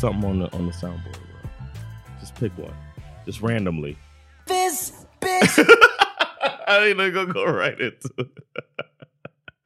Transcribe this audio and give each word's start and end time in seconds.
Something 0.00 0.24
on 0.30 0.38
the 0.38 0.56
on 0.56 0.66
the 0.66 0.72
soundboard. 0.72 1.12
Bro. 1.12 1.50
Just 2.20 2.34
pick 2.40 2.52
one, 2.58 2.74
just 3.26 3.42
randomly. 3.42 3.96
This 4.46 4.92
bitch. 5.20 5.64
I 6.68 6.88
ain't 6.88 7.14
gonna 7.14 7.32
go 7.32 7.44
right 7.44 7.80
into. 7.80 8.08
it. 8.18 8.28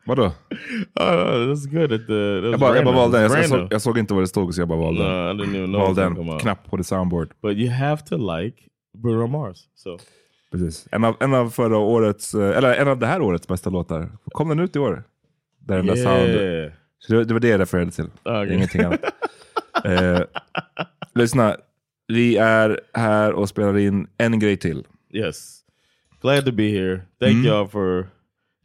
Vadå? 0.06 0.32
Oh, 1.00 1.46
that's 1.48 1.66
good. 1.66 1.92
At 1.92 2.06
the, 2.06 2.40
that 2.42 2.42
was 2.42 2.50
Jag 2.50 2.60
bara, 2.60 2.76
jag 2.76 2.84
bara 2.84 2.94
valde 2.96 3.18
en. 3.18 3.32
Jag, 3.32 3.48
såg, 3.48 3.68
jag 3.72 3.82
såg 3.82 3.98
inte 3.98 4.14
vad 4.14 4.22
det 4.22 4.28
stod 4.28 4.54
så 4.54 4.60
jag 4.60 4.68
bara 4.68 4.78
valde 4.78 5.02
No, 5.02 5.06
I 5.26 5.30
en. 5.30 5.40
didn't 5.40 5.56
even 5.56 5.66
know 5.72 5.80
Valde 5.80 6.02
it 6.02 6.08
was 6.08 6.16
gonna 6.16 6.16
come 6.16 6.28
en 6.28 6.34
out. 6.34 6.42
knapp 6.42 6.70
på 6.70 6.76
the 6.76 6.84
soundboard. 6.84 7.30
But 7.42 7.56
you 7.56 7.70
have 7.70 8.02
to 8.04 8.16
like 8.36 8.56
Bruno 8.98 9.26
Mars. 9.26 9.58
So 9.74 9.98
Precis. 10.50 10.88
En 10.92 11.04
av, 11.04 11.16
en 11.20 11.34
av 11.34 11.50
förra 11.50 11.78
årets, 11.78 12.34
eh, 12.34 12.56
eller 12.56 12.74
en 12.74 12.88
av 12.88 12.98
det 12.98 13.06
här 13.06 13.20
årets 13.22 13.48
bästa 13.48 13.70
låtar. 13.70 14.08
Kom 14.24 14.48
den 14.48 14.58
ut 14.60 14.76
i 14.76 14.78
år? 14.78 15.02
Där 15.58 15.76
den 15.76 15.86
där 15.86 15.96
sound... 15.96 16.28
yeah. 16.30 16.72
Så 16.98 17.12
det, 17.12 17.24
det 17.24 17.32
var 17.34 17.40
det 17.40 17.48
jag 17.48 17.60
refererade 17.60 17.90
till. 17.90 18.10
Okay. 18.24 18.54
Ingenting 18.54 18.80
annat. 18.80 19.00
eh, 19.84 20.20
lyssna, 21.14 21.56
vi 22.08 22.36
är 22.36 22.80
här 22.94 23.32
och 23.32 23.48
spelar 23.48 23.78
in 23.78 24.06
en 24.18 24.38
grej 24.38 24.56
till. 24.56 24.86
Yes. 25.12 25.60
Glad 26.22 26.44
to 26.44 26.52
be 26.52 26.70
here. 26.70 27.00
Thank 27.20 27.34
Mm. 27.34 27.44
y'all 27.46 27.66
for 27.68 28.06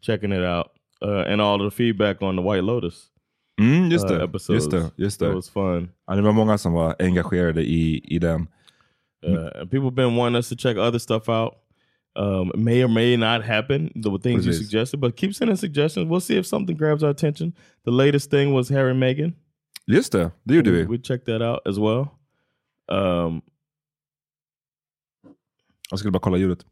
checking 0.05 0.31
it 0.31 0.39
out. 0.45 0.67
Uh, 1.05 1.31
and 1.31 1.41
all 1.41 1.59
the 1.69 1.75
feedback 1.75 2.21
on 2.21 2.35
the 2.35 2.41
White 2.43 2.63
Lotus 2.63 3.03
Mm, 3.61 3.89
just, 3.91 4.05
uh, 4.05 4.11
det, 4.17 4.23
episodes. 4.23 4.63
just 4.63 4.71
det. 4.71 4.91
Just 5.03 5.19
det. 5.19 5.25
That 5.25 5.35
was 5.35 5.49
fun. 5.49 5.89
Ja, 6.07 6.15
det 6.15 6.21
var 6.21 6.31
många 6.31 6.57
som 6.57 6.73
var 6.73 6.95
engagerade 6.99 7.63
i, 7.63 8.01
i 8.15 8.19
den. 8.19 8.47
Uh, 9.27 9.65
people 9.71 9.91
been 9.91 10.15
wanting 10.15 10.35
us 10.37 10.49
to 10.49 10.55
check 10.55 10.77
other 10.77 10.99
stuff 10.99 11.29
out. 11.29 11.53
Um, 12.19 12.49
it 12.53 12.59
may 12.59 12.83
or 12.83 12.87
may 12.87 13.17
not 13.17 13.43
happen, 13.43 13.91
the 13.95 14.09
things 14.19 14.45
you 14.45 14.51
Precis. 14.51 14.57
suggested, 14.69 14.99
but 14.99 15.15
keep 15.17 15.33
sending 15.35 15.57
suggestions. 15.57 16.07
We'll 16.09 16.21
see 16.21 16.37
if 16.37 16.45
something 16.45 16.77
grabs 16.77 17.03
our 17.03 17.09
attention. 17.11 17.53
The 17.85 17.91
latest 17.91 18.29
thing 18.31 18.53
was 18.53 18.69
Harry 18.69 18.91
and 18.91 18.99
Meghan. 19.03 19.33
Just 19.87 20.11
det, 20.13 20.31
det 20.43 20.55
gjorde 20.55 20.71
vi. 20.71 20.83
We 20.85 20.97
checked 20.97 21.25
that 21.25 21.41
out 21.41 21.59
as 21.65 21.77
well. 21.79 22.05
Um, 22.91 23.41
Jag 25.89 25.99
skulle 25.99 26.11
bara 26.11 26.19
kolla 26.19 26.37
ljudet. 26.37 26.65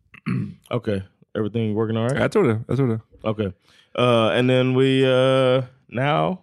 okay, 0.71 1.01
everything 1.35 1.73
working 1.75 1.97
all 1.97 2.03
right? 2.09 2.19
Jag 2.21 2.31
tror 2.31 2.47
det. 2.47 2.59
Jag 2.67 2.77
tror 2.77 2.87
det. 2.87 2.99
Okay. 3.23 3.51
Uh, 3.99 4.37
and 4.39 4.49
then 4.49 4.75
we 4.77 5.03
uh, 5.05 5.63
now 5.87 6.37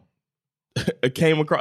it 1.02 1.14
came 1.14 1.40
across. 1.40 1.60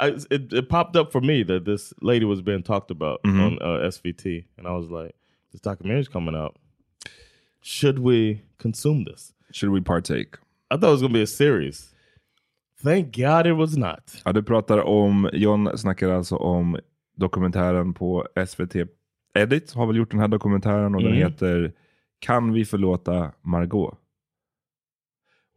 I, 0.00 0.06
I, 0.06 0.08
it, 0.30 0.52
it 0.52 0.68
popped 0.68 0.96
up 0.96 1.12
for 1.12 1.20
me 1.20 1.44
that 1.44 1.64
this 1.64 1.94
lady 2.02 2.24
was 2.24 2.40
being 2.42 2.62
talked 2.62 2.90
about 2.90 3.22
Mhm. 3.22 3.40
on 3.46 3.58
uh, 3.62 3.86
SVT, 3.88 4.44
and 4.58 4.66
I 4.66 4.70
was 4.72 4.88
like, 4.90 5.14
"This 5.52 5.60
documentary's 5.60 6.08
coming 6.08 6.34
out. 6.34 6.56
Should 7.62 7.98
we 8.00 8.40
consume 8.58 9.04
this?" 9.04 9.32
Should 9.52 9.70
we 9.72 9.80
partake? 9.80 10.36
I 10.70 10.76
thought 10.76 10.88
it 10.88 10.92
was 10.92 11.02
gonna 11.02 11.14
be 11.14 11.22
a 11.22 11.26
series. 11.26 11.94
Thank 12.82 13.16
God 13.16 13.46
it 13.46 13.56
was 13.56 13.76
not. 13.76 14.22
Ja, 14.24 14.32
du 14.32 14.42
pratar 14.42 14.78
om, 14.78 15.30
John 15.32 15.78
snackar 15.78 16.10
alltså 16.10 16.36
om 16.36 16.78
dokumentären 17.16 17.94
på 17.94 18.26
SVT. 18.46 18.76
Edit 19.34 19.72
har 19.72 19.86
väl 19.86 19.96
gjort 19.96 20.10
den 20.10 20.20
här 20.20 20.28
dokumentären 20.28 20.94
och 20.94 21.02
den 21.02 21.12
Mm. 21.12 21.22
heter 21.22 21.72
Kan 22.18 22.52
vi 22.52 22.64
förlåta 22.64 23.32
Margot? 23.42 23.94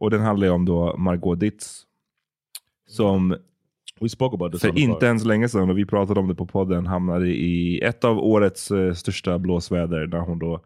Och 0.00 0.10
den 0.10 0.20
handlar 0.20 0.46
ju 0.46 0.52
om 0.52 0.64
då 0.64 0.96
Margot 0.96 1.40
Ditz. 1.40 1.82
Som 2.86 3.36
för 4.58 4.78
inte 4.78 5.06
ens 5.06 5.24
länge 5.24 5.48
sedan, 5.48 5.70
och 5.70 5.78
vi 5.78 5.86
pratade 5.86 6.20
om 6.20 6.28
det 6.28 6.34
på 6.34 6.46
podden, 6.46 6.86
hamnade 6.86 7.28
i 7.28 7.80
ett 7.80 8.04
av 8.04 8.18
årets 8.18 8.70
eh, 8.70 8.92
största 8.92 9.38
blåsväder 9.38 10.06
när 10.06 10.18
hon 10.18 10.38
då 10.38 10.60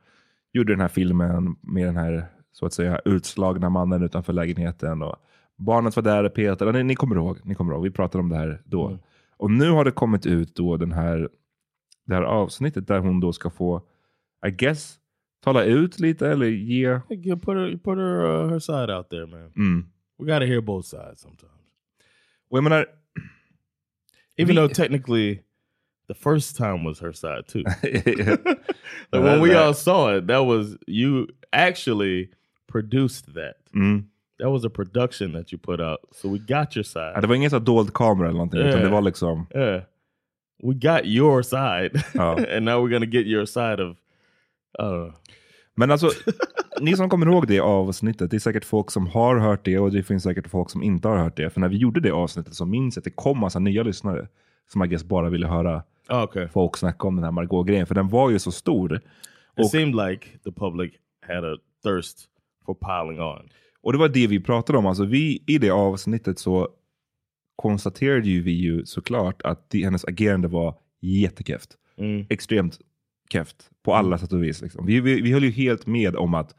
gjorde 0.53 0.73
den 0.73 0.81
här 0.81 0.89
filmen 0.89 1.57
med 1.61 1.87
den 1.87 1.97
här 1.97 2.27
så 2.53 2.67
att 2.67 2.73
säga 2.73 3.01
utslagna 3.05 3.71
mannen 3.71 4.03
utanför 4.03 4.33
lägenheten. 4.33 5.03
Och 5.03 5.17
barnet 5.57 5.97
var 5.97 6.03
där, 6.03 6.29
Peter, 6.29 6.73
ni, 6.73 6.83
ni 6.83 6.95
kommer 6.95 7.17
ihåg, 7.17 7.39
ni 7.45 7.55
kommer 7.55 7.73
ihåg, 7.75 7.83
vi 7.83 7.91
pratade 7.91 8.23
om 8.23 8.29
det 8.29 8.37
här 8.37 8.63
då. 8.65 8.87
Mm. 8.89 8.99
Och 9.37 9.51
nu 9.51 9.71
har 9.71 9.85
det 9.85 9.91
kommit 9.91 10.27
ut 10.27 10.55
då 10.57 10.77
den 10.77 10.93
här, 10.93 11.29
det 12.07 12.15
här 12.15 12.23
avsnittet 12.23 12.87
där 12.87 12.99
hon 12.99 13.21
då 13.21 13.33
ska 13.33 13.51
få, 13.51 13.83
I 14.47 14.51
guess, 14.51 14.99
tala 15.45 15.65
ut 15.65 16.01
lite 16.01 16.29
eller 16.29 16.47
ge... 16.47 17.01
You 17.11 17.37
put 17.37 17.57
her, 17.57 17.77
put 17.77 17.99
her, 17.99 18.25
uh, 18.25 18.49
her 18.51 18.59
side 18.59 18.91
out 18.91 19.09
there, 19.11 19.27
man. 19.27 19.53
Mm. 19.57 19.87
We 20.19 20.27
got 20.27 20.41
to 20.41 20.47
hear 20.47 20.61
both 20.61 20.87
sides 20.87 21.21
sometimes. 21.21 21.53
Och 22.51 22.57
jag 22.59 22.65
menar, 22.65 22.87
Even 24.39 24.55
Vi- 24.57 24.61
though 24.61 24.75
technically 24.75 25.41
the 26.09 26.15
first 26.15 26.57
time 26.57 26.85
was 26.85 27.01
her 27.01 27.13
side 27.13 27.47
too. 27.49 27.63
Like 29.13 29.23
when 29.25 29.41
we 29.43 29.55
all 29.55 29.75
saw 29.75 30.17
it, 30.17 30.27
that 30.27 30.45
was 30.47 30.77
you 30.87 31.27
actually 31.53 32.31
produced 32.67 33.35
that. 33.35 33.55
mm. 33.75 34.05
That 34.39 34.51
was 34.51 34.65
a 34.65 34.71
production 34.71 35.33
that 35.33 35.53
you 35.53 35.59
put 35.63 35.81
out. 35.81 35.99
So 36.13 36.29
we 36.29 36.39
got 36.39 36.77
your 36.77 36.85
Ja, 36.85 37.13
side. 37.13 37.21
det 37.23 37.27
var 37.27 37.35
ingen 37.35 37.51
så 37.51 37.59
dold 37.59 37.93
kamera 37.95 38.29
eller 38.29 38.37
någonting, 38.39 38.61
utan 38.61 38.71
Yeah. 38.71 38.83
det 38.85 38.91
var 38.91 39.03
liksom... 39.03 39.47
Yeah. 39.55 39.83
We 40.63 40.73
got 40.75 41.05
your 41.05 41.43
side. 41.43 42.03
Ja. 42.15 42.33
and 42.57 42.65
now 42.65 42.87
we're 42.87 42.93
gonna 42.93 43.07
get 43.07 43.27
your 43.27 43.45
side 43.47 43.81
of 43.81 43.97
uh 44.83 45.13
Men 45.75 45.91
alltså, 45.91 46.11
ni 46.81 46.97
som 46.97 47.09
kommer 47.09 47.27
ihåg 47.27 47.47
det 47.47 47.61
avsnittet, 47.61 48.31
det 48.31 48.37
är 48.37 48.41
säkert 48.41 48.65
folk 48.65 48.91
som 48.91 49.07
har 49.07 49.39
hört 49.39 49.65
det 49.65 49.79
och 49.79 49.93
det 49.93 50.03
finns 50.03 50.23
säkert 50.23 50.49
folk 50.49 50.71
som 50.71 50.83
inte 50.83 51.09
har 51.09 51.17
hört 51.17 51.37
det. 51.37 51.51
För 51.51 51.61
när 51.61 51.69
vi 51.69 51.77
gjorde 51.77 52.01
det 52.01 52.11
avsnittet 52.11 52.55
så 52.55 52.65
minns 52.67 52.97
jag 52.97 53.01
att 53.01 53.05
det 53.05 53.11
kom 53.11 53.39
massa 53.39 53.59
nya 53.59 53.83
lyssnare 53.83 54.29
som 54.73 54.85
I 54.85 54.87
guess 54.89 55.05
bara 55.05 55.31
ville 55.31 55.47
höra 55.47 55.83
oh, 56.09 56.23
okay. 56.23 56.49
folk 56.49 56.77
snacka 56.77 57.07
om 57.09 57.17
den 57.17 57.25
här 57.25 57.31
Margot-grejen. 57.31 57.87
För 57.87 57.95
den 57.95 58.09
var 58.09 58.31
ju 58.31 58.39
så 58.39 58.53
stor. 58.53 58.95
It 58.97 59.03
Och, 59.57 59.71
seemed 59.71 59.95
like 60.11 60.27
the 60.45 60.53
public 60.53 60.93
had 61.29 61.45
a 61.45 61.57
thirst 61.85 62.19
for 62.67 62.75
piling 62.75 63.21
on. 63.21 63.49
Och 63.87 63.93
det 63.93 63.99
var 63.99 64.09
det 64.09 64.27
vi 64.27 64.41
pratade 64.41 64.79
om. 64.79 64.87
Alltså 64.87 65.05
vi, 65.05 65.43
I 65.47 65.59
det 65.59 65.71
avsnittet 65.71 66.39
så 66.39 66.69
konstaterade 67.57 68.29
ju 68.29 68.43
vi 68.43 68.53
ju 68.53 68.87
såklart 68.87 69.43
att 69.43 69.71
det, 69.71 69.85
hennes 69.85 70.05
agerande 70.05 70.49
var 70.49 70.75
jättekeft. 71.01 71.77
Mm. 71.99 72.27
Extremt 72.31 72.79
keft 73.33 73.71
på 73.83 73.95
alla 73.95 74.19
sätt 74.19 74.33
och 74.33 74.43
vis. 74.43 74.63
Liksom. 74.63 74.87
Vi, 74.87 75.01
vi, 75.01 75.21
vi 75.21 75.33
höll 75.33 75.45
ju 75.45 75.51
helt 75.51 75.87
med 75.87 76.17
om 76.17 76.35
att 76.35 76.55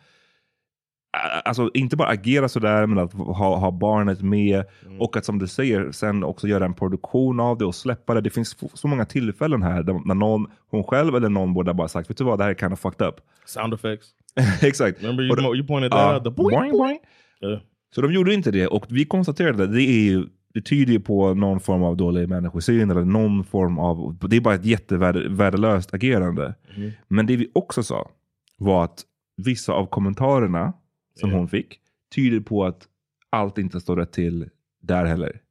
Alltså 1.45 1.71
inte 1.73 1.95
bara 1.95 2.07
agera 2.07 2.49
sådär, 2.49 2.85
men 2.85 2.97
att 2.97 3.13
ha, 3.13 3.57
ha 3.57 3.71
barnet 3.71 4.21
med 4.21 4.63
och 4.99 5.17
att 5.17 5.25
som 5.25 5.39
du 5.39 5.47
säger, 5.47 5.91
sen 5.91 6.23
också 6.23 6.47
göra 6.47 6.65
en 6.65 6.73
produktion 6.73 7.39
av 7.39 7.57
det 7.57 7.65
och 7.65 7.75
släppa 7.75 8.13
det. 8.13 8.21
Det 8.21 8.29
finns 8.29 8.57
så 8.73 8.87
många 8.87 9.05
tillfällen 9.05 9.63
här 9.63 9.83
där, 9.83 10.01
när 10.05 10.15
någon, 10.15 10.47
hon 10.69 10.83
själv 10.83 11.15
eller 11.15 11.29
någon 11.29 11.53
borde 11.53 11.73
bara 11.73 11.87
sagt, 11.87 12.09
vet 12.09 12.17
du 12.17 12.23
vad, 12.23 12.39
det 12.39 12.43
här 12.43 12.51
är 12.51 12.55
kind 12.55 12.73
of 12.73 12.79
fucked 12.79 13.07
up. 13.07 13.15
Sound 13.45 13.73
effects. 13.73 14.07
Exakt. 14.61 15.03
Remember 15.03 15.23
you, 15.23 15.35
mo- 15.35 15.55
you 15.55 15.67
pointed 15.67 15.91
that 15.91 15.99
Ja, 15.99 16.13
out? 16.15 16.23
The 16.23 16.29
boing, 16.29 16.59
boing, 16.59 16.71
boing. 16.71 16.99
Yeah. 17.41 17.59
Så 17.95 18.01
de 18.01 18.13
gjorde 18.13 18.33
inte 18.33 18.51
det 18.51 18.67
och 18.67 18.85
vi 18.89 19.05
konstaterade 19.05 19.63
att 19.63 19.73
det 19.73 19.83
är 19.83 20.03
ju 20.09 20.25
det 20.53 20.61
tyder 20.61 20.93
ju 20.93 20.99
på 20.99 21.33
någon 21.33 21.59
form 21.59 21.83
av 21.83 21.97
dålig 21.97 22.29
människosyn 22.29 22.91
eller 22.91 23.05
någon 23.05 23.43
form 23.43 23.79
av, 23.79 24.17
det 24.21 24.35
är 24.35 24.41
bara 24.41 24.55
ett 24.55 24.65
jättevärdelöst 24.65 25.93
agerande. 25.93 26.55
Mm. 26.75 26.91
Men 27.07 27.25
det 27.25 27.35
vi 27.35 27.51
också 27.53 27.83
sa 27.83 28.09
var 28.57 28.83
att 28.83 29.03
vissa 29.37 29.73
av 29.73 29.85
kommentarerna 29.85 30.73
som 31.19 31.31
hon 31.31 31.47
fick 31.47 31.79
tyder 32.15 32.39
på 32.39 32.65
att 32.65 32.87
allt 33.29 33.57
inte 33.57 33.81
står 33.81 33.95
rätt 33.95 34.11
till 34.11 34.49
där 34.79 35.05
heller. 35.05 35.41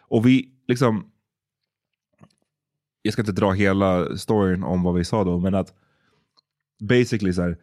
Och 0.00 0.26
vi 0.26 0.50
liksom, 0.68 1.10
jag 3.02 3.12
ska 3.12 3.22
inte 3.22 3.32
dra 3.32 3.50
hela 3.50 4.16
storyn 4.16 4.62
om 4.62 4.82
vad 4.82 4.94
vi 4.94 5.04
sa 5.04 5.24
då, 5.24 5.38
men 5.38 5.54
att 5.54 5.74
basically 6.80 7.32
så 7.32 7.42
här, 7.42 7.58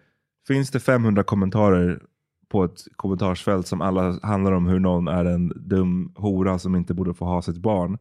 finns 0.47 0.71
det 0.71 0.79
500 0.79 1.23
kommentarer 1.23 2.03
på 2.49 2.63
ett 2.63 2.81
kommentarsfält 2.95 3.67
som 3.67 3.81
alla 3.81 4.19
handlar 4.23 4.51
om 4.51 4.67
hur 4.67 4.79
någon 4.79 5.07
är 5.07 5.25
en 5.25 5.47
dum 5.55 6.13
hora 6.15 6.59
som 6.59 6.75
inte 6.75 6.93
borde 6.93 7.13
få 7.13 7.25
ha 7.25 7.41
sitt 7.41 7.57
barn. 7.57 7.97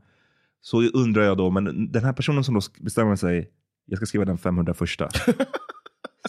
Så 0.61 0.83
undrar 0.83 1.23
jag 1.23 1.37
då, 1.37 1.51
men 1.51 1.93
den 1.93 2.05
här 2.05 2.13
personen 2.13 2.45
som 2.45 2.55
då 2.55 2.61
bestämmer 2.81 3.17
sig, 3.17 3.51
jag 3.87 3.97
ska 3.97 4.07
skriva 4.07 4.25
den 4.25 4.39
500 4.39 4.75
första. 4.75 5.09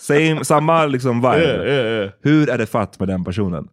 Same, 0.01 0.45
samma 0.45 0.85
liksom 0.85 1.15
vibe. 1.15 1.43
Yeah, 1.43 1.67
yeah, 1.67 1.85
yeah. 1.85 2.11
Hur 2.21 2.49
är 2.49 2.57
det 2.57 2.65
fatt 2.65 2.99
med 2.99 3.07
den 3.07 3.23
personen? 3.23 3.69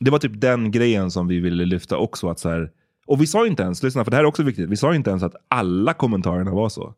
Det 0.00 0.10
var 0.10 0.18
typ 0.18 0.40
den 0.40 0.70
grejen 0.70 1.10
som 1.10 1.28
vi 1.28 1.40
ville 1.40 1.64
lyfta 1.64 1.96
också. 1.96 2.28
Att 2.28 2.38
så 2.38 2.48
här, 2.48 2.70
och 3.06 3.20
vi 3.20 3.26
sa 3.26 3.46
inte 3.46 3.62
ens, 3.62 3.82
lyssna 3.82 4.04
för 4.04 4.10
det 4.10 4.16
här 4.16 4.24
är 4.24 4.28
också 4.28 4.42
viktigt, 4.42 4.68
vi 4.68 4.76
sa 4.76 4.94
inte 4.94 5.10
ens 5.10 5.22
att 5.22 5.34
alla 5.48 5.92
kommentarerna 5.92 6.50
var 6.50 6.68
så. 6.68 6.94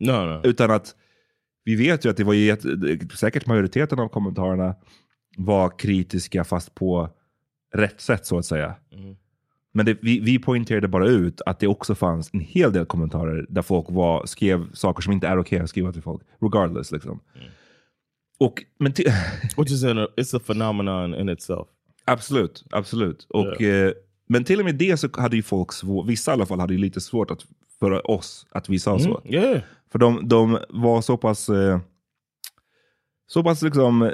No, 0.00 0.12
no. 0.12 0.40
Utan 0.44 0.70
att 0.70 0.94
vi 1.64 1.76
vet 1.76 2.04
ju 2.04 2.10
att 2.10 2.16
det 2.16 2.24
var 2.24 2.32
ju 2.32 2.56
säkert 3.14 3.46
majoriteten 3.46 3.98
av 3.98 4.08
kommentarerna 4.08 4.74
var 5.36 5.78
kritiska 5.78 6.44
fast 6.44 6.74
på 6.74 7.08
rätt 7.74 8.00
sätt 8.00 8.26
så 8.26 8.38
att 8.38 8.46
säga. 8.46 8.74
Mm. 8.92 9.16
Men 9.72 9.86
det, 9.86 9.98
vi, 10.02 10.20
vi 10.20 10.38
poängterade 10.38 10.88
bara 10.88 11.06
ut 11.06 11.40
att 11.46 11.60
det 11.60 11.66
också 11.66 11.94
fanns 11.94 12.30
en 12.34 12.40
hel 12.40 12.72
del 12.72 12.86
kommentarer 12.86 13.46
där 13.48 13.62
folk 13.62 13.86
var, 13.88 14.26
skrev 14.26 14.72
saker 14.72 15.02
som 15.02 15.12
inte 15.12 15.28
är 15.28 15.38
okej 15.38 15.58
att 15.58 15.68
skriva 15.68 15.92
till 15.92 16.02
folk. 16.02 16.22
Regardless 16.40 16.92
liksom. 16.92 17.20
Och, 18.40 18.64
men 18.78 18.92
Which 19.56 19.70
is 19.70 19.84
a, 19.84 20.08
it's 20.16 20.36
a 20.36 20.40
phenomenon 20.46 21.14
in 21.14 21.28
itself. 21.28 21.68
Absolut, 22.04 22.64
absolut. 22.70 23.26
Och, 23.28 23.62
eh, 23.62 23.92
men 24.28 24.44
till 24.44 24.58
och 24.58 24.64
med 24.64 24.74
det 24.74 24.96
så 24.96 25.08
hade 25.12 25.36
ju 25.36 25.42
folk, 25.42 25.72
svår, 25.72 26.04
vissa 26.04 26.30
i 26.30 26.34
alla 26.34 26.46
fall, 26.46 26.60
hade 26.60 26.74
ju 26.74 26.78
lite 26.80 27.00
svårt 27.00 27.30
att, 27.30 27.46
för 27.80 28.10
oss 28.10 28.46
att 28.50 28.68
vi 28.68 28.78
sa 28.78 28.98
så. 28.98 29.20
Mm, 29.24 29.34
yeah. 29.34 29.60
För 29.92 29.98
de, 29.98 30.28
de 30.28 30.58
var 30.68 31.02
så 31.02 31.16
pass, 31.16 31.48
eh, 31.48 31.80
så 33.26 33.42
pass 33.42 33.62
liksom 33.62 34.02
eh, 34.02 34.10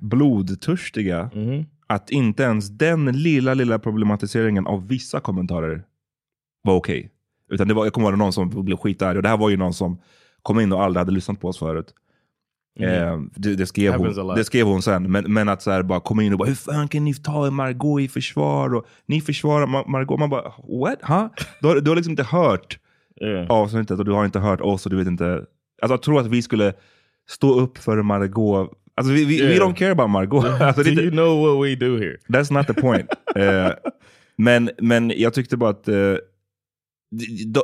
blodtörstiga 0.00 1.30
Mhm. 1.34 1.64
att 1.86 2.10
inte 2.10 2.42
ens 2.42 2.68
den 2.68 3.04
lilla, 3.04 3.54
lilla 3.54 3.78
problematiseringen 3.78 4.66
av 4.66 4.88
vissa 4.88 5.20
kommentarer 5.20 5.84
var 6.62 6.74
okej. 6.74 7.10
Utan 7.50 7.68
det 7.68 7.74
var, 7.74 7.84
jag 7.86 7.92
kommer 7.92 8.08
ihåg 8.08 8.18
någon 8.18 8.32
som 8.32 8.64
blev 8.64 8.76
skitarg 8.76 9.16
och 9.16 9.22
det 9.22 9.28
här 9.28 9.36
var 9.36 9.50
ju 9.50 9.56
någon 9.56 9.74
som 9.74 10.00
kom 10.42 10.60
in 10.60 10.72
och 10.72 10.82
aldrig 10.82 10.98
hade 11.00 11.12
lyssnat 11.12 11.40
på 11.40 11.48
oss 11.48 11.58
förut. 11.58 11.94
Eh, 12.78 13.20
det, 13.34 13.54
det, 13.56 13.66
skrev 13.66 13.94
Mm. 13.94 14.14
Hon, 14.16 14.34
det 14.34 14.44
skrev 14.44 14.66
hon 14.66 14.82
sen, 14.82 15.12
men, 15.12 15.32
men 15.32 15.48
att 15.48 15.62
så 15.62 15.70
här, 15.70 15.82
bara 15.82 16.00
komma 16.00 16.22
in 16.22 16.32
och 16.32 16.38
bara 16.38 16.48
hur 16.48 16.54
fan 16.54 16.88
kan 16.88 17.04
ni 17.04 17.14
ta 17.14 17.50
Margot 17.50 18.00
i 18.00 18.08
försvar? 18.08 18.74
Och, 18.74 18.86
ni 19.06 19.20
försvarar 19.20 19.66
Mar- 19.66 19.88
Margot. 19.88 20.18
Man 20.18 20.30
bara 20.30 20.42
what? 20.80 20.98
Huh? 21.02 21.26
Du, 21.60 21.66
har, 21.68 21.80
du 21.80 21.90
har 21.90 21.96
liksom 21.96 22.10
inte 22.10 22.22
hört 22.22 22.78
Yeah. 23.20 23.46
avsnittet 23.50 23.98
och 23.98 24.04
du 24.04 24.12
har 24.12 24.24
inte 24.24 24.38
hört 24.38 24.60
oss 24.60 24.86
och 24.86 24.90
du 24.90 24.96
vet 24.96 25.06
inte. 25.06 25.24
Alltså 25.82 25.92
jag 25.92 26.02
tror 26.02 26.20
att 26.20 26.26
vi 26.26 26.42
skulle 26.42 26.72
stå 27.30 27.60
upp 27.60 27.78
för 27.78 28.02
Margot. 28.02 28.70
Alltså 28.94 29.12
vi, 29.12 29.24
vi, 29.24 29.42
we 29.46 29.54
Yeah. 29.54 29.68
don't 29.68 29.74
care 29.74 29.90
about 29.92 30.10
Margot. 30.10 30.44
alltså, 30.60 30.82
Do 30.82 30.90
you 30.90 31.10
know 31.10 31.40
what 31.58 31.66
we 31.68 31.74
do 31.74 31.96
here? 31.98 32.16
That's 32.28 32.52
not 32.52 32.66
the 32.66 32.74
point. 32.74 33.06
Eh, 33.36 33.70
men, 34.36 34.70
men 34.78 35.12
jag 35.16 35.34
tyckte 35.34 35.56
bara 35.56 35.70
att 35.70 35.88
eh, 35.88 36.14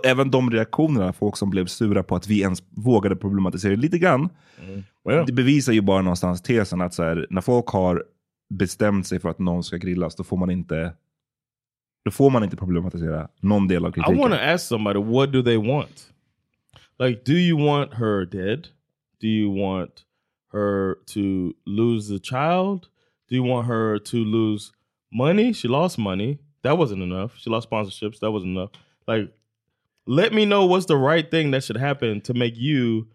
även 0.05 0.31
de 0.31 0.51
reaktionerna, 0.51 1.13
folk 1.13 1.37
som 1.37 1.51
blev 1.51 1.67
sura 1.67 2.03
på 2.03 2.17
att 2.17 2.27
vi 2.29 2.41
ens 2.41 2.63
vågade 2.71 3.17
problematisera 3.17 3.77
lite 3.77 3.99
grann. 3.99 4.29
Well, 5.05 5.27
Det 5.27 5.33
bevisar 5.33 5.73
ju 5.73 5.81
bara 5.81 6.03
någonstans 6.03 6.43
tesen 6.43 6.81
att 6.81 6.95
så 6.95 7.03
här, 7.03 7.27
när 7.31 7.41
folk 7.41 7.67
har 7.69 8.05
bestämt 8.51 9.07
sig 9.07 9.21
för 9.21 9.29
att 9.29 9.39
någon 9.39 9.65
ska 9.65 9.77
grillas, 9.77 10.15
då 10.17 10.25
får 10.25 10.37
man 10.37 10.51
inte 10.51 10.93
då 12.05 12.11
får 12.11 12.31
man 12.31 12.45
inte 12.45 12.57
problematisera 12.57 13.29
någon 13.41 13.69
del 13.69 13.85
av 13.85 13.91
I 13.91 13.93
kritiken. 13.93 14.19
want 14.19 14.35
to 14.35 14.41
ask 14.41 14.67
somebody, 14.67 15.01
what 15.01 15.33
do 15.33 15.43
they 15.43 15.57
want? 15.57 16.13
Like, 16.99 17.23
do 17.25 17.33
you 17.33 17.67
want 17.67 17.95
her 17.95 18.25
dead? 18.27 18.69
Do 19.21 19.27
you 19.27 19.63
want 19.63 19.91
her 20.53 20.95
to 21.15 21.53
lose 21.67 22.09
the 22.19 22.19
child? 22.25 22.87
Do 23.31 23.37
you 23.37 23.49
want 23.49 23.67
her 23.67 23.99
to 23.99 24.17
lose 24.17 24.71
money? 25.13 25.55
She 25.55 25.69
lost 25.69 25.99
money. 25.99 26.39
That 26.63 26.79
wasn't 26.79 27.03
enough. 27.03 27.33
She 27.39 27.51
lost 27.51 27.71
sponsorships. 27.71 28.19
That 28.21 28.31
wasn't 28.33 28.57
enough. 28.59 28.71
Like, 29.09 29.33
let 30.07 30.33
me 30.33 30.45
know 30.45 30.67
what's 30.67 30.87
the 30.87 30.97
right 30.97 31.31
thing 31.31 31.51
that 31.53 31.65
should 31.65 31.81
happen 31.81 32.21
to 32.23 32.35
make 32.35 32.55
you 32.57 33.07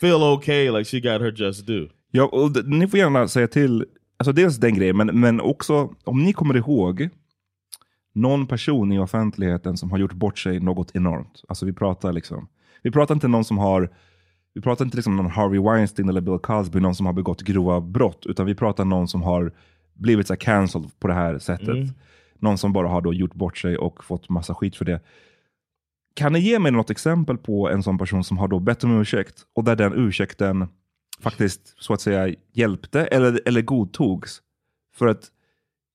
feel 0.00 0.22
okay, 0.22 0.70
like 0.70 0.84
she 0.84 1.00
got 1.00 1.20
her 1.20 1.32
just 1.36 1.66
due. 1.66 1.88
Ja, 2.10 2.24
och 2.24 2.68
ni 2.68 2.88
får 2.88 2.98
gärna 2.98 3.28
säga 3.28 3.48
till, 3.48 3.84
alltså 4.16 4.32
dels 4.32 4.56
den 4.56 4.74
grejen, 4.74 4.96
men, 4.96 5.20
men 5.20 5.40
också 5.40 5.94
om 6.04 6.22
ni 6.22 6.32
kommer 6.32 6.56
ihåg 6.56 7.08
någon 8.12 8.46
person 8.46 8.92
i 8.92 8.98
offentligheten 8.98 9.76
som 9.76 9.90
har 9.90 9.98
gjort 9.98 10.12
bort 10.12 10.38
sig 10.38 10.60
något 10.60 10.96
enormt. 10.96 11.44
Alltså 11.48 11.66
vi 11.66 11.72
pratar 11.72 12.12
liksom, 12.12 12.48
vi 12.82 12.90
pratar 12.90 13.14
inte 13.14 13.28
någon 13.28 13.44
som 13.44 13.58
har, 13.58 13.90
vi 14.54 14.60
pratar 14.60 14.84
inte 14.84 14.96
liksom 14.96 15.16
någon 15.16 15.30
Harvey 15.30 15.60
Weinstein 15.60 16.08
eller 16.08 16.20
Bill 16.20 16.38
Cosby, 16.38 16.80
någon 16.80 16.94
som 16.94 17.06
har 17.06 17.12
begått 17.12 17.42
grova 17.42 17.80
brott, 17.80 18.26
utan 18.26 18.46
vi 18.46 18.54
pratar 18.54 18.84
någon 18.84 19.08
som 19.08 19.22
har 19.22 19.52
blivit 19.94 20.26
så 20.26 20.36
cancelled 20.36 20.90
på 21.00 21.08
det 21.08 21.14
här 21.14 21.38
sättet. 21.38 21.76
Någon 22.38 22.58
som 22.58 22.72
bara 22.72 22.88
har 22.88 23.00
då 23.00 23.14
gjort 23.14 23.34
bort 23.34 23.58
sig 23.58 23.76
och 23.76 24.04
fått 24.04 24.28
massa 24.28 24.54
skit 24.54 24.76
för 24.76 24.84
det. 24.84 25.00
Kan 26.14 26.32
ni 26.32 26.38
ge 26.38 26.58
mig 26.58 26.72
något 26.72 26.90
exempel 26.90 27.38
på 27.38 27.70
en 27.70 27.82
sån 27.82 27.98
person 27.98 28.24
som 28.24 28.38
har 28.38 28.48
då 28.48 28.58
bett 28.58 28.84
om 28.84 29.00
ursäkt 29.00 29.34
och 29.54 29.64
där 29.64 29.76
den 29.76 29.92
ursäkten 29.94 30.68
faktiskt 31.20 31.74
så 31.78 31.92
att 31.92 32.00
säga 32.00 32.34
hjälpte 32.52 33.04
eller, 33.04 33.40
eller 33.44 33.62
godtogs? 33.62 34.40
För 34.96 35.06
att 35.06 35.30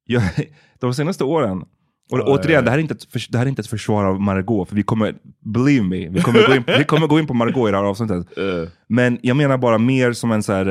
jag, 0.06 0.24
de 0.80 0.94
senaste 0.94 1.24
åren, 1.24 1.66
och 2.12 2.20
Ja, 2.20 2.24
återigen, 2.24 2.52
ja, 2.52 2.56
ja. 2.56 2.62
Det, 2.62 2.70
här 2.70 2.78
är 2.78 2.82
inte 2.82 2.94
ett, 2.94 3.32
det 3.32 3.38
här 3.38 3.46
är 3.46 3.50
inte 3.50 3.60
ett 3.60 3.68
försvar 3.68 4.06
av 4.06 4.22
Margot, 4.22 4.70
för 4.70 4.76
vi 4.76 4.84
kommer, 4.84 5.16
believe 5.40 5.86
me, 5.86 6.10
vi 6.10 6.22
kommer, 6.22 6.48
gå 6.48 6.56
in, 6.56 6.64
vi 6.78 6.84
kommer 6.84 7.08
gå 7.08 7.20
in 7.20 7.28
på 7.28 7.34
Margot 7.34 7.70
i 7.70 7.72
det 7.72 7.78
här 7.78 7.84
avsnittet. 7.84 8.28
Uh, 8.38 8.68
Men 8.88 9.20
jag 9.22 9.38
menar 9.38 9.58
bara 9.58 9.78
mer 9.78 10.14
som 10.14 10.32
en 10.32 10.44
så 10.44 10.54
här, 10.54 10.66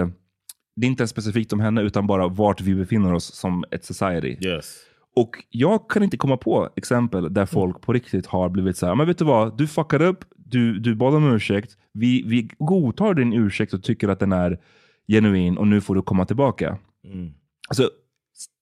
det 0.77 0.87
är 0.87 0.91
inte 0.91 1.07
specifikt 1.07 1.53
om 1.53 1.61
henne, 1.61 1.83
utan 1.83 2.07
bara 2.07 2.29
vart 2.29 2.61
vi 2.61 2.75
befinner 2.75 3.13
oss 3.13 3.35
som 3.35 3.65
ett 3.71 3.85
society. 3.85 4.37
yes. 4.41 4.77
Och 5.17 5.45
jag 5.51 5.91
kan 5.91 6.03
inte 6.03 6.17
komma 6.17 6.37
på 6.37 6.69
exempel 6.77 7.35
där 7.35 7.47
folk 7.47 7.81
på 7.81 7.93
riktigt 7.93 8.27
har 8.27 8.49
blivit 8.49 8.77
så 8.77 8.87
här, 8.87 8.95
men 8.95 9.07
vet 9.07 9.19
du 9.19 9.25
vad, 9.25 9.59
du 9.59 9.67
fuckade 9.67 10.07
upp, 10.07 10.25
du, 10.37 10.79
du 10.79 10.95
bad 10.95 11.15
om 11.15 11.33
ursäkt, 11.33 11.77
vi, 11.93 12.23
vi 12.23 12.51
godtar 12.59 13.15
din 13.15 13.33
ursäkt 13.33 13.75
och 13.75 13.83
tycker 13.83 14.09
att 14.09 14.21
den 14.21 14.33
är 14.33 14.61
genuin 15.09 15.59
och 15.59 15.67
nu 15.67 15.81
får 15.81 15.95
du 15.95 16.03
komma 16.03 16.27
tillbaka. 16.27 16.79
Mm. 17.05 17.33
Alltså, 17.69 17.91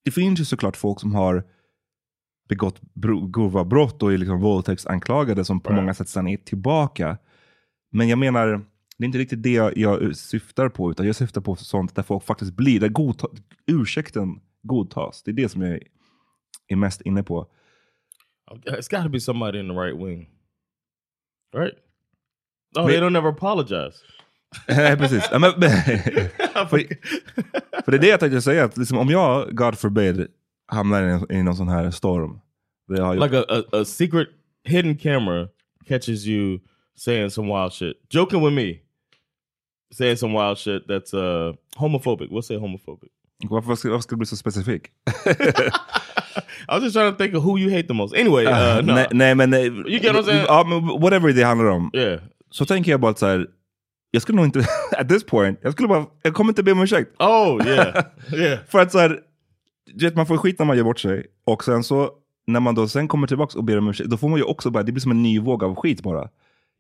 det 0.05 0.11
finns 0.11 0.41
ju 0.41 0.45
såklart 0.45 0.77
folk 0.77 1.01
som 1.01 1.15
har 1.15 1.45
begått 2.49 2.81
grova 3.35 3.65
brott 3.65 4.03
och 4.03 4.13
är 4.13 4.19
liksom 4.19 4.41
våldtäktsanklagade 4.41 5.45
som 5.45 5.61
på 5.61 5.71
Right. 5.71 5.83
många 5.83 5.95
sätt 5.95 6.09
sen 6.09 6.29
är 6.29 6.37
tillbaka. 6.37 7.19
Men 7.93 8.09
jag 8.09 8.19
menar, 8.19 8.47
det 8.99 9.05
är 9.05 9.07
inte 9.07 9.19
riktigt 9.19 9.43
det 9.43 9.53
jag, 9.53 9.77
jag 9.77 10.17
syftar 10.17 10.69
på, 10.69 10.91
utan 10.91 11.07
jag 11.07 11.17
syftar 11.17 11.41
på 11.41 11.57
sånt 11.57 11.95
där 11.95 12.03
folk 12.03 12.25
faktiskt 12.25 12.53
blir, 12.53 12.81
där 12.81 12.93
ursäkten 13.67 14.41
godtas. 14.63 15.23
Det 15.23 15.31
är 15.31 15.33
det 15.33 15.49
som 15.49 15.63
jag 15.63 15.81
är 16.69 16.77
mest 16.77 17.01
inne 17.01 17.23
på. 17.23 17.47
It's 18.65 18.91
got 18.91 19.03
to 19.03 19.09
be 19.09 19.21
somebody 19.21 19.59
in 19.59 19.69
the 19.69 19.75
right 19.75 19.97
wing, 19.97 20.29
right? 21.55 21.75
Oh, 22.77 22.87
they 22.87 23.01
don't 23.01 23.17
ever 23.17 23.29
apologize. 23.29 24.03
Nej, 24.69 24.97
Precis. 24.97 25.29
Ja, 25.31 25.39
men, 25.39 25.53
för, 26.69 26.79
för 27.85 27.91
det 27.91 27.97
är 27.97 28.01
det 28.01 28.09
jag 28.09 28.21
tänkte 28.21 28.41
säga, 28.41 28.65
att 28.65 28.77
liksom, 28.77 28.99
om 28.99 29.09
jag, 29.09 29.57
God 29.57 29.79
forbid, 29.79 30.27
hamnar 30.67 31.27
i, 31.31 31.37
i 31.37 31.43
någon 31.43 31.57
sån 31.57 31.69
här 31.69 31.91
storm. 31.91 32.41
där 32.89 32.97
jag 32.97 33.19
like 33.19 33.39
a, 33.39 33.45
a, 33.49 33.63
a 33.73 33.85
secret 33.85 34.29
hidden 34.65 34.97
camera 34.97 35.49
catches 35.87 36.27
you 36.27 36.61
saying 36.95 37.31
some 37.31 37.49
wild 37.49 37.73
shit, 37.73 37.97
joking 38.11 38.43
with 38.43 38.55
me, 38.55 38.81
saying 39.93 40.17
some 40.17 40.33
wild 40.33 40.59
shit 40.59 40.87
that's 40.89 41.15
uh 41.15 41.55
homophobic. 41.77 42.31
We'll 42.31 42.43
say 42.43 42.57
homophobic. 42.57 43.11
Varför 43.51 43.75
ska, 43.75 43.91
varför 43.91 44.03
ska 44.03 44.15
du 44.15 44.19
bli 44.19 44.27
så 44.27 44.37
specifik? 44.37 44.83
I 46.69 46.75
was 46.75 46.83
just 46.83 46.95
trying 46.97 47.13
to 47.13 47.19
think 47.19 47.35
of 47.35 47.45
who 47.45 47.59
you 47.59 47.71
hate 47.71 47.89
the 47.89 47.95
most. 47.95 48.15
Anyway, 48.15 48.47
uh, 48.47 48.83
no. 48.83 48.95
nej, 48.95 49.07
nej 49.11 49.35
men... 49.35 49.55
You 49.55 49.99
get 49.99 50.15
what 50.15 50.27
I'm 50.27 50.69
men 50.69 51.01
whatever 51.01 51.33
det 51.33 51.43
handlar 51.43 51.67
om. 51.71 51.91
Yeah. 51.95 52.21
Så 52.51 52.65
tänker 52.65 52.91
jag 52.91 53.01
bara 53.01 53.15
så 53.15 53.27
här, 53.27 53.47
jag 54.11 54.23
skulle 54.23 54.37
nog 54.37 54.45
inte, 54.45 54.65
at 54.99 55.09
this 55.09 55.25
point, 55.27 55.59
jag 55.63 55.73
skulle 55.73 55.89
bara, 55.89 56.07
jag 56.23 56.35
kommer 56.35 56.51
inte 56.51 56.63
be 56.63 56.73
om 56.73 56.83
ursäkt. 56.83 57.11
Oh 57.23 57.67
yeah, 57.67 58.05
yeah. 58.33 58.59
För 58.69 58.79
att 58.79 58.93
så 58.93 58.99
här, 58.99 59.21
du 59.95 60.05
vet, 60.05 60.17
man 60.17 60.27
får 60.27 60.37
skit 60.37 60.59
när 60.59 60.67
man 60.67 60.77
gör 60.77 60.85
bort 60.85 61.01
sig. 61.01 61.27
Och 61.45 61.65
sen 61.65 61.85
så, 61.85 62.11
när 62.47 62.61
man 62.61 62.75
då 62.75 62.89
sen 62.89 63.09
kommer 63.09 63.27
tillbaka 63.27 63.59
och 63.59 63.65
ber 63.65 63.79
om 63.79 63.89
ursäkt, 63.89 64.11
då 64.11 64.17
får 64.17 64.29
man 64.29 64.39
ju 64.39 64.45
också 64.45 64.71
bara, 64.71 64.83
det 64.83 64.93
blir 64.93 65.01
som 65.01 65.11
en 65.11 65.23
ny 65.23 65.41
våg 65.41 65.65
av 65.65 65.75
skit 65.75 66.03
bara. 66.03 66.29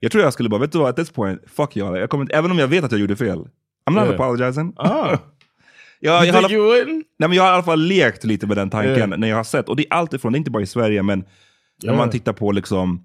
Jag 0.01 0.13
tror 0.13 0.25
jag 0.25 0.33
skulle 0.33 0.49
bara, 0.49 0.61
vet 0.61 0.73
du 0.73 0.79
vad, 0.79 0.89
at 0.89 0.97
this 0.97 1.11
point, 1.11 1.41
fuck 1.47 1.77
y'all. 1.77 1.99
Jag 1.99 2.11
kommer 2.11 2.33
även 2.35 2.51
om 2.51 2.59
jag 2.59 2.69
vet 2.69 2.85
att 2.85 2.93
jag 2.93 3.01
gjorde 3.01 3.17
fel. 3.17 3.49
I'm 3.91 3.95
not 3.95 4.05
Yeah. 4.05 4.15
apologizing. 4.15 4.73
Ah. 4.77 5.17
Jag, 6.05 6.27
jag, 6.27 6.35
har, 6.35 6.87
nej, 6.87 7.05
men 7.29 7.33
jag 7.33 7.43
har 7.43 7.51
i 7.51 7.55
alla 7.55 7.63
fall 7.63 7.81
lekt 7.81 8.25
lite 8.25 8.47
med 8.47 8.57
den 8.57 8.71
tanken 8.71 8.93
Yeah. 8.97 9.19
när 9.19 9.29
jag 9.29 9.37
har 9.37 9.45
sett, 9.45 9.69
och 9.69 9.77
det 9.77 9.83
är 9.83 9.93
allt 9.95 10.13
ifrån, 10.15 10.33
det 10.33 10.37
är 10.37 10.39
inte 10.39 10.51
bara 10.51 10.63
i 10.63 10.67
Sverige, 10.67 11.03
men 11.03 11.19
när 11.83 11.89
Yeah. 11.93 11.99
man 11.99 12.11
tittar 12.11 12.33
på 12.33 12.53
liksom, 12.53 13.05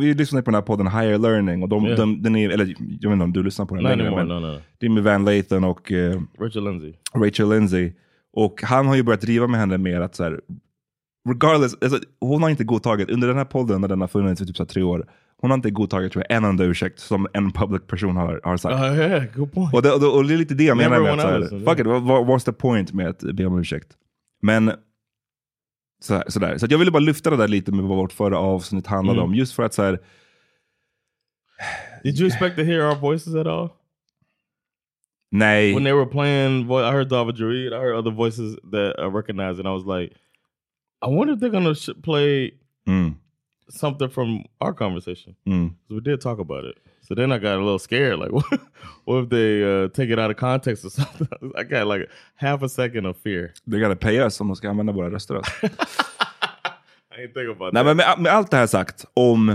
vi 0.00 0.14
lyssnar 0.14 0.42
på 0.42 0.50
den 0.50 0.54
här 0.54 0.62
podden 0.62 0.86
Higher 0.86 1.18
Learning, 1.18 1.62
och 1.62 1.68
de, 1.68 1.84
Yeah. 1.86 1.98
de, 1.98 2.22
den 2.22 2.36
är, 2.36 2.50
eller 2.50 2.66
jag 3.00 3.10
vet 3.10 3.12
inte 3.12 3.24
om 3.24 3.32
du 3.32 3.42
lyssnar 3.42 3.66
på 3.66 3.74
den 3.74 3.84
Not 3.84 3.96
längre, 3.96 4.16
men 4.16 4.28
No, 4.28 4.40
no. 4.40 4.58
det 4.78 4.86
är 4.86 4.90
med 4.90 5.02
Van 5.02 5.24
Lathan 5.24 5.64
och 5.64 5.92
eh, 5.92 6.20
Richard 6.40 6.62
Lindsay. 6.64 6.92
Rachel 7.14 7.48
Lindsay. 7.48 7.92
Och 8.32 8.62
han 8.62 8.86
har 8.86 8.96
ju 8.96 9.02
börjat 9.02 9.20
driva 9.20 9.46
med 9.46 9.60
henne 9.60 9.78
mer 9.78 10.00
att 10.00 10.14
så 10.14 10.22
här, 10.24 10.40
regardless, 11.28 11.76
alltså, 11.82 11.98
hon 12.20 12.42
har 12.42 12.50
inte 12.50 12.64
godtagit, 12.64 13.10
under 13.10 13.28
den 13.28 13.36
här 13.36 13.44
podden 13.44 13.80
när 13.80 13.88
den 13.88 14.00
har 14.00 14.08
funnits 14.08 14.40
i 14.40 14.46
typ 14.46 14.56
så 14.56 14.64
tre 14.66 14.82
år, 14.82 15.06
hon 15.40 15.50
har 15.50 15.54
inte 15.58 15.70
godtagit 15.70 16.12
tror 16.12 16.24
jag, 16.28 16.36
en 16.36 16.44
enda 16.44 16.64
ursäkt 16.64 16.98
som 16.98 17.26
en 17.32 17.52
public 17.52 17.82
person 17.86 18.16
har, 18.16 18.40
har 18.44 18.56
sagt. 18.56 18.74
Uh, 18.74 18.98
yeah, 18.98 19.24
good 19.34 19.52
point. 19.52 19.74
Och 19.74 19.82
det, 19.82 19.92
och, 19.92 20.16
och 20.16 20.24
det 20.24 20.34
är 20.34 20.38
lite 20.38 20.54
det 20.54 20.64
jag 20.64 20.76
menar 20.76 21.00
med 21.00 21.12
att 21.12 21.20
så 21.20 21.26
här, 21.26 21.38
others, 21.38 21.64
fuck 21.64 21.78
it, 21.80 21.86
what, 21.86 22.02
what- 22.02 22.26
what's 22.26 22.44
the 22.44 22.52
point 22.52 22.92
med 22.92 23.08
att 23.08 23.20
be 23.20 23.46
om 23.46 23.58
ursäkt? 23.58 23.96
Men 24.42 24.72
så 26.02 26.14
här, 26.14 26.24
sådär. 26.28 26.58
Så 26.58 26.66
jag 26.70 26.78
ville 26.78 26.90
bara 26.90 26.98
lyfta 26.98 27.30
det 27.30 27.36
där 27.36 27.48
lite 27.48 27.72
med 27.72 27.84
vad 27.84 27.96
vårt 27.98 28.12
förra 28.12 28.38
avsnitt 28.38 28.86
handlade 28.86 29.18
Mm. 29.18 29.30
om. 29.30 29.34
Just 29.34 29.52
för 29.54 29.62
att 29.62 29.74
så 29.74 29.82
här, 29.82 29.98
Did 32.04 32.18
you 32.18 32.26
expect 32.26 32.56
to 32.56 32.62
hear 32.62 32.80
our 32.90 32.96
voices 33.00 33.34
at 33.34 33.46
all? 33.46 33.68
nej. 35.32 35.74
When 35.74 35.84
they 35.84 35.92
were 35.92 36.06
playing, 36.06 36.64
I 36.70 36.90
heard 36.92 37.08
David 37.08 37.36
Jareed. 37.36 37.72
I 37.72 37.76
heard 37.76 37.94
other 37.96 38.10
voices 38.16 38.56
that 38.72 38.94
I 38.98 39.04
recognized, 39.16 39.58
and 39.60 39.68
I 39.68 39.72
was 39.72 40.00
like, 40.00 40.14
I 41.06 41.08
wonder 41.16 41.34
if 41.34 41.40
they're 41.40 41.50
gonna 41.52 41.74
play 42.02 42.50
Mm, 42.86 43.14
something 43.70 44.08
from 44.10 44.44
our 44.60 44.72
conversation. 44.74 45.34
mm. 45.46 45.70
we 45.88 46.00
did 46.00 46.20
talk 46.20 46.38
about 46.38 46.64
it. 46.64 46.76
So 47.02 47.14
then 47.14 47.32
I 47.32 47.38
got 47.38 47.54
a 47.56 47.58
little 47.64 47.78
scared. 47.78 48.18
Like, 48.18 48.32
what, 48.32 48.60
what 49.04 49.24
if 49.24 49.30
they 49.30 49.62
uh, 49.64 49.88
take 49.88 50.10
it 50.12 50.18
out 50.18 50.30
of 50.30 50.36
context 50.36 50.84
or 50.84 50.90
something? 51.00 51.28
I 51.58 51.62
got 51.64 51.86
like 51.86 52.08
half 52.36 52.62
a 52.62 52.68
second 52.68 53.06
of 53.06 53.16
fear. 53.16 53.52
They 53.70 53.80
gotta 53.80 53.96
pay 53.96 54.20
us 54.20 54.40
om 54.40 54.46
de 54.48 54.56
ska 54.56 54.70
använda 54.70 54.92
våra 54.92 55.10
röster. 55.10 55.34
Alltså. 55.34 55.52
I 55.66 57.22
ain't 57.22 57.34
think 57.34 57.50
about 57.56 57.72
Nej, 57.74 57.84
that. 57.84 57.86
men 57.86 57.96
med, 57.96 58.18
med 58.18 58.32
allt 58.32 58.50
det 58.50 58.56
här 58.56 58.66
sagt 58.66 59.04
om, 59.14 59.48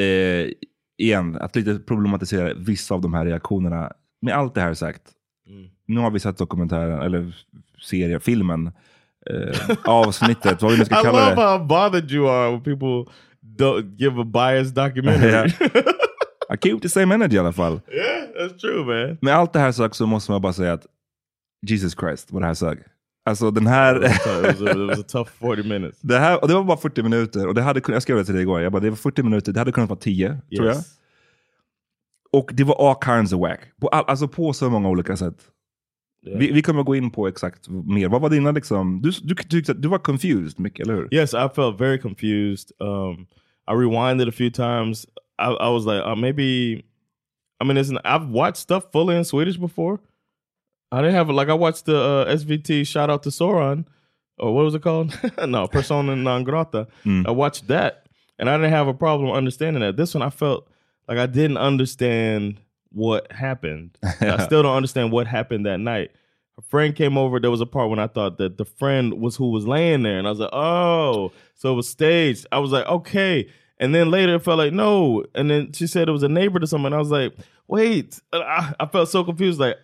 eh, 0.00 0.50
igen, 0.98 1.36
att 1.40 1.56
lite 1.56 1.78
problematisera 1.78 2.54
vissa 2.54 2.94
av 2.94 3.00
de 3.00 3.14
här 3.14 3.24
reaktionerna. 3.24 3.92
Med 4.22 4.34
allt 4.34 4.54
det 4.54 4.60
här 4.60 4.74
sagt, 4.74 5.02
Mm. 5.48 5.68
nu 5.86 6.00
har 6.00 6.10
vi 6.10 6.20
sett 6.20 6.38
dokumentären, 6.38 7.00
eller 7.02 7.36
serien, 7.82 8.20
filmen, 8.20 8.72
eh, 9.30 9.76
avsnittet, 9.84 10.62
vad 10.62 10.72
vi 10.72 10.78
nu 10.78 10.84
ska 10.84 10.94
I 11.00 11.02
kalla 11.02 11.28
love 11.28 11.34
det. 11.34 11.42
how 11.42 11.58
bothered 11.66 12.10
you 12.10 12.28
are 12.28 12.50
when 12.50 12.60
people 12.62 13.12
don't 13.58 13.96
give 13.96 14.20
a 14.20 14.24
biased 14.24 14.74
documentary. 14.74 15.30
Yeah. 15.30 15.46
yeah. 15.60 15.84
I 16.50 16.56
keep 16.56 16.80
the 16.82 16.88
same 16.88 17.14
energy 17.14 17.36
i 17.36 17.38
alla 17.38 17.52
fall. 17.52 17.80
that's 18.38 18.60
true, 18.60 18.84
man. 18.84 19.18
Med 19.20 19.34
allt 19.34 19.52
det 19.52 19.58
här 19.58 19.72
sagt 19.72 19.96
så 19.96 20.06
måste 20.06 20.32
man 20.32 20.42
bara 20.42 20.52
säga 20.52 20.72
att 20.72 20.86
Jesus 21.66 21.94
Christ 22.00 22.32
vad 22.32 22.42
det 22.42 22.46
här 22.46 22.54
sög. 22.54 22.78
Alltså 23.26 23.50
den 23.50 23.66
här... 23.66 23.96
It 23.96 24.26
was, 24.26 24.60
a, 24.60 24.70
it 24.70 24.88
was 24.88 24.98
a 24.98 25.02
tough 25.08 25.30
40 25.40 25.68
minutes. 25.68 26.00
det, 26.00 26.18
här 26.18 26.42
och 26.42 26.48
det 26.48 26.54
var 26.54 26.64
bara 26.64 26.76
40 26.76 27.02
minuter 27.02 27.46
och 27.46 27.54
det 27.54 27.62
hade 27.62 27.80
jag 27.86 28.02
skrev 28.02 28.16
det 28.16 28.24
till 28.24 28.34
dig 28.34 28.42
igår, 28.42 28.60
jag 28.60 28.72
bara 28.72 28.80
det 28.80 28.90
var 28.90 28.96
40 28.96 29.22
minuter, 29.22 29.52
det 29.52 29.60
hade 29.60 29.72
kunnat 29.72 29.90
vara 29.90 30.00
10 30.00 30.28
tror 30.56 30.66
jag. 30.66 30.76
Yes. 30.76 30.86
Och 32.32 32.50
det 32.52 32.64
var 32.64 32.90
all 32.90 32.96
kinds 33.04 33.32
of 33.32 33.40
whack. 33.40 33.60
På, 33.80 33.88
all, 33.88 34.04
alltså 34.06 34.28
på 34.28 34.52
så 34.52 34.70
många 34.70 34.88
olika 34.88 35.16
sätt. 35.16 35.36
Yeah. 36.26 36.38
Vi, 36.38 36.52
vi 36.52 36.62
kommer 36.62 36.82
gå 36.82 36.94
in 36.96 37.10
på 37.10 37.28
exakt 37.28 37.68
mer. 37.68 38.08
Vad 38.08 38.20
var 38.20 38.30
dina 38.30 38.52
liksom, 38.52 39.02
du, 39.02 39.10
du, 39.22 39.34
du, 39.34 39.60
du 39.74 39.88
var 39.88 39.98
confused 39.98 40.60
mycket, 40.60 40.86
eller 40.86 40.94
hur? 40.94 41.08
Yes, 41.14 41.34
I 41.34 41.48
felt 41.54 41.80
very 41.80 41.98
confused. 41.98 42.72
Um, 42.80 43.26
I 43.68 43.74
rewinded 43.74 44.28
a 44.28 44.32
few 44.32 44.50
times. 44.50 45.06
I, 45.38 45.48
I 45.50 45.68
was 45.68 45.86
like, 45.86 46.02
uh, 46.04 46.16
maybe. 46.16 46.82
I 47.60 47.64
mean, 47.64 47.76
listen, 47.76 47.98
I've 48.04 48.28
watched 48.28 48.56
stuff 48.56 48.84
fully 48.92 49.16
in 49.16 49.24
Swedish 49.24 49.56
before. 49.56 49.98
I 50.92 51.02
didn't 51.02 51.14
have 51.14 51.30
like 51.30 51.48
I 51.48 51.54
watched 51.54 51.86
the 51.86 51.96
uh, 51.96 52.34
SVT 52.36 52.86
shout 52.86 53.10
out 53.10 53.22
to 53.24 53.30
Sauron, 53.30 53.84
or 54.38 54.54
what 54.54 54.64
was 54.64 54.74
it 54.74 54.82
called? 54.82 55.18
no, 55.46 55.66
Persona 55.66 56.16
non 56.16 56.44
grata. 56.44 56.86
I 57.26 57.30
watched 57.30 57.68
that, 57.68 58.06
and 58.38 58.48
I 58.48 58.56
didn't 58.56 58.70
have 58.70 58.88
a 58.88 58.94
problem 58.94 59.30
understanding 59.30 59.80
that. 59.82 59.96
This 59.96 60.14
one, 60.14 60.22
I 60.22 60.30
felt 60.30 60.68
like 61.08 61.18
I 61.18 61.26
didn't 61.26 61.56
understand 61.58 62.60
what 62.94 63.30
happened. 63.32 63.98
I 64.20 64.44
still 64.44 64.62
don't 64.62 64.76
understand 64.76 65.12
what 65.12 65.26
happened 65.26 65.66
that 65.66 65.78
night. 65.78 66.10
A 66.56 66.62
friend 66.62 66.94
came 66.94 67.18
over. 67.18 67.40
There 67.40 67.50
was 67.50 67.60
a 67.60 67.66
part 67.66 67.90
when 67.90 67.98
I 67.98 68.06
thought 68.06 68.38
that 68.38 68.58
the 68.58 68.64
friend 68.64 69.20
was 69.20 69.34
who 69.36 69.50
was 69.50 69.66
laying 69.66 70.04
there, 70.04 70.18
and 70.18 70.26
I 70.26 70.30
was 70.30 70.38
like, 70.38 70.52
"Oh, 70.52 71.32
so 71.54 71.72
it 71.72 71.74
was 71.74 71.88
staged." 71.88 72.46
I 72.52 72.58
was 72.58 72.70
like, 72.70 72.86
"Okay," 72.86 73.48
and 73.78 73.92
then 73.92 74.10
later 74.10 74.36
it 74.36 74.44
felt 74.44 74.58
like 74.58 74.72
no, 74.72 75.24
and 75.34 75.50
then 75.50 75.72
she 75.72 75.88
said 75.88 76.08
it 76.08 76.12
was 76.12 76.22
a 76.22 76.28
neighbor 76.28 76.60
to 76.60 76.66
someone. 76.66 76.92
I 76.92 76.98
was 76.98 77.10
like, 77.10 77.34
"Wait," 77.66 78.20
I, 78.32 78.72
I 78.78 78.86
felt 78.86 79.08
so 79.08 79.24
confused. 79.24 79.58
Like, 79.58 79.76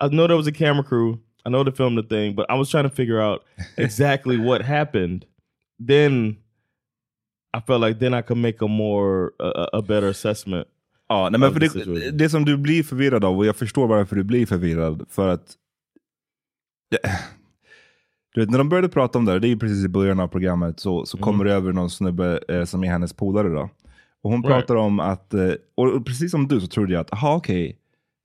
I 0.00 0.06
know 0.08 0.28
there 0.28 0.36
was 0.36 0.46
a 0.46 0.52
camera 0.52 0.84
crew. 0.84 1.20
I 1.44 1.48
know 1.48 1.64
they 1.64 1.72
filmed 1.72 1.98
the 1.98 2.04
thing, 2.04 2.34
but 2.34 2.46
I 2.48 2.54
was 2.54 2.70
trying 2.70 2.84
to 2.84 2.90
figure 2.90 3.20
out 3.20 3.44
exactly 3.76 4.38
what 4.38 4.62
happened. 4.62 5.26
Then 5.80 6.38
I 7.52 7.60
felt 7.60 7.80
like 7.80 7.98
then 7.98 8.14
I 8.14 8.22
could 8.22 8.36
make 8.36 8.60
a 8.62 8.68
more 8.68 9.32
a, 9.40 9.68
a 9.74 9.82
better 9.82 10.08
assessment. 10.08 10.68
Ja, 11.08 11.28
nej, 11.30 11.40
men 11.40 11.52
för 11.52 11.60
det, 11.60 12.10
det 12.10 12.28
som 12.28 12.44
du 12.44 12.56
blir 12.56 12.82
förvirrad 12.82 13.24
av, 13.24 13.38
och 13.38 13.46
jag 13.46 13.56
förstår 13.56 13.86
varför 13.86 14.16
du 14.16 14.24
blir 14.24 14.46
förvirrad, 14.46 15.06
för 15.10 15.28
att 15.28 15.54
det, 16.90 16.98
du 18.34 18.40
vet, 18.40 18.50
när 18.50 18.58
de 18.58 18.68
började 18.68 18.88
prata 18.88 19.18
om 19.18 19.24
det, 19.24 19.32
här, 19.32 19.38
det 19.38 19.46
är 19.46 19.50
ju 19.50 19.58
precis 19.58 19.84
i 19.84 19.88
början 19.88 20.20
av 20.20 20.28
programmet, 20.28 20.80
så, 20.80 21.06
så 21.06 21.18
kommer 21.18 21.44
det 21.44 21.52
över 21.52 21.72
någon 21.72 21.90
snubbe 21.90 22.40
eh, 22.48 22.64
som 22.64 22.84
är 22.84 22.88
hennes 22.88 23.12
polare 23.12 23.48
då. 23.48 23.70
Och 24.22 24.30
hon 24.30 24.42
Right. 24.42 24.54
pratar 24.56 24.76
om 24.76 25.00
att, 25.00 25.34
eh, 25.34 25.50
och 25.74 26.06
precis 26.06 26.30
som 26.30 26.48
du 26.48 26.60
så 26.60 26.66
trodde 26.66 26.92
jag 26.92 27.00
att, 27.00 27.12
aha 27.12 27.34
okej, 27.36 27.78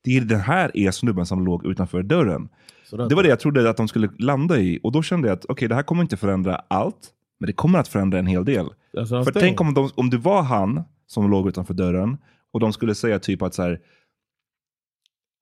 det 0.04 0.16
är 0.16 0.20
den 0.20 0.40
här 0.40 0.76
är 0.76 0.90
snubben 0.90 1.26
som 1.26 1.44
låg 1.44 1.66
utanför 1.66 2.02
dörren. 2.02 2.48
Det 3.08 3.14
var 3.14 3.22
det 3.22 3.28
jag 3.28 3.40
trodde 3.40 3.70
att 3.70 3.76
de 3.76 3.88
skulle 3.88 4.08
landa 4.18 4.58
i. 4.58 4.80
Och 4.82 4.92
då 4.92 5.02
kände 5.02 5.28
jag 5.28 5.34
att 5.34 5.44
okej, 5.48 5.68
det 5.68 5.74
här 5.74 5.82
kommer 5.82 6.02
inte 6.02 6.16
förändra 6.16 6.62
allt, 6.68 7.10
men 7.40 7.46
det 7.46 7.52
kommer 7.52 7.78
att 7.78 7.88
förändra 7.88 8.18
en 8.18 8.26
hel 8.26 8.44
del. 8.44 8.66
För 9.24 9.32
tänk 9.40 9.60
om, 9.60 9.74
de, 9.74 9.90
om 9.94 10.10
det 10.10 10.16
var 10.16 10.42
han 10.42 10.82
som 11.06 11.30
låg 11.30 11.48
utanför 11.48 11.74
dörren 11.74 12.18
och 12.52 12.60
de 12.60 12.72
skulle 12.72 12.94
säga 12.94 13.18
typ 13.18 13.42
att 13.42 13.54
så 13.54 13.62
här. 13.62 13.80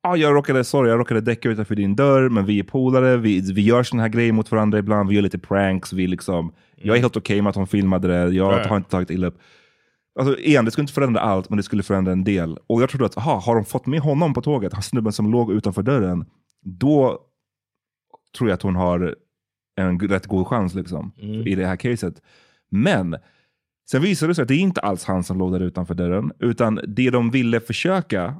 Ah, 0.02 0.16
jag 0.16 0.34
råkade, 0.34 0.64
sorry, 0.64 0.90
jag 0.90 0.98
råkade 1.00 1.20
däcka 1.20 1.48
utanför 1.50 1.74
din 1.74 1.96
dörr, 1.96 2.28
men 2.28 2.44
vi 2.46 2.58
är 2.58 2.62
polare, 2.64 3.16
vi, 3.16 3.52
vi 3.52 3.62
gör 3.62 3.82
såna 3.82 4.02
här 4.02 4.08
grejer 4.08 4.32
mot 4.32 4.50
varandra 4.52 4.78
ibland, 4.78 5.08
vi 5.08 5.14
gör 5.14 5.22
lite 5.22 5.38
pranks, 5.38 5.92
vi 5.92 6.06
liksom, 6.06 6.52
jag 6.76 6.96
är 6.96 7.00
helt 7.00 7.16
okej 7.16 7.42
med 7.42 7.50
att 7.50 7.56
hon 7.56 7.66
filmade 7.66 8.08
det, 8.08 8.34
jag 8.34 8.52
Right. 8.52 8.66
har 8.66 8.76
inte 8.76 8.90
tagit 8.90 9.10
illa 9.10 9.26
upp. 9.26 9.38
Alltså 10.20 10.38
igen, 10.38 10.64
det 10.64 10.70
skulle 10.70 10.82
inte 10.82 10.92
förändra 10.92 11.20
allt, 11.20 11.48
men 11.50 11.56
det 11.56 11.62
skulle 11.62 11.82
förändra 11.82 12.12
en 12.12 12.24
del. 12.24 12.58
Och 12.66 12.82
jag 12.82 12.90
trodde 12.90 13.04
att, 13.06 13.16
aha, 13.18 13.38
har 13.38 13.54
de 13.54 13.64
fått 13.64 13.86
med 13.86 14.00
honom 14.00 14.34
på 14.34 14.42
tåget, 14.42 14.72
han 14.72 14.82
snubben 14.82 15.12
som 15.12 15.32
låg 15.32 15.52
utanför 15.52 15.82
dörren, 15.82 16.24
då 16.62 17.18
tror 18.38 18.50
jag 18.50 18.54
att 18.54 18.62
hon 18.62 18.76
har 18.76 19.14
en 19.76 20.00
rätt 20.00 20.26
god 20.26 20.46
chans 20.46 20.74
liksom, 20.74 21.12
i 21.46 21.54
det 21.54 21.66
här 21.66 21.76
caset. 21.76 22.22
Men 22.70 23.16
sen 23.90 24.02
visade 24.02 24.30
det 24.30 24.34
sig 24.34 24.42
att 24.42 24.48
det 24.48 24.54
är 24.54 24.58
inte 24.58 24.80
alls 24.80 25.04
han 25.04 25.24
som 25.24 25.38
låg 25.38 25.52
där 25.52 25.60
utanför 25.60 25.94
dörren, 25.94 26.32
utan 26.38 26.80
det 26.88 27.10
de 27.10 27.30
ville 27.30 27.60
försöka 27.60 28.34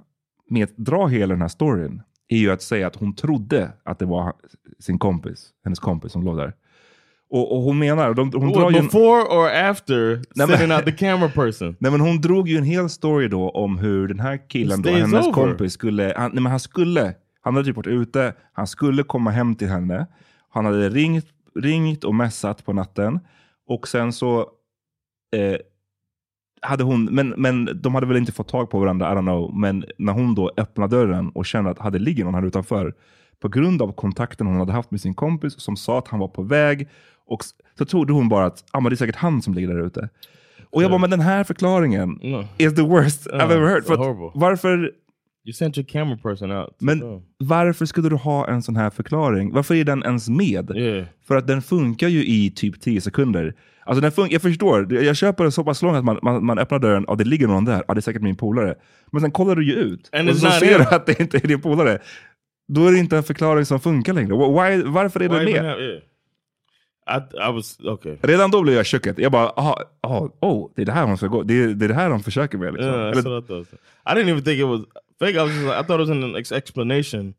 med 0.50 0.64
att 0.64 0.76
dra 0.76 1.06
hela 1.06 1.34
den 1.34 1.40
här 1.40 1.48
storyn 1.48 2.02
är 2.28 2.36
ju 2.36 2.50
att 2.50 2.62
säga 2.62 2.86
att 2.86 2.96
hon 2.96 3.14
trodde 3.14 3.72
att 3.84 3.98
det 3.98 4.06
var 4.06 4.32
sin 4.78 4.98
kompis, 4.98 5.48
hennes 5.64 5.78
kompis 5.78 6.12
som 6.12 6.22
låg 6.22 6.36
där. 6.36 6.54
Och, 7.30 7.56
och 7.56 7.62
hon 7.62 7.78
menar, 7.78 8.14
de, 8.14 8.32
hon 8.34 8.52
drar 8.52 8.70
ju 8.70 8.76
en, 8.76 8.84
before 8.84 9.22
or 9.22 9.70
after 9.70 10.22
men- 10.34 10.48
sending 10.48 10.76
out 10.76 10.84
the 10.84 10.92
camera 10.92 11.28
person? 11.28 11.76
Nej 11.78 11.90
men 11.90 12.00
hon 12.00 12.20
drog 12.20 12.48
ju 12.48 12.56
en 12.56 12.64
hel 12.64 12.88
story 12.88 13.28
då 13.28 13.50
om 13.50 13.78
hur 13.78 14.08
den 14.08 14.20
här 14.20 14.48
killen, 14.48 14.82
då, 14.82 14.90
hennes 14.90 15.26
over. 15.26 15.32
kompis, 15.32 15.72
skulle, 15.72 16.14
han, 16.16 16.30
nej 16.30 16.42
men 16.42 16.50
han 16.50 16.60
skulle, 16.60 17.14
han 17.40 17.54
hade 17.54 17.66
typ 17.66 17.76
varit 17.76 17.86
ute, 17.86 18.34
han 18.52 18.66
skulle 18.66 19.02
komma 19.02 19.30
hem 19.30 19.54
till 19.54 19.68
henne. 19.68 20.06
Han 20.48 20.64
hade 20.64 20.88
ringt, 20.88 21.26
ringt 21.54 22.04
och 22.04 22.14
messat 22.14 22.64
på 22.64 22.72
natten. 22.72 23.20
Och 23.66 23.88
sen 23.88 24.12
så 24.12 24.46
eh, 25.36 25.56
hade 26.62 26.84
hon, 26.84 27.04
men, 27.04 27.28
men 27.36 27.80
de 27.82 27.94
hade 27.94 28.06
väl 28.06 28.16
inte 28.16 28.32
fått 28.32 28.48
tag 28.48 28.70
på 28.70 28.78
varandra, 28.78 29.12
I 29.12 29.16
don't 29.16 29.22
know. 29.22 29.58
Men 29.58 29.84
när 29.98 30.12
hon 30.12 30.34
då 30.34 30.50
öppnade 30.56 30.96
dörren 30.96 31.28
och 31.28 31.46
kände 31.46 31.70
att 31.70 31.78
hade 31.78 31.98
ligger 31.98 32.24
någon 32.24 32.34
här 32.34 32.46
utanför. 32.46 32.94
På 33.40 33.48
grund 33.48 33.82
av 33.82 33.92
kontakten 33.92 34.46
hon 34.46 34.56
hade 34.56 34.72
haft 34.72 34.90
med 34.90 35.00
sin 35.00 35.14
kompis 35.14 35.60
som 35.60 35.76
sa 35.76 35.98
att 35.98 36.08
han 36.08 36.20
var 36.20 36.28
på 36.28 36.42
väg. 36.42 36.88
Och 37.26 37.40
så 37.78 37.84
trodde 37.84 38.12
hon 38.12 38.28
bara 38.28 38.46
att 38.46 38.64
ah, 38.70 38.80
men 38.80 38.90
det 38.90 38.94
är 38.94 38.96
säkert 38.96 39.16
han 39.16 39.42
som 39.42 39.54
ligger 39.54 39.68
där 39.68 39.86
ute. 39.86 40.08
Och 40.70 40.82
jag 40.82 40.90
bara, 40.90 41.00
men 41.00 41.10
den 41.10 41.20
här 41.20 41.44
förklaringen 41.44 42.08
No. 42.22 42.44
is 42.58 42.74
the 42.74 42.82
worst 42.82 43.26
I've 43.26 43.42
ever 43.52 43.66
heard. 43.68 43.82
att 43.90 43.98
horrible. 43.98 44.30
varför, 44.34 44.92
You 45.46 45.52
sent 45.52 45.78
your 45.78 45.86
camera 45.88 46.16
person 46.22 46.50
out. 46.52 46.74
Men 46.78 46.98
film. 47.00 47.22
varför 47.38 47.86
skulle 47.86 48.08
du 48.08 48.16
ha 48.16 48.48
en 48.48 48.62
sån 48.62 48.76
här 48.76 48.90
förklaring? 48.90 49.52
Varför 49.52 49.74
är 49.74 49.84
den 49.84 50.02
ens 50.02 50.28
med? 50.28 50.70
Yeah. 50.76 51.06
För 51.26 51.36
att 51.36 51.46
den 51.46 51.62
funkar 51.62 52.08
ju 52.08 52.24
i 52.26 52.50
typ 52.50 52.80
10 52.80 53.00
sekunder. 53.00 53.54
Alltså 53.84 54.00
den 54.00 54.10
fun- 54.10 54.28
jag 54.30 54.42
förstår, 54.42 54.92
jag 54.94 55.16
köper 55.16 55.44
det 55.44 55.52
så 55.52 55.64
pass 55.64 55.82
långt 55.82 55.96
att 55.96 56.04
man, 56.04 56.18
man, 56.22 56.44
man 56.44 56.58
öppnar 56.58 56.78
dörren 56.78 57.04
och 57.04 57.16
det 57.16 57.24
ligger 57.24 57.46
någon 57.46 57.64
där, 57.64 57.84
ja 57.88 57.94
det 57.94 57.98
är 57.98 58.02
säkert 58.02 58.22
min 58.22 58.36
polare. 58.36 58.74
Men 59.12 59.20
sen 59.20 59.30
kollar 59.30 59.56
du 59.56 59.64
ju 59.66 59.74
ut 59.74 60.10
And 60.12 60.28
och 60.30 60.36
så 60.36 60.50
ser 60.50 60.78
du 60.78 60.84
att 60.84 61.06
det 61.06 61.20
inte 61.20 61.36
är 61.36 61.46
din 61.48 61.60
polare. 61.60 61.98
Då 62.68 62.86
är 62.86 62.92
det 62.92 62.98
inte 62.98 63.16
en 63.16 63.22
förklaring 63.22 63.64
som 63.64 63.80
funkar 63.80 64.12
längre. 64.12 64.34
Why, 64.34 64.82
varför 64.82 65.20
är 65.20 65.28
Why 65.28 65.44
det 65.44 65.50
even 65.50 65.62
med? 65.66 66.00
I, 67.10 67.36
I 67.48 67.52
was, 67.52 67.80
okay. 67.80 68.16
Redan 68.22 68.50
då 68.50 68.62
blev 68.62 68.74
jag 68.74 68.86
chockad. 68.86 69.18
Jag 69.18 69.32
bara, 69.32 69.48
aha, 69.48 69.82
aha, 70.02 70.36
oh, 70.40 70.70
det 70.76 70.82
är 70.82 70.86
det 70.86 70.92
här 70.92 71.06
hon 71.06 71.16
ska 71.16 71.26
gå. 71.26 71.42
Det 71.42 71.54
är 71.62 71.68
det, 71.68 71.86
är 71.86 71.88
det 71.88 71.94
här 71.94 72.10
de 72.10 72.20
försöker 72.22 72.58
med. 72.58 72.72
Liksom. 72.74 72.90
Yeah, 72.90 73.10
Eller- 73.10 73.38
I 73.38 73.42
thought. 73.42 73.68
I 74.06 74.10
didn't 74.14 74.28
even 74.30 74.44
think 74.44 74.58
it 74.60 74.66
was 74.66 74.80
fake. 75.18 75.30
I 75.34 75.38
was 75.42 75.52
just 75.54 75.66
I 75.66 75.82
thought 75.86 76.00
it 76.00 76.08
was 76.08 76.10
an 76.10 76.36
ex- 76.36 76.52
explanation, 76.52 77.34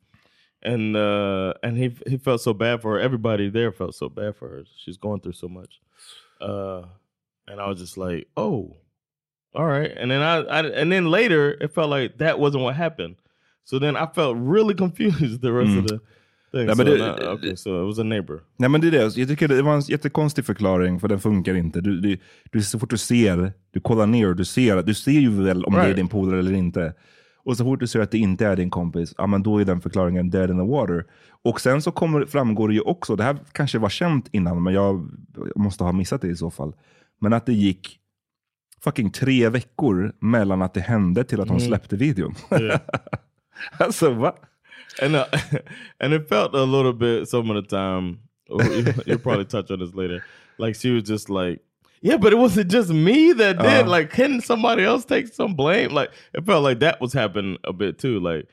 and 0.65 0.95
uh, 0.97 1.53
and 1.63 1.77
he 1.77 1.91
he 2.11 2.19
felt 2.19 2.41
so 2.41 2.53
bad 2.53 2.81
for 2.81 2.91
her. 2.91 2.99
Everybody 3.05 3.51
there 3.51 3.71
felt 3.71 3.95
so 3.95 4.09
bad 4.09 4.35
for 4.39 4.49
her. 4.49 4.63
She's 4.85 4.97
going 4.97 5.21
through 5.21 5.35
so 5.37 5.47
much, 5.47 5.79
uh, 6.41 6.81
and 7.47 7.59
I 7.61 7.67
was 7.67 7.79
just 7.79 7.97
like, 7.97 8.27
oh, 8.37 8.75
all 9.53 9.65
right. 9.65 9.91
And 10.01 10.09
then 10.11 10.21
I, 10.21 10.37
I 10.41 10.59
and 10.81 10.91
then 10.91 11.11
later 11.11 11.51
it 11.63 11.73
felt 11.73 11.89
like 11.89 12.17
that 12.17 12.39
wasn't 12.39 12.63
what 12.63 12.75
happened. 12.75 13.15
So 13.63 13.79
then 13.79 13.95
I 13.97 14.07
felt 14.15 14.37
really 14.37 14.75
confused 14.83 15.41
the 15.41 15.51
rest 15.51 15.77
of 15.77 15.87
the 15.87 15.99
thing. 16.51 16.69
So 16.69 16.75
but 16.75 16.87
it- 16.87 16.99
now- 16.99 17.31
okay, 17.33 17.55
so 17.55 17.81
it 17.83 17.85
was 17.85 17.99
a 17.99 18.03
neighbor. 18.03 18.39
Nej 18.57 18.69
men 18.69 18.81
det 18.81 18.87
är 18.87 18.91
det, 18.91 19.17
jag 19.17 19.27
tycker 19.27 19.47
det 19.47 19.61
var 19.61 19.73
en 19.75 19.81
jättekonstig 19.81 20.45
förklaring 20.45 20.99
för 20.99 21.07
den 21.07 21.19
funkar 21.19 21.55
inte. 21.55 21.81
Du, 21.81 21.99
du, 22.01 22.17
du, 22.51 22.61
så 22.61 22.79
fort 22.79 22.89
du 22.89 22.97
ser, 22.97 23.53
du 23.71 23.79
kollar 23.79 24.05
ner 24.05 24.27
och 24.27 24.35
du 24.35 24.45
ser, 24.45 24.81
du 24.83 24.93
ser 24.93 25.11
ju 25.19 25.29
väl 25.43 25.65
om 25.65 25.73
det 25.73 25.79
är 25.79 25.83
Right. 25.83 25.95
din 25.97 26.07
polare 26.07 26.39
eller 26.39 26.53
inte. 26.53 26.93
Och 27.43 27.57
så 27.57 27.63
fort 27.63 27.79
du 27.79 27.87
ser 27.87 27.99
att 27.99 28.11
det 28.11 28.17
inte 28.17 28.45
är 28.45 28.55
din 28.55 28.69
kompis, 28.69 29.13
ja 29.17 29.27
men 29.27 29.43
då 29.43 29.57
är 29.61 29.65
den 29.65 29.81
förklaringen 29.81 30.29
dead 30.29 30.49
in 30.49 30.57
the 30.57 30.63
water. 30.71 31.05
Och 31.43 31.61
sen 31.61 31.81
så 31.81 31.91
kommer, 31.91 32.25
framgår 32.25 32.67
det 32.67 32.73
ju 32.73 32.81
också, 32.81 33.15
det 33.15 33.23
här 33.23 33.37
kanske 33.51 33.79
var 33.79 33.89
känt 33.89 34.27
innan, 34.31 34.63
men 34.63 34.73
jag 34.73 35.09
måste 35.55 35.83
ha 35.83 35.91
missat 35.91 36.21
det 36.21 36.27
i 36.27 36.35
så 36.35 36.51
fall. 36.51 36.73
Men 37.21 37.33
att 37.33 37.45
det 37.45 37.53
gick 37.53 37.97
fucking 38.83 39.11
tre 39.11 39.49
veckor 39.49 40.13
mellan 40.19 40.61
att 40.61 40.73
det 40.73 40.81
hände 40.81 41.23
till 41.23 41.41
att 41.41 41.49
hon 41.49 41.61
släppte 41.61 41.95
videon. 41.95 42.35
Yeah. 42.51 42.79
alltså 43.79 44.13
va? 44.13 44.35
and 45.01 45.15
uh, 45.15 45.23
and 46.03 46.13
it 46.13 46.29
felt 46.29 46.53
a 46.55 46.65
little 46.65 46.93
bit 46.93 47.29
some 47.29 47.53
of 47.59 47.63
the 47.63 47.69
time. 47.69 48.17
oh, 48.49 48.61
you- 48.61 48.93
You'll 49.05 49.19
probably 49.23 49.45
touch 49.45 49.71
on 49.71 49.79
this 49.79 49.95
later. 49.95 50.23
Like 50.57 50.79
she 50.79 50.91
was 50.91 51.09
just 51.09 51.29
like, 51.29 51.59
yeah, 52.01 52.17
but 52.17 52.33
it 52.33 52.37
wasn't 52.37 52.71
just 52.71 52.89
me 52.89 53.31
that 53.33 53.57
did. 53.59 53.85
Uh. 53.85 53.89
like, 53.89 54.09
couldn't 54.09 54.41
somebody 54.41 54.83
else 54.83 55.05
take 55.05 55.27
some 55.33 55.53
blame? 55.55 55.91
Like, 55.91 56.11
it 56.33 56.45
felt 56.45 56.63
like 56.63 56.79
that 56.79 56.99
was 57.01 57.13
happening 57.13 57.57
a 57.63 57.73
bit 57.73 57.99
too. 57.99 58.19
Like, 58.19 58.47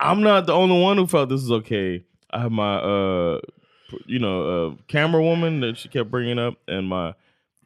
I'm 0.00 0.22
not 0.22 0.46
the 0.46 0.52
only 0.52 0.80
one 0.80 0.96
who 0.96 1.06
felt 1.06 1.28
this 1.28 1.42
is 1.42 1.50
okay. 1.50 2.04
I 2.30 2.40
have 2.40 2.52
my, 2.52 2.76
uh, 2.76 3.40
you 4.06 4.18
know, 4.18 4.42
uh, 4.72 4.74
camera 4.88 5.22
woman 5.22 5.60
that 5.60 5.76
she 5.78 5.88
kept 5.88 6.10
bringing 6.10 6.38
up, 6.38 6.54
and 6.66 6.88
my 6.88 7.14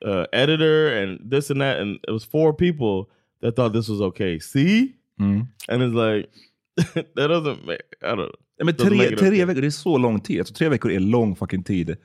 uh, 0.04 0.26
editor, 0.32 0.94
and 1.02 1.18
this 1.24 1.50
and 1.50 1.60
that, 1.60 1.80
and 1.80 1.98
it 2.06 2.10
was 2.10 2.24
four 2.24 2.52
people 2.52 3.08
that 3.40 3.56
thought 3.56 3.72
this 3.72 3.88
was 3.88 4.00
okay. 4.00 4.38
See, 4.38 4.94
Mm. 5.20 5.48
and 5.68 5.82
it's 5.82 5.94
like 5.94 6.30
that 7.16 7.26
doesn't 7.26 7.66
make. 7.66 7.82
I 8.02 8.08
don't 8.08 8.18
know. 8.18 8.30
Men 8.64 8.74
tre, 8.76 9.16
tre 9.16 9.44
veckor, 9.44 9.60
det 9.60 9.66
är 9.66 9.70
så 9.70 9.98
lång 9.98 10.20
tid. 10.20 10.38
Alltså, 10.38 10.54
tre 10.54 10.68
veckor 10.68 10.90
är 10.90 11.00
lång 11.00 11.36
fucking 11.36 11.62
tid. 11.64 11.96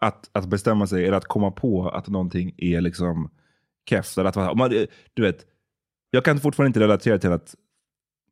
Att, 0.00 0.30
att 0.32 0.48
bestämma 0.48 0.86
sig, 0.86 1.06
eller 1.06 1.16
att 1.16 1.24
komma 1.24 1.50
på 1.50 1.88
att 1.88 2.08
någonting 2.08 2.54
är 2.56 2.80
liksom 2.80 3.30
keff. 3.88 4.18
Att, 4.18 4.56
man, 4.56 4.70
du 5.14 5.22
vet, 5.22 5.46
jag 6.10 6.24
kan 6.24 6.40
fortfarande 6.40 6.68
inte 6.68 6.80
relatera 6.80 7.18
till 7.18 7.32
att 7.32 7.54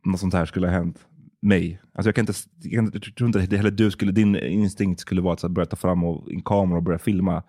något 0.04 0.20
sånt 0.20 0.34
här 0.34 0.46
skulle 0.46 0.66
ha 0.66 0.74
hänt 0.74 0.98
mig. 1.42 1.80
Alltså 1.94 2.08
jag, 2.08 2.14
kan 2.14 2.22
inte, 2.22 2.32
jag, 2.62 2.72
kan, 2.72 2.90
jag 3.02 3.16
tror 3.16 3.26
inte 3.26 3.46
det 3.46 3.56
heller 3.56 3.70
du 3.70 3.90
skulle, 3.90 4.12
din 4.12 4.36
instinkt 4.36 5.00
skulle 5.00 5.20
vara 5.20 5.34
att 5.34 5.50
börja 5.50 5.66
ta 5.66 5.76
fram 5.76 6.04
och, 6.04 6.32
en 6.32 6.42
kamera 6.42 6.76
och 6.76 6.82
börja 6.82 6.98
filma. 6.98 7.42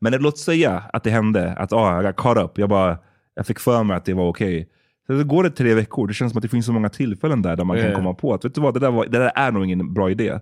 Men 0.00 0.12
låt 0.12 0.38
säga 0.38 0.82
att 0.92 1.04
det 1.04 1.10
hände, 1.10 1.52
att 1.52 1.72
ah, 1.72 2.02
jag 2.02 2.16
caught 2.16 2.44
up. 2.44 2.58
Jag, 2.58 2.68
bara, 2.68 2.98
jag 3.34 3.46
fick 3.46 3.58
för 3.58 3.82
mig 3.82 3.96
att 3.96 4.04
det 4.04 4.14
var 4.14 4.28
okej. 4.28 4.68
Så 5.06 5.12
då 5.12 5.24
går 5.24 5.42
det 5.42 5.50
tre 5.50 5.74
veckor, 5.74 6.06
det 6.06 6.14
känns 6.14 6.32
som 6.32 6.38
att 6.38 6.42
det 6.42 6.48
finns 6.48 6.66
så 6.66 6.72
många 6.72 6.88
tillfällen 6.88 7.42
där, 7.42 7.56
där 7.56 7.64
man 7.64 7.76
kan 7.76 7.90
Ja. 7.90 7.96
komma 7.96 8.14
på 8.14 8.34
att 8.34 8.44
vet 8.44 8.54
du 8.54 8.60
vad, 8.60 8.74
det 8.74 8.80
där, 8.80 8.90
var, 8.90 9.06
det 9.06 9.18
där 9.18 9.32
är 9.34 9.52
nog 9.52 9.64
ingen 9.64 9.94
bra 9.94 10.10
idé. 10.10 10.40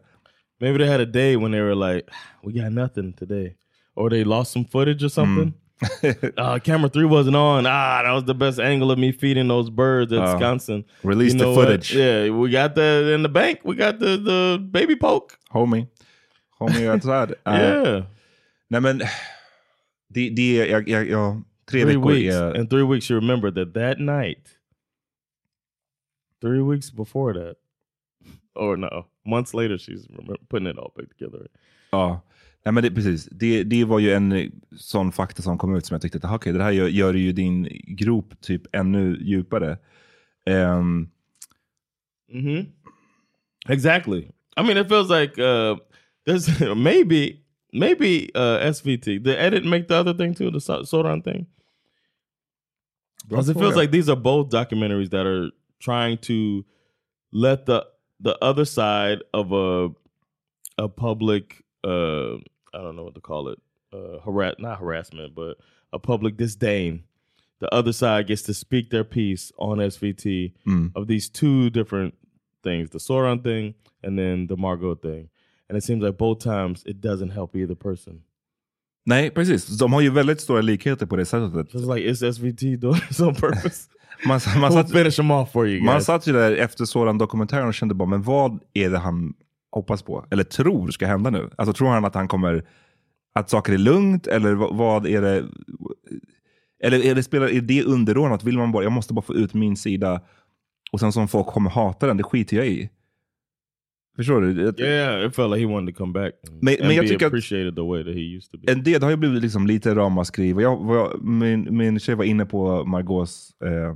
Maybe 0.63 0.79
they 0.79 0.87
had 0.87 1.01
a 1.01 1.07
day 1.07 1.35
when 1.37 1.51
they 1.51 1.61
were 1.61 1.75
like, 1.75 2.09
"We 2.45 2.53
got 2.53 2.71
nothing 2.73 3.15
today," 3.15 3.57
or 3.97 4.09
they 4.11 4.23
lost 4.23 4.53
some 4.53 4.65
footage 4.65 5.03
or 5.03 5.09
something. 5.09 5.55
uh, 6.39 6.61
camera 6.61 6.89
three 6.89 7.05
wasn't 7.05 7.35
on. 7.35 7.67
Ah, 7.67 8.03
that 8.05 8.13
was 8.13 8.25
the 8.25 8.35
best 8.35 8.61
angle 8.61 8.93
of 8.93 8.99
me 8.99 9.11
feeding 9.11 9.49
those 9.49 9.71
birds 9.71 10.13
at 10.13 10.21
Uh, 10.21 10.33
Wisconsin. 10.33 10.85
release 11.03 11.35
the 11.35 11.49
what? 11.49 11.55
footage. 11.57 11.93
Yeah, 11.97 12.31
we 12.31 12.49
got 12.51 12.77
the 12.77 13.13
in 13.13 13.23
the 13.25 13.29
bank. 13.29 13.61
We 13.65 13.75
got 13.75 13.99
the 13.99 14.17
the 14.17 14.59
baby 14.71 14.95
poke. 14.95 15.37
Homie. 15.53 15.89
Homie 16.61 16.87
outside. 16.95 17.33
Uh, 17.45 17.51
yeah, 17.59 18.03
Nej 18.71 18.81
men, 18.81 19.03
det, 20.09 20.31
är, 20.61 20.67
jag, 20.67 20.89
jag, 20.89 21.09
jag, 21.09 21.43
tre 21.71 21.83
three 21.83 21.97
veckor 21.97 22.13
weeks. 22.13 22.35
är... 22.35 22.57
In 22.57 22.69
three 22.69 22.85
weeks, 22.85 23.11
you 23.11 23.21
remember 23.21 23.51
that 23.51 23.75
that 23.75 23.99
night, 23.99 24.59
three 26.41 26.63
weeks 26.63 26.91
before 26.91 27.33
that, 27.35 27.57
or 28.55 28.77
no, 28.77 29.07
months 29.25 29.55
later, 29.55 29.79
she's 29.79 30.07
putting 30.49 30.69
it 30.69 30.79
all 30.79 30.93
back 30.97 31.09
together. 31.19 31.47
Ja. 31.91 32.21
Nej, 32.65 32.73
men 32.73 32.83
det, 32.83 32.91
precis. 32.91 33.29
Det, 33.31 33.65
det 33.65 33.85
var 33.85 33.99
ju 33.99 34.13
en 34.13 34.33
eh, 34.33 34.51
sån 34.77 35.13
fakta 35.13 35.43
som 35.43 35.59
kom 35.59 35.77
ut 35.77 35.87
som 35.87 35.95
jag 35.95 36.03
tyckte 36.03 36.19
att 36.19 36.35
okay, 36.35 36.53
det 36.53 36.63
här 36.63 36.71
gör, 36.71 36.89
gör 36.89 37.15
ju 37.15 37.33
din 37.33 37.69
grop 37.87 38.41
typ 38.41 38.63
ännu 38.73 39.19
djupare. 39.21 39.79
Ehm, 40.47 41.09
hmm 42.33 42.67
Exactly. 43.69 44.33
I 44.57 44.63
mean, 44.63 44.77
it 44.77 44.89
feels 44.89 45.09
like 45.11 45.39
uh, 45.39 45.77
there's 46.27 46.75
maybe 46.75 47.43
maybe 47.73 48.31
uh, 48.35 48.59
SVT. 48.73 49.25
The 49.25 49.41
edit 49.41 49.65
make 49.65 49.89
the 49.89 49.97
other 49.97 50.15
thing 50.15 50.35
too, 50.35 50.51
the 50.51 50.61
so- 50.61 50.83
Sodan 50.83 51.23
thing. 51.23 51.47
Because 53.29 53.49
it 53.49 53.55
feels 53.55 53.77
like 53.77 53.93
these 53.93 54.09
are 54.09 54.17
both 54.17 54.51
documentaries 54.51 55.11
that 55.11 55.27
are 55.27 55.51
trying 55.81 56.19
to 56.19 56.65
let 57.33 57.67
the 57.67 57.87
the 58.23 58.37
other 58.43 58.65
side 58.65 59.19
of 59.35 59.53
a 59.53 59.91
a 60.79 60.89
public 60.89 61.63
uh 61.85 62.37
I 62.75 62.79
don't 62.83 62.97
know 62.97 63.05
what 63.05 63.15
to 63.17 63.21
call 63.21 63.49
it 63.49 63.59
uh 63.93 64.21
harass 64.25 64.55
not 64.59 64.79
harassment 64.79 65.35
but 65.35 65.59
a 65.93 65.99
public 65.99 66.37
disdain. 66.39 67.05
The 67.59 67.73
other 67.75 67.93
side 67.93 68.27
gets 68.27 68.43
to 68.43 68.55
speak 68.55 68.91
their 68.91 69.05
piece 69.05 69.53
on 69.59 69.79
SVT 69.79 70.53
Mm. 70.67 70.93
of 70.97 71.07
these 71.07 71.29
two 71.29 71.69
different 71.71 72.15
things, 72.65 72.91
the 72.91 72.99
Sauron 72.99 73.43
thing 73.45 73.75
and 74.03 74.19
then 74.19 74.47
the 74.47 74.57
Margot 74.57 74.95
thing. 74.97 75.29
And 75.69 75.77
it 75.79 75.85
seems 75.85 76.03
like 76.03 76.17
both 76.19 76.39
times 76.41 76.83
it 76.87 77.01
doesn't 77.01 77.31
help 77.31 77.55
either 77.55 77.75
person. 77.77 78.23
Nej, 79.05 79.31
precis. 79.31 79.67
De 79.67 79.93
har 79.93 80.01
ju 80.01 80.11
väldigt 80.11 80.41
stora 80.41 80.61
likheter 80.61 81.07
på 81.07 81.17
det 81.17 81.25
sättet. 81.25 81.73
It's 81.75 81.95
like 81.95 82.11
is 82.11 82.19
SVT 82.19 82.81
doing 82.81 83.01
this 83.09 83.21
on 83.21 83.35
purpose? 83.35 83.89
Man, 84.27 84.41
man, 84.61 84.73
satt, 84.73 84.93
finish 84.93 85.17
them 85.17 85.31
off 85.31 85.53
for 85.53 85.69
you 85.69 85.85
man 85.85 86.03
satt 86.03 86.27
ju 86.27 86.33
där 86.33 86.53
efter 86.53 86.85
sådan 86.85 87.19
dokumentären 87.19 87.69
och 87.69 87.75
kände 87.75 87.95
bara, 87.95 88.09
men 88.09 88.23
vad 88.23 88.61
är 88.75 88.91
det 88.91 88.99
han 88.99 89.35
hoppas 89.71 90.03
på? 90.03 90.27
Eller 90.31 90.45
tror 90.45 90.91
ska 90.91 91.07
hända 91.07 91.31
nu? 91.31 91.51
Alltså 91.57 91.73
tror 91.73 91.89
han 91.89 92.05
att 92.05 92.15
han 92.15 92.29
kommer, 92.29 92.65
att 93.35 93.51
saker 93.51 93.73
är 93.73 93.79
lugnt? 93.79 94.27
Eller 94.27 94.55
vad, 94.55 94.77
vad 94.77 95.07
är 95.07 95.23
det? 95.23 95.49
Eller 96.83 97.05
är 97.05 97.15
det, 97.15 97.23
spelar, 97.23 97.49
är 97.49 97.61
det 97.61 97.85
underordnat? 97.85 98.45
Vill 98.45 98.59
man 98.59 98.73
bara, 98.73 98.83
jag 98.83 98.93
måste 98.93 99.15
bara 99.15 99.23
få 99.23 99.35
ut 99.35 99.55
min 99.55 99.77
sida 99.77 100.21
och 100.93 101.01
sen 101.01 101.13
som 101.13 101.29
folk 101.29 101.47
kommer 101.47 101.71
hata 101.71 102.07
den, 102.07 102.17
det 102.17 102.23
skiter 102.23 102.57
jag 102.57 102.67
i. 102.67 102.91
Förstår 104.17 104.41
du? 104.41 104.55
Det- 104.73 104.83
Yeah, 104.85 105.27
it 105.27 105.37
felt 105.37 105.51
like 105.55 105.67
he 105.67 105.73
wanted 105.75 105.95
to 105.95 105.99
come 105.99 106.13
back 106.13 106.33
Men- 106.61 106.75
and 106.81 106.87
men 106.87 106.97
jag 106.97 107.09
tycker 107.09 107.27
att- 107.27 107.33
appreciated 107.33 107.75
the 107.77 107.83
way 107.83 108.05
that 108.05 108.15
he 108.15 108.21
used 108.21 108.51
to 108.51 108.59
be. 108.59 108.73
En 108.73 108.83
del 108.83 109.03
har 109.03 109.11
ju 109.11 109.17
blivit 109.17 109.43
liksom 109.43 109.67
lite 109.67 109.95
ramaskri. 109.95 110.51
Jag, 110.51 110.77
var, 110.77 111.17
min, 111.23 111.77
min 111.77 112.01
tjej 112.01 112.15
var 112.15 112.25
inne 112.25 112.47
på 112.47 112.85
Margaux 112.85 113.51
eh, 113.65 113.91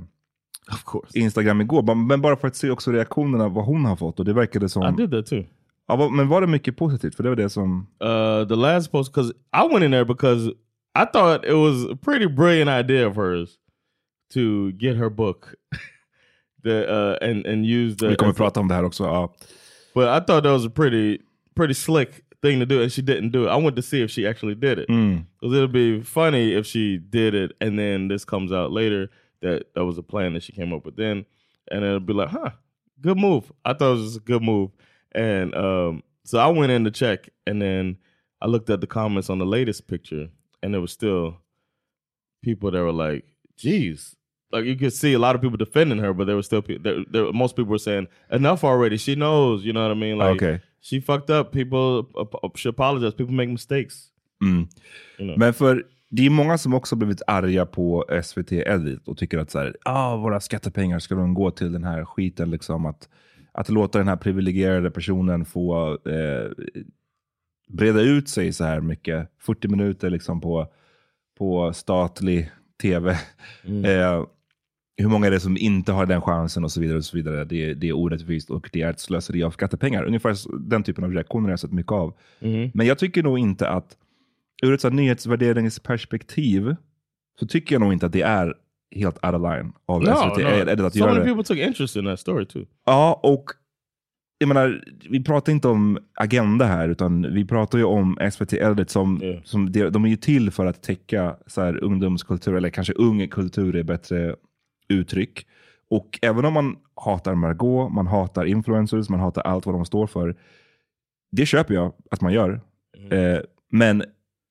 of 0.73 0.83
course. 0.85 1.19
Instagram 1.19 1.61
igår, 1.61 1.95
men 1.95 2.21
bara 2.21 2.35
för 2.35 2.47
att 2.47 2.55
se 2.55 2.69
också 2.69 2.91
reaktionerna, 2.91 3.47
vad 3.47 3.65
hon 3.65 3.85
har 3.85 3.95
fått. 3.95 4.19
Och 4.19 4.25
det 4.25 4.33
verkade 4.33 4.69
som... 4.69 4.83
I 4.83 4.97
did 4.97 5.11
that 5.11 5.25
too. 5.25 5.43
Ja, 5.87 6.09
men 6.09 6.27
var 6.27 6.41
det 6.41 6.47
mycket 6.47 6.77
positivt? 6.77 7.15
För 7.15 7.23
det 7.23 7.29
var 7.29 7.35
det 7.35 7.49
som... 7.49 7.87
Uh, 8.03 8.47
the 8.47 8.55
last 8.55 8.91
post, 8.91 9.13
because 9.13 9.33
I 9.33 9.73
went 9.73 9.83
in 9.85 9.91
there 9.91 10.05
because 10.05 10.49
I 10.99 11.05
thought 11.13 11.45
it 11.45 11.53
was 11.53 11.91
a 11.93 11.97
pretty 12.05 12.27
brilliant 12.27 12.69
idea 12.69 13.07
of 13.07 13.15
hers 13.15 13.49
to 14.33 14.39
get 14.79 14.97
her 14.97 15.09
book, 15.09 15.45
the 16.63 16.85
uh, 16.87 17.29
and 17.29 17.45
and 17.45 17.65
use 17.65 17.97
the. 17.97 18.07
Vi 18.07 18.15
kommer 18.15 18.33
prata 18.33 18.59
om 18.59 18.67
det 18.67 18.73
här 18.73 18.83
också. 18.83 19.03
Ja. 19.03 19.35
But 19.97 20.09
I 20.09 20.19
thought 20.19 20.43
that 20.43 20.51
was 20.51 20.63
a 20.63 20.69
pretty 20.69 21.23
pretty 21.55 21.73
slick 21.73 22.23
thing 22.43 22.59
to 22.59 22.67
do, 22.67 22.83
and 22.83 22.91
she 22.91 23.01
didn't 23.01 23.31
do 23.31 23.47
it. 23.47 23.49
I 23.49 23.55
went 23.55 23.75
to 23.77 23.81
see 23.81 24.03
if 24.03 24.11
she 24.11 24.27
actually 24.27 24.53
did 24.53 24.77
it. 24.77 24.87
Mm. 24.89 25.25
Because 25.41 25.55
it'll 25.55 25.67
be 25.67 26.03
funny 26.03 26.53
if 26.53 26.67
she 26.67 26.99
did 26.99 27.33
it 27.33 27.53
and 27.59 27.79
then 27.79 28.07
this 28.07 28.23
comes 28.23 28.51
out 28.51 28.71
later 28.71 29.09
that 29.41 29.73
that 29.73 29.85
was 29.85 29.97
a 29.97 30.03
plan 30.03 30.35
that 30.35 30.43
she 30.43 30.51
came 30.51 30.71
up 30.71 30.85
with 30.85 30.97
then. 30.97 31.25
And 31.71 31.83
it'll 31.83 31.99
be 31.99 32.13
like, 32.13 32.29
huh, 32.29 32.51
good 33.01 33.17
move. 33.17 33.51
I 33.65 33.73
thought 33.73 33.93
it 33.93 34.01
was 34.01 34.17
a 34.17 34.19
good 34.19 34.43
move. 34.43 34.69
And 35.13 35.55
um, 35.55 36.03
so 36.25 36.37
I 36.37 36.47
went 36.49 36.71
in 36.71 36.83
to 36.83 36.91
check 36.91 37.29
and 37.47 37.59
then 37.59 37.97
I 38.39 38.45
looked 38.45 38.69
at 38.69 38.81
the 38.81 38.85
comments 38.87 39.31
on 39.31 39.39
the 39.39 39.47
latest 39.47 39.87
picture 39.87 40.29
and 40.61 40.75
there 40.75 40.81
was 40.81 40.91
still 40.91 41.39
people 42.43 42.69
that 42.69 42.83
were 42.83 42.91
like, 42.91 43.25
geez, 43.57 44.15
like 44.51 44.65
you 44.65 44.75
could 44.77 44.93
see 44.93 45.13
a 45.13 45.19
lot 45.19 45.35
of 45.35 45.41
people 45.41 45.57
defending 45.57 45.99
her, 45.99 46.13
but 46.13 46.25
there 46.25 46.35
was 46.35 46.45
still 46.45 46.61
people. 46.61 46.83
There, 46.83 47.05
there, 47.11 47.33
most 47.33 47.55
people 47.55 47.71
were 47.71 47.79
saying 47.79 48.07
enough 48.31 48.63
already. 48.63 48.97
She 48.97 49.15
knows. 49.15 49.65
You 49.65 49.73
know 49.73 49.87
what 49.87 49.97
I 49.97 49.99
mean? 49.99 50.17
Like 50.17 50.43
Okay. 50.43 50.59
she 50.81 51.01
fucked 51.01 51.29
up. 51.29 51.51
People 51.51 52.05
ap- 52.21 52.57
should 52.57 52.73
apologize. 52.75 53.13
People 53.15 53.33
make 53.35 53.49
mistakes. 53.49 54.07
Mm. 54.43 54.67
You 55.19 55.27
know. 55.27 55.37
Men 55.37 55.53
för 55.53 55.83
det 56.09 56.25
är 56.25 56.29
många 56.29 56.57
som 56.57 56.73
också 56.73 56.95
blivit 56.95 57.21
arga 57.27 57.65
på 57.65 58.05
SVT 58.23 58.51
Edit 58.51 59.07
och 59.07 59.17
tycker 59.17 59.37
att 59.37 59.51
så 59.51 59.59
här, 59.59 59.75
ah, 59.85 60.15
våra 60.15 60.39
skattepengar 60.39 60.99
ska 60.99 61.15
de 61.15 61.33
gå 61.33 61.51
till 61.51 61.71
den 61.71 61.83
här 61.83 62.05
skiten. 62.05 62.51
Liksom, 62.51 62.85
att, 62.85 63.09
att 63.51 63.69
låta 63.69 63.97
den 63.97 64.07
här 64.07 64.15
privilegierade 64.15 64.91
personen 64.91 65.45
få 65.45 65.91
eh, 66.05 66.51
breda 67.67 68.01
ut 68.01 68.29
sig 68.29 68.53
så 68.53 68.63
här 68.63 68.81
mycket. 68.81 69.29
40 69.39 69.67
minuter 69.67 70.09
liksom 70.09 70.41
på, 70.41 70.67
på 71.37 71.73
statlig 71.73 72.51
tv. 72.81 73.11
Eh, 73.85 74.23
hur 74.97 75.07
många 75.09 75.27
är 75.27 75.31
det 75.31 75.39
som 75.39 75.57
inte 75.57 75.91
har 75.91 76.05
den 76.05 76.21
chansen 76.21 76.63
och 76.63 76.71
så 76.71 76.81
vidare. 76.81 76.97
och 76.97 77.05
så 77.05 77.17
vidare. 77.17 77.45
Det, 77.45 77.73
det 77.73 77.89
är 77.89 77.93
orättvist 77.93 78.49
och 78.49 78.69
det 78.73 78.81
är 78.81 78.89
ett 78.89 78.99
slöseri 78.99 79.43
av 79.43 79.51
skattepengar. 79.51 80.03
Ungefär 80.03 80.35
den 80.69 80.83
typen 80.83 81.03
av 81.03 81.13
reaktioner 81.13 81.43
har 81.43 81.51
jag 81.51 81.59
sett 81.59 81.71
mycket 81.71 81.91
av. 81.91 82.13
Men 82.73 82.87
jag 82.87 82.97
tycker 82.97 83.23
nog 83.23 83.39
inte 83.39 83.69
att, 83.69 83.97
ur 84.63 84.73
ett 84.73 84.81
så 84.81 84.89
nyhetsvärderingsperspektiv, 84.89 86.75
så 87.39 87.47
tycker 87.47 87.75
jag 87.75 87.79
nog 87.79 87.93
inte 87.93 88.05
att 88.05 88.11
det 88.11 88.21
är 88.21 88.53
helt 88.95 89.25
out 89.25 89.35
of 89.35 89.41
line 89.41 89.73
av 89.85 90.01
No, 90.03 90.05
SVT 90.05 90.37
no. 90.43 90.49
Edit 90.71 90.79
att 90.85 90.93
So 90.93 90.99
göra 90.99 91.23
people 91.23 91.43
took 91.43 91.57
interest 91.57 91.95
in 91.95 92.05
that 92.05 92.19
story 92.19 92.45
too. 92.45 92.65
Ja, 92.85 93.19
och 93.23 93.45
jag 94.39 94.47
menar, 94.47 94.83
vi 95.09 95.23
pratar 95.23 95.51
inte 95.51 95.67
om 95.67 95.97
agenda 96.13 96.65
här, 96.65 96.89
utan 96.89 97.33
vi 97.33 97.45
pratar 97.45 97.77
ju 97.77 97.83
om 97.83 98.17
SVT 98.31 98.53
Edit 98.53 98.89
som, 98.89 99.19
Yeah. 99.23 99.43
som 99.43 99.71
de, 99.71 99.89
de 99.89 100.05
är 100.05 100.09
ju 100.09 100.15
till 100.15 100.51
för 100.51 100.65
att 100.65 100.83
täcka 100.83 101.35
så 101.47 101.61
här, 101.61 101.83
ungdomskultur, 101.83 102.55
eller 102.55 102.69
kanske 102.69 102.93
ung 102.93 103.27
kultur 103.27 103.75
är 103.75 103.83
bättre 103.83 104.35
uttryck. 104.89 105.47
Och 105.89 106.19
även 106.21 106.45
om 106.45 106.53
man 106.53 106.77
hatar 106.95 107.35
Margot, 107.35 107.93
man 107.93 108.07
hatar 108.07 108.45
influencers, 108.45 109.09
man 109.09 109.19
hatar 109.19 109.41
allt 109.41 109.65
vad 109.65 109.75
de 109.75 109.85
står 109.85 110.07
för. 110.07 110.35
Det 111.31 111.45
köper 111.45 111.73
jag 111.73 111.93
att 112.11 112.21
man 112.21 112.33
gör. 112.33 112.61
Eh, 113.11 113.39
men 113.71 114.03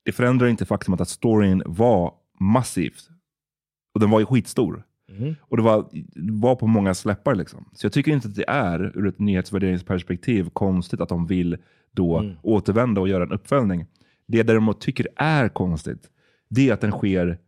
det 0.04 0.12
förändrar 0.12 0.46
inte 0.46 0.66
faktumet 0.66 1.00
att 1.00 1.08
storyn 1.08 1.62
var 1.66 2.14
massivt. 2.40 3.08
Och 3.94 4.00
den 4.00 4.10
var 4.10 4.20
ju 4.20 4.26
skitstor. 4.26 4.82
Och 5.40 5.56
det 5.56 5.62
var, 5.62 5.88
var 6.32 6.56
på 6.56 6.66
många 6.66 6.94
släppar. 6.94 7.34
Liksom. 7.34 7.68
Så 7.72 7.86
jag 7.86 7.92
tycker 7.92 8.12
inte 8.12 8.28
att 8.28 8.34
det 8.34 8.48
är, 8.48 8.98
ur 8.98 9.06
ett 9.06 9.18
nyhetsvärderingsperspektiv, 9.18 10.50
konstigt 10.52 11.00
att 11.00 11.08
de 11.08 11.26
vill 11.26 11.56
då 11.90 12.34
återvända 12.42 13.00
och 13.00 13.08
göra 13.08 13.22
en 13.22 13.32
uppföljning. 13.32 13.86
Det 14.26 14.36
jag 14.36 14.46
däremot 14.46 14.80
tycker 14.80 15.08
är 15.16 15.48
konstigt, 15.48 16.10
det 16.48 16.68
är 16.68 16.72
att 16.72 16.80
den 16.80 16.90
sker 16.90 17.38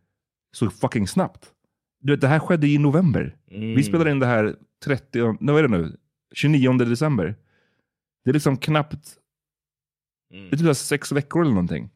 så 0.51 0.69
fucking 0.69 1.07
snabbt. 1.07 1.53
Du 2.01 2.13
vet, 2.13 2.21
det 2.21 2.27
här 2.27 2.39
skedde 2.39 2.67
i 2.67 2.77
november. 2.77 3.35
Vi 3.49 3.83
spelade 3.83 4.11
in 4.11 4.19
det 4.19 4.25
här 4.25 4.55
30, 4.85 5.23
nej, 5.39 5.53
vad 5.53 5.57
är 5.57 5.67
det 5.67 5.77
nu? 5.77 5.97
29 6.35 6.71
december. 6.73 7.35
Det 8.25 8.29
är 8.31 8.33
liksom 8.33 8.57
knappt, 8.57 9.15
det 10.49 10.55
är 10.55 10.57
typ 10.57 10.75
sex 10.77 11.11
veckor 11.11 11.41
eller 11.41 11.51
någonting. 11.51 11.89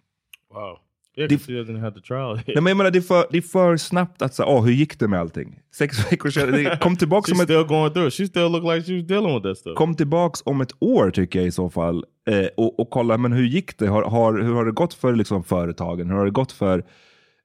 Wow. 0.54 0.78
Yeah, 1.18 1.30
Det- 1.30 1.36
'cause 1.36 1.46
she 1.46 1.54
doesn't 1.54 1.80
have 1.80 1.96
the 1.96 2.08
trial. 2.08 2.36
Nej, 2.36 2.56
men 2.56 2.66
jag 2.66 2.78
menar, 2.78 2.92
det, 2.92 3.00
är 3.00 3.02
för, 3.02 3.28
det 3.32 3.38
är 3.38 3.42
för 3.42 3.78
snabbt 3.78 4.22
att 4.22 4.34
säga, 4.34 4.48
oh, 4.50 4.66
hur 4.66 4.72
gick 4.72 5.00
det 5.00 5.08
med 5.08 5.20
allting? 5.20 5.60
Sex 5.76 6.12
veckor 6.12 6.30
sedan, 6.30 6.78
kom 6.78 6.96
tillbaka 6.98 7.30
som 7.30 7.39
ett 7.39 7.44
still 7.48 7.63
going 7.63 7.94
through 7.94 8.08
it. 8.08 8.13
She 8.13 8.28
still 8.28 8.52
looked 8.52 8.76
like 8.76 8.88
she 8.88 8.96
was 8.98 9.08
dealing 9.08 9.34
with 9.34 9.44
that 9.44 9.58
stuff. 9.58 9.76
kom 9.78 9.96
tillbaks 9.96 10.42
om 10.46 10.62
ett 10.62 10.72
år 10.80 11.12
tycker 11.12 11.39
jag 11.39 11.48
i 11.48 11.52
så 11.52 11.70
fall 11.70 12.06
eh, 12.28 12.46
och, 12.58 12.80
och 12.80 12.89
kolla 12.89 13.18
men 13.18 13.32
hur 13.32 13.46
gick 13.46 13.78
det? 13.78 13.88
Har, 13.88 14.04
har, 14.04 14.39
hur 14.42 14.54
har 14.54 14.66
det 14.66 14.72
gått 14.72 14.94
för 14.94 15.16
liksom, 15.16 15.44
företagen? 15.44 16.10
Hur 16.10 16.18
har 16.18 16.26
det 16.26 16.32
gått 16.32 16.52
för... 16.52 16.84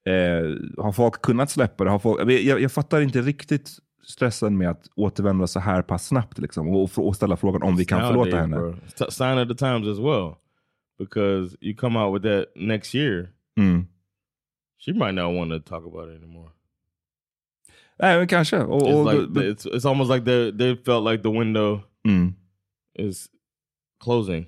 Eh, 0.09 0.57
har 0.85 0.92
folk 0.92 1.23
kunnat 1.23 1.51
släppa 1.51 1.85
det? 1.85 1.90
Har 1.90 1.99
folk, 1.99 2.31
jag, 2.31 2.61
jag 2.61 2.73
fattar 2.73 3.01
inte 3.01 3.21
riktigt 3.23 3.71
stressen 4.05 4.59
med 4.59 4.71
att 4.71 4.87
återvända 4.97 5.47
så 5.47 5.61
här 5.61 5.83
pass 5.83 6.07
snabbt 6.07 6.38
liksom, 6.38 6.68
och, 6.68 6.90
och, 6.97 7.16
ställa 7.16 7.37
frågan 7.37 7.62
om 7.62 7.77
vi 7.77 7.85
kan 7.85 8.01
förlåta 8.01 8.37
henne. 8.37 8.57
bro. 8.57 8.75
Sign 9.11 9.38
of 9.38 9.49
the 9.49 9.55
times 9.55 9.88
as 9.88 9.99
well. 9.99 10.35
Because 10.99 11.57
you 11.61 11.77
come 11.77 11.99
out 11.99 12.14
with 12.14 12.35
that 12.35 12.47
next 12.57 12.94
year, 12.94 13.29
Mm. 13.57 13.87
she 14.87 14.92
might 14.92 15.14
not 15.14 15.35
want 15.35 15.51
to 15.51 15.59
talk 15.71 15.87
about 15.87 16.09
it 16.09 16.16
anymore. 16.23 16.51
Nej, 17.99 18.18
men 18.18 18.29
kanske. 18.29 18.59
Och, 18.59 18.83
It's, 18.83 18.94
och, 18.94 19.12
like 19.14 19.27
då- 19.27 19.40
it's, 19.40 19.66
it's 19.75 19.88
almost 19.88 20.11
like 20.11 20.25
they 20.25 20.59
they 20.59 20.77
felt 20.77 21.11
like 21.11 21.23
the 21.23 21.38
window 21.38 21.81
mm. 22.09 22.35
is 22.99 23.27
closing. 24.05 24.47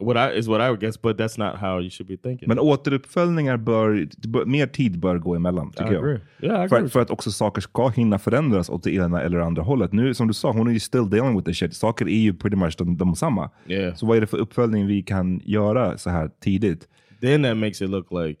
What 0.00 0.16
I 0.34 0.38
is 0.38 0.48
what 0.48 0.60
I 0.60 0.68
would 0.68 0.80
guess, 0.80 1.02
but 1.02 1.16
that's 1.18 1.38
not 1.38 1.60
how 1.60 1.80
you 1.80 1.90
should 1.90 2.08
be 2.08 2.16
thinking. 2.16 2.48
Men 2.48 2.58
återuppföljningar 2.58 3.56
bör, 3.56 4.08
bör, 4.28 4.44
mer 4.44 4.66
tid 4.66 4.98
bör 4.98 5.18
gå 5.18 5.34
emellan, 5.34 5.68
I 5.68 5.76
tycker 5.76 5.92
jag. 5.92 6.04
Yeah, 6.04 6.20
I 6.40 6.64
agree. 6.64 6.68
För, 6.68 6.88
för 6.88 7.00
att 7.00 7.10
också 7.10 7.30
saker 7.30 7.60
ska 7.60 7.88
hinna 7.88 8.18
förändras 8.18 8.70
åt 8.70 8.82
det 8.82 8.94
ena 8.94 9.22
eller 9.22 9.38
andra 9.38 9.62
hållet. 9.62 9.92
Nu 9.92 10.14
som 10.14 10.28
du 10.28 10.34
sa, 10.34 10.52
hon 10.52 10.68
är 10.68 10.72
ju 10.72 10.80
still 10.80 11.10
dealing 11.10 11.36
with 11.36 11.46
the 11.46 11.54
shit. 11.54 11.74
Saker 11.74 12.08
är 12.08 12.18
ju 12.20 12.34
pretty 12.34 12.56
much 12.56 12.74
de, 12.78 12.96
de 12.96 13.14
samma. 13.14 13.50
yeah. 13.66 13.94
Så 13.94 14.06
vad 14.06 14.16
är 14.16 14.20
det 14.20 14.26
för 14.26 14.38
uppföljning 14.38 14.86
vi 14.86 15.02
kan 15.02 15.40
göra 15.44 15.98
så 15.98 16.10
här 16.10 16.30
tidigt? 16.40 16.88
Then 17.20 17.42
that 17.42 17.56
makes 17.56 17.82
it 17.82 17.90
look 17.90 18.06
like 18.10 18.40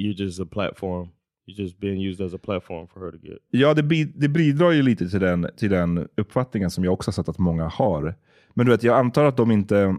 you're 0.00 0.22
just 0.22 0.40
a 0.40 0.46
platform. 0.50 1.08
You're 1.46 1.62
just 1.62 1.78
being 1.80 2.02
used 2.02 2.26
as 2.26 2.34
a 2.34 2.38
platform 2.42 2.86
for 2.88 3.00
her 3.00 3.10
to 3.10 3.18
get. 3.26 3.38
Ja, 3.50 3.74
det, 3.74 3.82
bi- 3.82 4.12
det 4.14 4.28
bidrar 4.28 4.70
ju 4.70 4.82
lite 4.82 5.08
till 5.08 5.20
den, 5.20 5.46
till 5.56 5.70
den 5.70 6.08
uppfattningen 6.16 6.70
som 6.70 6.84
jag 6.84 6.92
också 6.92 7.08
har 7.08 7.12
sett 7.12 7.28
att 7.28 7.38
många 7.38 7.64
har. 7.68 8.14
Men 8.54 8.66
du 8.66 8.72
vet, 8.72 8.82
jag 8.82 8.98
antar 8.98 9.24
att 9.24 9.36
de 9.36 9.50
inte... 9.50 9.96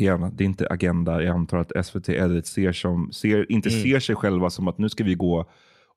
Igen, 0.00 0.30
det 0.36 0.44
är 0.44 0.46
inte 0.46 0.66
agenda. 0.70 1.22
Jag 1.22 1.34
antar 1.34 1.58
att 1.58 1.86
SVT 1.86 2.08
Edit 2.08 2.46
ser 2.46 2.72
som, 2.72 3.12
ser, 3.12 3.52
inte 3.52 3.68
Mm. 3.68 3.82
ser 3.82 4.00
sig 4.00 4.16
själva 4.16 4.50
som 4.50 4.68
att 4.68 4.78
nu 4.78 4.88
ska 4.88 5.04
vi 5.04 5.14
gå 5.14 5.44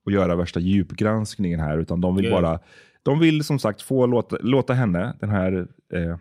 och 0.06 0.12
göra 0.12 0.36
värsta 0.36 0.60
djupgranskningen 0.60 1.60
här. 1.60 1.78
Utan 1.78 2.02
de 2.02 2.16
vill 2.16 2.26
Yeah. 2.26 2.42
bara... 2.42 2.60
De 3.04 3.20
vill 3.20 3.44
som 3.44 3.60
sagt 3.60 3.82
få 3.82 4.06
låta, 4.06 4.38
låta 4.42 4.74
henne, 4.74 5.18
den 5.20 5.30
här 5.30 5.68
eh, 5.94 6.18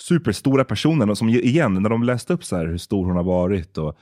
superstora 0.00 0.64
personen, 0.64 1.10
och 1.10 1.18
som 1.18 1.28
igen, 1.28 1.74
när 1.74 1.90
de 1.90 2.02
läste 2.02 2.32
upp 2.32 2.44
så 2.44 2.56
här 2.56 2.66
hur 2.66 2.78
stor 2.78 3.06
hon 3.06 3.16
har 3.16 3.24
varit. 3.24 3.78
Och, 3.78 3.96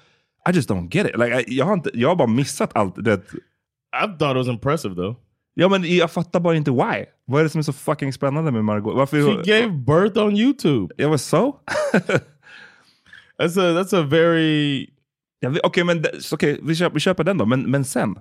I 0.50 0.52
just 0.56 0.70
don't 0.70 0.96
get 0.96 1.06
it. 1.06 1.18
Like, 1.18 1.40
I- 1.40 1.56
jag, 1.58 1.64
har 1.64 1.72
inte, 1.72 1.90
jag 1.94 2.08
har 2.08 2.16
bara 2.16 2.28
missat 2.28 2.70
allt. 2.76 3.04
Det, 3.04 3.12
I 3.14 4.18
thought 4.18 4.30
it 4.30 4.36
was 4.36 4.48
impressive 4.48 4.94
though. 4.94 5.16
Ja, 5.54 5.68
men 5.68 5.96
jag 5.96 6.10
fattar 6.10 6.40
bara 6.40 6.56
inte 6.56 6.70
why. 6.70 7.04
Vad 7.24 7.40
är 7.40 7.42
det 7.44 7.50
som 7.50 7.58
är 7.58 7.62
så 7.62 7.72
fucking 7.72 8.12
spännande 8.12 8.50
med 8.50 8.64
Margot? 8.64 8.94
Varför? 8.96 9.22
She 9.22 9.50
gave 9.60 9.68
birth 9.72 10.18
on 10.18 10.36
YouTube. 10.36 10.94
Jag 10.96 11.08
var 11.08 11.16
så? 11.16 11.56
That's 13.42 13.60
a 13.60 13.82
that's 13.82 13.96
a 13.96 14.02
very 14.02 14.86
Ja, 15.40 15.52
Okej, 15.62 15.84
men 15.84 16.02
det- 16.02 16.22
så 16.22 16.34
okej, 16.36 16.60
vi, 16.62 16.74
köper, 16.74 16.94
vi 16.94 17.00
köper 17.00 17.24
den 17.24 17.38
då. 17.38 17.46
Men, 17.46 17.70
men 17.70 17.84
sen? 17.84 18.14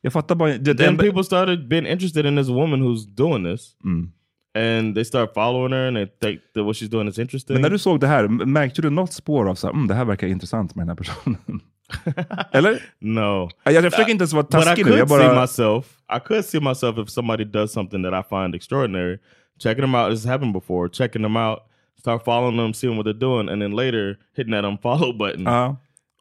Jag 0.00 0.12
fattar 0.12 0.34
bara 0.34 0.52
then 0.52 0.64
enda- 0.76 0.98
people 1.02 1.24
started 1.24 1.68
being 1.68 1.86
interested 1.86 2.26
in 2.26 2.36
this 2.36 2.48
woman 2.48 2.82
who's 2.82 3.06
doing 3.16 3.44
this. 3.44 3.70
Mm. 3.84 4.10
And 4.58 4.94
they 4.94 5.04
start 5.04 5.34
following 5.34 5.72
her 5.72 5.86
and 5.88 5.96
they 5.96 6.06
think 6.06 6.40
that 6.54 6.64
what 6.64 6.76
she's 6.76 6.88
doing 6.90 7.08
is 7.08 7.18
interesting. 7.18 7.54
Men 7.54 7.62
när 7.62 7.70
du 7.70 7.78
såg 7.78 8.00
det 8.00 8.06
här, 8.06 8.28
märkte 8.28 8.82
du 8.82 8.90
något 8.90 9.12
spår 9.12 9.48
av 9.48 9.54
så 9.54 9.66
här, 9.66 9.74
mm, 9.74 9.86
det 9.88 9.94
här 9.94 10.04
verkar 10.04 10.26
intressant 10.26 10.74
med 10.74 10.86
den 10.86 10.88
här 10.88 10.96
personen? 10.96 11.60
Eller? 12.52 12.82
no. 13.00 13.50
Jag, 13.64 13.74
jag 13.74 13.84
försöker 13.92 14.10
inte 14.12 14.22
ens 14.22 14.32
vara 14.32 14.42
taskig 14.46 14.86
nu. 14.86 14.92
Jag 14.92 15.08
see 15.08 15.18
bara, 15.18 15.40
myself. 15.40 15.86
I 16.16 16.20
could 16.28 16.44
see 16.44 16.60
myself 16.60 16.98
if 16.98 17.08
somebody 17.10 17.44
does 17.44 17.72
something 17.72 18.02
that 18.02 18.24
I 18.24 18.28
find 18.28 18.54
extraordinary, 18.54 19.18
checking 19.62 19.82
them 19.82 19.94
out. 19.94 20.10
This 20.10 20.24
has 20.24 20.32
happened 20.32 20.52
before. 20.52 20.88
Checking 20.88 21.22
them 21.22 21.36
out, 21.36 21.58
start 21.98 22.24
following 22.24 22.56
them, 22.56 22.74
seeing 22.74 22.96
what 22.96 23.06
they're 23.06 23.18
doing, 23.18 23.48
and 23.48 23.62
then 23.62 23.76
later 23.76 24.18
hitting 24.36 24.52
that 24.52 24.64
unfollow 24.64 25.12
button. 25.18 25.44
ja. 25.44 25.76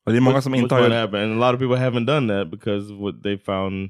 Och 0.07 0.13
det 0.13 0.19
är 0.19 0.21
många 0.21 0.41
som 0.41 0.55
inte 0.55 0.75
har... 0.75 0.89
happen. 0.89 1.31
And 1.31 1.43
a 1.43 1.51
lot 1.51 1.55
of 1.55 1.59
people 1.59 1.77
haven't 1.89 2.05
done 2.05 2.27
that 2.27 2.51
because 2.51 2.93
what 2.93 3.23
they 3.23 3.37
found 3.37 3.89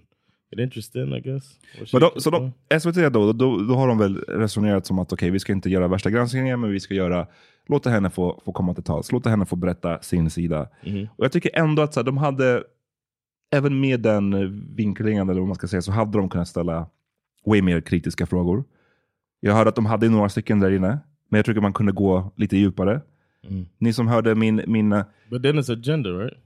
it 0.51 0.59
interesting, 0.59 1.13
I 1.13 1.19
guess. 1.19 1.59
Men 1.93 2.01
was 2.01 2.23
så 2.23 2.29
de, 2.29 2.51
SVT 2.79 3.13
då, 3.13 3.33
då, 3.33 3.57
då 3.57 3.75
har 3.75 3.87
de 3.87 3.97
väl 3.97 4.17
resonerat 4.17 4.85
som 4.85 4.99
att 4.99 5.13
okej, 5.13 5.29
vi 5.29 5.39
ska 5.39 5.53
inte 5.53 5.69
göra 5.69 5.87
värsta 5.87 6.09
granskningen, 6.09 6.59
men 6.59 6.71
vi 6.71 6.79
ska 6.79 6.93
göra, 6.93 7.27
låta 7.67 7.89
henne 7.89 8.09
få, 8.09 8.41
få 8.45 8.51
komma 8.51 8.73
till 8.73 8.83
tals, 8.83 9.11
låta 9.11 9.29
henne 9.29 9.45
få 9.45 9.55
berätta 9.55 10.01
sin 10.01 10.29
sida. 10.29 10.67
Mhm. 10.85 11.07
Och 11.15 11.25
jag 11.25 11.31
tycker 11.31 11.51
ändå 11.53 11.81
att 11.81 11.93
så 11.93 11.99
här, 11.99 12.05
de 12.05 12.17
hade, 12.17 12.63
även 13.55 13.79
med 13.79 13.99
den 13.99 14.75
vinklingen, 14.75 15.29
eller 15.29 15.39
vad 15.39 15.47
man 15.47 15.55
ska 15.55 15.67
säga, 15.67 15.81
så 15.81 15.91
hade 15.91 16.17
de 16.17 16.29
kunnat 16.29 16.47
ställa 16.47 16.87
way 17.45 17.61
mer 17.61 17.81
kritiska 17.81 18.25
frågor. 18.25 18.63
Jag 19.39 19.53
hörde 19.53 19.69
att 19.69 19.75
de 19.75 19.85
hade 19.85 20.09
några 20.09 20.29
stycken 20.29 20.59
där 20.59 20.71
inne, 20.71 20.99
men 21.29 21.37
jag 21.37 21.45
tycker 21.45 21.61
man 21.61 21.73
kunde 21.73 21.91
gå 21.91 22.31
lite 22.35 22.57
djupare. 22.57 23.01
Mm. 23.49 23.65
Ni 23.77 23.93
som 23.93 24.07
hörde 24.07 24.35
min, 24.35 24.61
min 24.67 24.91
eh, 24.91 25.03
But 25.29 25.43
then 25.43 25.59
it's 25.59 25.73
agenda, 25.73 26.09
right? 26.09 26.37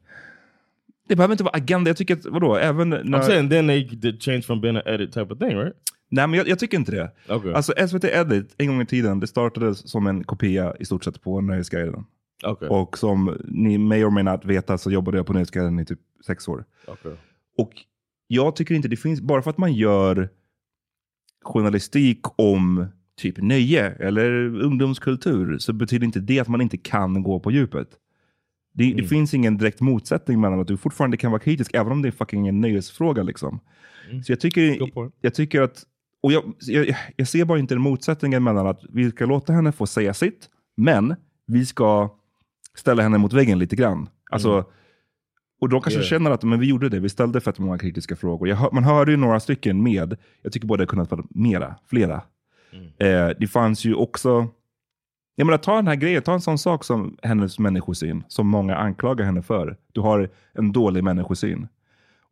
det 1.11 1.15
behöver 1.15 1.33
inte 1.33 1.43
vara 1.43 1.57
agenda, 1.57 1.89
jag 1.89 1.97
tycker 1.97 2.13
att, 2.13 2.25
vadå, 2.25 2.55
även 2.55 2.89
när, 2.89 3.03
I'm 3.03 3.21
saying 3.21 3.49
then 3.49 3.67
they 3.67 3.83
did 3.83 4.23
change 4.23 4.41
from 4.41 4.61
being 4.61 4.75
an 4.75 4.83
edit 4.85 5.13
type 5.13 5.33
of 5.33 5.39
thing, 5.39 5.57
right? 5.57 5.75
Nej, 6.09 6.27
men 6.27 6.37
jag, 6.37 6.47
jag 6.47 6.59
tycker 6.59 6.77
inte 6.77 6.91
det. 6.91 7.11
Okay. 7.29 7.53
Alltså 7.53 7.73
SVT 7.87 8.03
Edit, 8.03 8.55
en 8.57 8.67
gång 8.67 8.81
i 8.81 8.85
tiden, 8.85 9.19
det 9.19 9.27
startades 9.27 9.89
som 9.89 10.07
en 10.07 10.23
kopia 10.23 10.75
i 10.79 10.85
stort 10.85 11.03
sett 11.03 11.21
på 11.21 11.41
Nöjesguiden. 11.41 12.05
okay. 12.43 12.69
Och 12.69 12.97
som 12.97 13.37
ni 13.45 13.77
may 13.77 14.03
or 14.03 14.09
may 14.09 14.23
not 14.23 14.45
veta 14.45 14.77
så 14.77 14.91
jobbade 14.91 15.17
jag 15.17 15.25
på 15.25 15.33
Nöjesguiden 15.33 15.79
i 15.79 15.85
typ 15.85 15.99
sex 16.25 16.47
år. 16.47 16.65
Okay. 16.87 17.11
Och 17.57 17.71
jag 18.27 18.55
tycker 18.55 18.75
inte 18.75 18.87
det 18.87 18.97
finns, 18.97 19.21
bara 19.21 19.41
för 19.41 19.49
att 19.49 19.57
man 19.57 19.73
gör 19.73 20.29
journalistik 21.41 22.19
om 22.35 22.87
typ 23.21 23.37
nöje 23.37 23.89
eller 23.89 24.31
ungdomskultur 24.61 25.57
så 25.57 25.73
betyder 25.73 26.05
inte 26.05 26.19
det 26.19 26.39
att 26.39 26.47
man 26.47 26.61
inte 26.61 26.77
kan 26.77 27.23
gå 27.23 27.39
på 27.39 27.51
djupet. 27.51 27.87
Det, 28.73 28.93
det 28.93 29.03
finns 29.03 29.33
ingen 29.33 29.57
direkt 29.57 29.81
motsättning 29.81 30.41
mellan 30.41 30.59
att 30.59 30.67
du 30.67 30.77
fortfarande 30.77 31.17
kan 31.17 31.31
vara 31.31 31.41
kritisk, 31.41 31.73
även 31.73 31.91
om 31.91 32.01
det 32.01 32.07
är 32.09 32.11
fucking 32.11 32.47
en 32.47 32.61
nöjesfråga. 32.61 33.23
Liksom. 33.23 33.59
Så 34.25 34.31
jag 34.31 34.39
tycker, 34.39 34.77
jag 35.21 35.33
tycker 35.33 35.61
att, 35.61 35.83
och 36.23 36.31
jag, 36.31 36.53
jag, 36.59 36.95
jag 37.15 37.27
ser 37.27 37.45
bara 37.45 37.59
inte 37.59 37.75
den 37.75 37.81
motsättningen 37.81 38.43
mellan 38.43 38.67
att 38.67 38.81
vi 38.89 39.11
ska 39.11 39.25
låta 39.25 39.53
henne 39.53 39.71
få 39.71 39.87
säga 39.87 40.13
sitt, 40.13 40.49
men 40.77 41.15
vi 41.47 41.65
ska 41.65 42.09
ställa 42.75 43.03
henne 43.03 43.17
mot 43.17 43.33
väggen 43.33 43.59
lite 43.59 43.75
grann. 43.75 44.09
Alltså, 44.31 44.65
Och 45.61 45.69
de 45.69 45.81
kanske 45.81 45.99
Yeah. 45.99 46.09
känner 46.09 46.31
att 46.31 46.43
men 46.43 46.59
vi 46.59 46.67
gjorde 46.67 46.89
det, 46.89 46.99
vi 46.99 47.09
ställde 47.09 47.41
fett 47.41 47.59
många 47.59 47.77
kritiska 47.77 48.15
frågor. 48.15 48.47
Hör, 48.53 48.71
man 48.71 48.83
hörde 48.83 49.11
ju 49.11 49.17
några 49.17 49.39
stycken 49.39 49.83
med, 49.83 50.17
jag 50.41 50.51
tycker 50.51 50.67
båda 50.67 50.85
kunnat 50.85 51.11
vara 51.11 51.23
mera, 51.29 51.75
flera. 51.89 52.21
Eh, 52.97 53.29
det 53.39 53.47
fanns 53.47 53.85
ju 53.85 53.93
också, 53.93 54.47
jag 55.35 55.45
menar 55.45 55.57
ta 55.57 55.75
den 55.75 55.87
här 55.87 55.95
grejen, 55.95 56.21
ta 56.23 56.33
en 56.33 56.41
sån 56.41 56.57
sak 56.57 56.83
som 56.83 57.17
hennes 57.21 57.59
människosyn, 57.59 58.23
som 58.27 58.47
många 58.47 58.75
anklagar 58.75 59.25
henne 59.25 59.41
för. 59.41 59.77
Du 59.91 60.01
har 60.01 60.29
en 60.53 60.71
dålig 60.71 61.03
människosyn. 61.03 61.67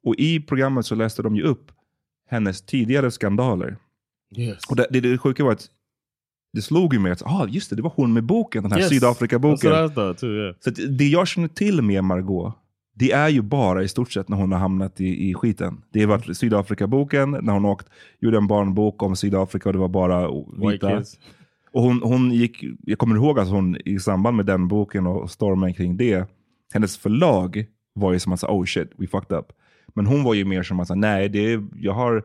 Och 0.04 0.16
i 0.16 0.40
programmet 0.40 0.86
så 0.86 0.96
läste 0.96 1.22
de 1.22 1.36
ju 1.36 1.44
upp 1.44 1.72
hennes 2.30 2.62
tidigare 2.62 3.12
skandaler. 3.12 3.78
Yes. 4.38 4.58
Och 4.70 4.76
det, 4.76 4.88
det, 4.90 5.00
det 5.00 5.18
sjuka 5.18 5.44
var 5.44 5.52
att 5.52 5.68
det 6.54 6.62
slog 6.62 6.94
ju 6.94 7.00
mig 7.00 7.12
att, 7.12 7.24
ah, 7.26 7.48
just 7.50 7.70
det, 7.70 7.76
det 7.76 7.82
var 7.82 7.94
hon 7.96 8.14
med 8.14 8.24
boken, 8.24 8.64
den 8.64 8.72
här 8.72 8.80
Yes. 8.80 8.90
Sydafrika-boken. 8.90 10.16
too. 10.16 10.30
Yeah. 10.30 10.56
Så 10.60 10.70
det 10.70 11.08
jag 11.08 11.28
känner 11.28 11.48
till 11.48 11.82
med 11.82 12.04
Margot, 12.04 12.54
det 13.00 13.12
är 13.12 13.30
ju 13.30 13.42
bara 13.42 13.84
i 13.84 13.88
stort 13.88 14.12
sett 14.12 14.30
när 14.30 14.38
hon 14.38 14.52
har 14.52 14.60
hamnat 14.60 15.02
i, 15.02 15.30
i 15.30 15.34
skiten. 15.34 15.82
Det 15.92 16.00
har 16.00 16.08
varit 16.08 16.38
Sydafrika-boken, 16.38 17.32
när 17.42 17.54
hon 17.54 17.66
åkt, 17.66 17.88
gjorde 18.20 18.38
en 18.38 18.48
barnbok 18.48 19.04
om 19.04 19.16
Sydafrika 19.16 19.70
och 19.70 19.74
det 19.74 19.80
var 19.80 19.88
bara 19.88 20.28
vita. 20.72 21.04
Och 21.72 21.82
hon, 21.82 22.02
hon 22.04 22.32
gick, 22.32 22.64
jag 22.82 23.00
kommer 23.00 23.16
ihåg 23.16 23.40
att 23.40 23.50
hon 23.50 23.78
i 23.86 24.00
samband 24.00 24.38
med 24.38 24.46
den 24.46 24.68
boken 24.68 25.08
och 25.08 25.32
stormen 25.32 25.74
kring 25.74 25.98
det, 25.98 26.30
hennes 26.74 26.98
förlag 26.98 27.66
var 27.94 28.14
ju 28.14 28.20
som 28.20 28.34
att 28.34 28.40
säga, 28.40 28.52
oh 28.52 28.66
shit, 28.66 28.92
we 28.98 29.08
fucked 29.08 29.38
up. 29.38 29.46
Men 29.94 30.06
hon 30.06 30.24
var 30.24 30.34
ju 30.34 30.46
mer 30.46 30.64
som 30.64 30.80
att 30.80 30.88
säga, 30.88 30.96
nej, 30.96 31.30
det 31.30 31.54
är, 31.54 31.64
jag 31.76 31.94
har 31.94 32.24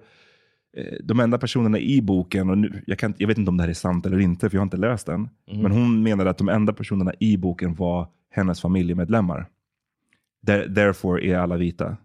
eh, 0.77 0.95
de 1.05 1.21
enda 1.21 1.39
personerna 1.39 1.79
i 1.79 2.03
boken, 2.03 2.51
och 2.51 2.59
nu, 2.59 2.83
jag, 2.87 2.99
kan, 2.99 3.15
jag 3.19 3.29
vet 3.29 3.39
inte 3.39 3.49
om 3.49 3.57
det 3.57 3.63
här 3.63 3.71
är 3.71 3.75
sant 3.75 4.07
eller 4.07 4.19
inte, 4.19 4.51
för 4.51 4.57
jag 4.57 4.61
har 4.61 4.67
inte 4.67 4.77
läst 4.77 5.07
den. 5.07 5.29
Men 5.63 5.73
hon 5.73 6.03
menade 6.03 6.31
att 6.31 6.39
de 6.39 6.49
enda 6.49 6.73
personerna 6.73 7.13
i 7.21 7.37
boken 7.37 7.75
var 7.75 8.07
hennes 8.31 8.61
familjemedlemmar. 8.61 9.47
There, 10.47 10.75
therefore 10.75 11.25
är 11.27 11.37
alla 11.37 11.57
vita. 11.57 11.97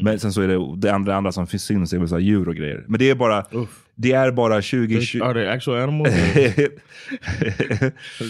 Men 0.00 0.18
sen 0.18 0.32
så 0.32 0.40
är 0.42 0.48
det 0.48 0.58
det 0.76 0.90
andra, 0.94 1.16
andra 1.16 1.32
som 1.32 1.46
finns- 1.46 1.64
syns 1.64 1.92
är 1.92 1.98
väl 1.98 2.08
så 2.08 2.18
djur 2.18 2.48
och 2.48 2.54
grejer. 2.56 2.84
Men 2.88 2.98
det 2.98 3.10
är 3.10 3.14
bara, 3.14 3.44
Oof. 3.52 3.84
det 3.94 4.12
är 4.12 4.32
bara 4.32 4.62
20... 4.62 4.96
Are 5.22 5.34
they 5.34 5.46
actual 5.46 5.78
animals? 5.82 6.14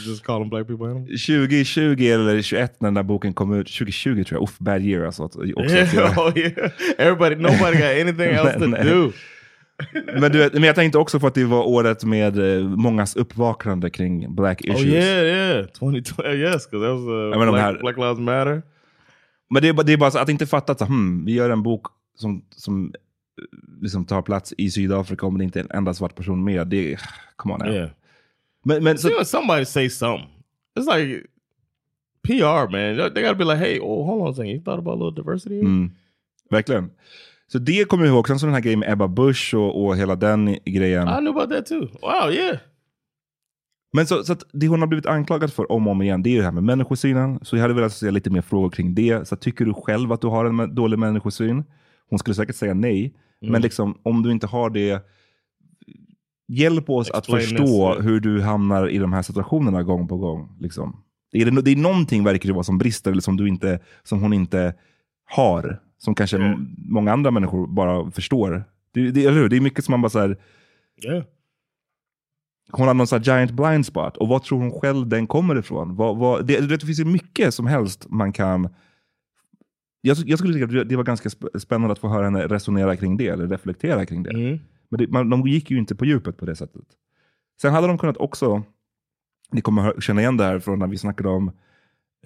Just 0.06 0.24
call 0.24 0.40
them 0.40 0.48
black 0.50 0.66
people 0.66 0.86
animals? 0.86 1.26
2020 1.26 2.04
eller 2.06 2.42
21 2.42 2.80
när 2.80 2.86
den 2.86 2.94
där 2.94 3.02
boken 3.02 3.34
kom 3.34 3.54
ut, 3.54 3.66
2020 3.66 4.24
tror 4.24 4.40
jag, 4.40 4.42
uff, 4.42 4.58
bad 4.58 4.82
year 4.82 5.04
alltså. 5.04 5.22
Också 5.22 5.44
Yeah, 5.44 6.18
oh 6.18 6.38
yeah. 6.38 6.70
Everybody, 6.98 7.34
nobody 7.34 7.76
got 7.76 8.00
anything 8.00 8.30
else 8.34 8.58
to 8.58 8.66
nej. 8.66 8.84
do. 8.84 9.12
men, 10.20 10.32
du 10.32 10.50
men 10.52 10.62
jag 10.62 10.74
tänkte 10.74 10.98
också 10.98 11.20
för 11.20 11.28
att 11.28 11.34
det 11.34 11.44
var 11.44 11.68
året 11.68 12.04
med 12.04 12.58
eh, 12.58 12.64
mångas 12.68 13.16
uppvaknande 13.16 13.90
kring 13.90 14.34
black 14.34 14.60
issues. 14.60 14.80
Oh 14.80 14.86
yeah, 14.88 15.24
yeah. 15.24 15.66
2020, 15.66 16.22
yes, 16.22 16.70
because 16.70 16.86
that 16.86 16.94
was 16.94 17.00
uh, 17.00 17.50
Black, 17.52 17.80
Black 17.80 17.96
Lives 17.96 18.18
Matter. 18.18 18.62
Men 19.50 19.62
det 19.62 19.68
är, 19.68 19.72
bara- 19.72 19.82
det 19.82 19.92
är 19.92 19.96
bara 19.96 20.20
att 20.22 20.28
inte 20.28 20.46
fatta 20.46 20.72
att 20.72 20.80
hmm, 20.80 21.24
vi 21.24 21.32
gör 21.32 21.50
en 21.50 21.62
bok 21.62 21.86
som, 22.14 22.44
som 22.50 22.84
eh, 22.86 23.80
liksom 23.82 24.04
tar 24.04 24.22
plats 24.22 24.54
i 24.58 24.70
Sydafrika 24.70 25.26
om 25.26 25.38
det 25.38 25.44
inte 25.44 25.60
är 25.60 25.64
en 25.64 25.70
enda 25.70 25.94
svart 25.94 26.14
person 26.14 26.44
med. 26.44 26.66
Det 26.66 26.92
är, 26.92 27.00
come 27.36 27.54
on 27.54 27.60
now. 27.60 27.68
Yeah. 27.74 27.90
Men, 28.64 28.84
men 28.84 28.98
så, 28.98 29.24
somebody 29.24 29.64
say 29.64 29.90
something, 29.90 30.28
it's 30.78 30.96
like 30.98 31.26
PR, 32.22 32.70
man. 32.70 33.12
They 33.14 33.22
got 33.22 33.30
to 33.30 33.34
be 33.38 33.44
like, 33.44 33.56
hey, 33.58 33.78
oh, 33.80 34.06
hold 34.06 34.22
on 34.22 34.28
a 34.28 34.34
second. 34.34 34.50
You 34.50 34.60
thought 34.60 34.78
about 34.78 34.94
a 35.00 35.04
little 35.04 35.22
diversity? 35.22 35.60
mm, 35.60 35.90
verkligen. 36.50 36.90
Så 37.52 37.58
det 37.58 37.88
kommer 37.88 38.04
jag 38.04 38.12
ihåg. 38.14 38.28
Sen 38.28 38.38
så 38.38 38.46
den 38.46 38.54
här 38.54 38.60
grejen 38.62 38.78
med 38.78 38.92
Ebba 38.92 39.08
Busch 39.08 39.54
och, 39.54 39.84
och 39.84 39.96
hela 39.96 40.16
den 40.16 40.56
grejen. 40.64 41.08
I 41.08 41.16
knew 41.20 41.28
about 41.38 41.50
that 41.50 41.66
too. 41.66 41.80
Wow, 42.02 42.32
yeah. 42.32 42.58
Men 43.92 44.06
så, 44.06 44.24
så 44.24 44.32
att 44.32 44.42
det 44.52 44.68
hon 44.68 44.80
har 44.80 44.86
blivit 44.86 45.06
anklagad 45.06 45.52
för 45.52 45.72
om 45.72 45.86
och 45.86 45.90
om 45.90 46.02
igen, 46.02 46.22
det 46.22 46.28
är 46.28 46.32
ju 46.32 46.38
det 46.38 46.44
här 46.44 46.52
med 46.52 46.64
människosynen. 46.64 47.38
Så 47.42 47.56
jag 47.56 47.62
hade 47.62 47.74
velat 47.74 47.92
se 47.92 48.10
lite 48.10 48.30
mer 48.30 48.42
frågor 48.42 48.70
kring 48.70 48.94
det. 48.94 49.28
Så 49.28 49.36
tycker 49.36 49.64
du 49.64 49.74
själv 49.74 50.12
att 50.12 50.20
du 50.20 50.26
har 50.26 50.44
en 50.44 50.74
dålig 50.74 50.98
människosyn? 50.98 51.64
Hon 52.10 52.18
skulle 52.18 52.34
säkert 52.34 52.56
säga 52.56 52.74
nej. 52.74 53.14
Mm. 53.42 53.52
Men 53.52 53.62
liksom, 53.62 53.98
om 54.02 54.22
du 54.22 54.30
inte 54.32 54.46
har 54.46 54.70
det, 54.70 55.04
hjälp 56.48 56.90
oss 56.90 57.10
att 57.10 57.18
Explain 57.18 57.40
förstå 57.42 57.94
this, 57.94 58.06
hur 58.06 58.20
du 58.20 58.42
hamnar 58.42 58.88
i 58.88 58.98
de 58.98 59.12
här 59.12 59.22
situationerna 59.22 59.82
gång 59.82 60.08
på 60.08 60.16
gång. 60.16 60.56
Liksom. 60.60 61.02
Det, 61.32 61.42
är, 61.42 61.62
det 61.62 61.70
är 61.70 61.76
någonting 61.76 62.24
verkar 62.24 62.46
det 62.48 62.52
vara 62.52 62.64
som 62.64 62.78
brister, 62.78 63.10
eller 63.10 63.20
som, 63.22 63.36
du 63.36 63.48
inte, 63.48 63.80
som 64.02 64.20
hon 64.22 64.32
inte 64.32 64.74
har. 65.30 65.80
Som 65.98 66.14
kanske 66.14 66.36
Yeah. 66.36 66.52
m- 66.52 66.76
många 66.88 67.12
andra 67.12 67.30
människor 67.30 67.66
bara 67.66 68.10
förstår. 68.10 68.64
Det, 68.94 69.10
det, 69.10 69.20
eller 69.24 69.40
hur? 69.40 69.48
det 69.48 69.56
är 69.56 69.60
mycket 69.60 69.84
som 69.84 69.92
man 69.92 70.02
bara 70.02 70.10
så 70.10 70.18
här, 70.18 70.36
Yeah. 71.04 71.24
Hon 72.72 72.86
har 72.86 72.94
någon 72.94 73.06
sån 73.06 73.18
här 73.22 73.24
giant 73.38 73.50
blind 73.50 73.86
spot. 73.86 74.16
Och 74.16 74.28
vad 74.28 74.42
tror 74.42 74.58
hon 74.58 74.80
själv 74.80 75.06
den 75.08 75.26
kommer 75.26 75.58
ifrån? 75.58 75.96
Vad, 75.96 76.16
vad, 76.16 76.46
det, 76.46 76.60
det, 76.60 76.86
finns 76.86 77.00
ju 77.00 77.04
mycket 77.04 77.54
som 77.54 77.66
helst 77.66 78.06
man 78.08 78.32
kan... 78.32 78.68
Jag, 80.00 80.16
jag 80.26 80.38
skulle 80.38 80.54
tycka 80.66 80.80
att 80.80 80.88
det- 80.88 80.96
var 80.96 81.04
ganska 81.04 81.28
sp- 81.28 81.58
spännande 81.58 81.92
att 81.92 81.98
få 81.98 82.08
höra 82.08 82.24
henne 82.24 82.46
resonera 82.46 82.96
kring 82.96 83.16
det, 83.16 83.26
eller 83.28 83.46
reflektera 83.48 84.06
kring 84.06 84.22
det. 84.22 84.36
Mhm. 84.36 84.58
Men 84.88 84.98
det, 85.00 85.08
man, 85.08 85.30
de 85.30 85.46
gick 85.48 85.70
ju 85.70 85.78
inte 85.78 85.94
på 85.94 86.04
djupet 86.04 86.36
på 86.36 86.46
det 86.46 86.56
sättet. 86.56 86.84
Sen 87.60 87.72
hade 87.72 87.86
de 87.86 87.98
kunnat 87.98 88.16
också, 88.16 88.62
ni 89.52 89.60
kommer 89.60 90.00
känna 90.00 90.20
igen 90.20 90.36
det 90.36 90.44
här 90.44 90.58
från 90.58 90.78
när 90.78 90.86
vi 90.86 90.98
snackade 90.98 91.28
om, 91.28 91.48